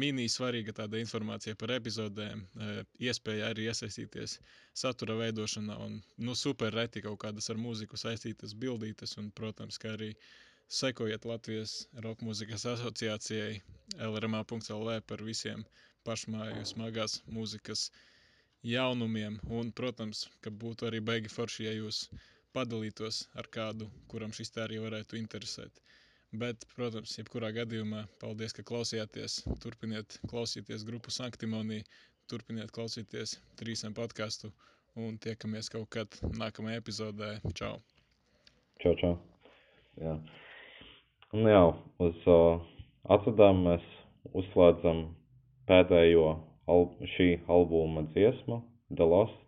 mini 0.03 0.27
svarīga 0.29 0.75
tāda 0.77 1.01
informācija 1.01 1.57
par 1.57 1.73
epizodēm, 1.79 2.43
iespēja 3.09 3.49
arī 3.55 3.71
iesaistīties 3.71 4.37
satura 4.77 5.17
veidošanā 5.23 5.79
un, 5.87 5.97
nu, 6.19 6.35
super 6.37 6.75
reti 6.77 7.01
kaut 7.07 7.21
kādas 7.25 7.49
ar 7.55 7.57
mūziku 7.63 7.97
saistītas 7.97 8.53
bildītas 8.67 9.17
un, 9.23 9.31
protams, 9.31 9.79
kā 9.81 9.95
arī 9.97 10.11
sekojiet 10.69 11.25
Latvijas 11.25 11.87
roka 12.05 12.27
mūzikas 12.27 12.67
asociācijai 12.75 13.61
lrmā.lv 14.13 15.01
par 15.07 15.23
visiem 15.25 15.63
pašmāju 16.07 16.65
smagās 16.71 17.21
mūzikas 17.37 17.89
jaunumiem. 18.67 19.39
Un, 19.59 19.73
protams, 19.81 20.27
ka 20.45 20.51
būtu 20.65 20.89
arī 20.89 21.03
baigi 21.11 21.33
forši, 21.33 21.67
ja 21.69 21.75
jūs 21.77 22.07
padalītos 22.57 23.27
ar 23.41 23.49
kādu, 23.53 23.91
kuram 24.11 24.33
šis 24.37 24.55
tā 24.55 24.65
arī 24.65 24.81
varētu 24.83 25.19
interesēt. 25.21 25.83
Bet, 26.37 26.65
protams, 26.75 27.15
jebkurā 27.19 27.53
gadījumā, 27.55 28.07
paldies, 28.21 28.55
ka 28.57 28.65
klausījāties. 28.67 29.43
Turpiniet 29.63 30.19
klausīties 30.31 30.85
grupu 30.89 31.13
Sanktimonī, 31.15 31.83
turpiniet 32.31 32.73
klausīties 32.75 33.37
trīsam 33.61 33.95
podkāstu 33.97 34.51
un 34.97 35.19
tiekamies 35.23 35.71
kaut 35.73 35.89
kad 35.93 36.19
nākamajā 36.41 36.81
epizodē. 36.83 37.31
Čau! 37.55 37.77
Čau, 38.83 38.93
čau. 39.01 39.13
Jā. 40.01 40.17
Un 41.37 41.49
jā, 41.49 41.63
uz 42.05 42.27
uh, 42.29 42.65
atvadām 43.13 43.63
mēs 43.69 43.87
uzslēdzam 44.37 45.07
pēdējo 45.71 46.29
al 46.71 46.87
šī 47.15 47.29
albuma 47.51 48.07
dziesmu, 48.13 48.63
The 48.95 49.07
Lost. 49.07 49.46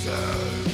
soon. 0.00 0.69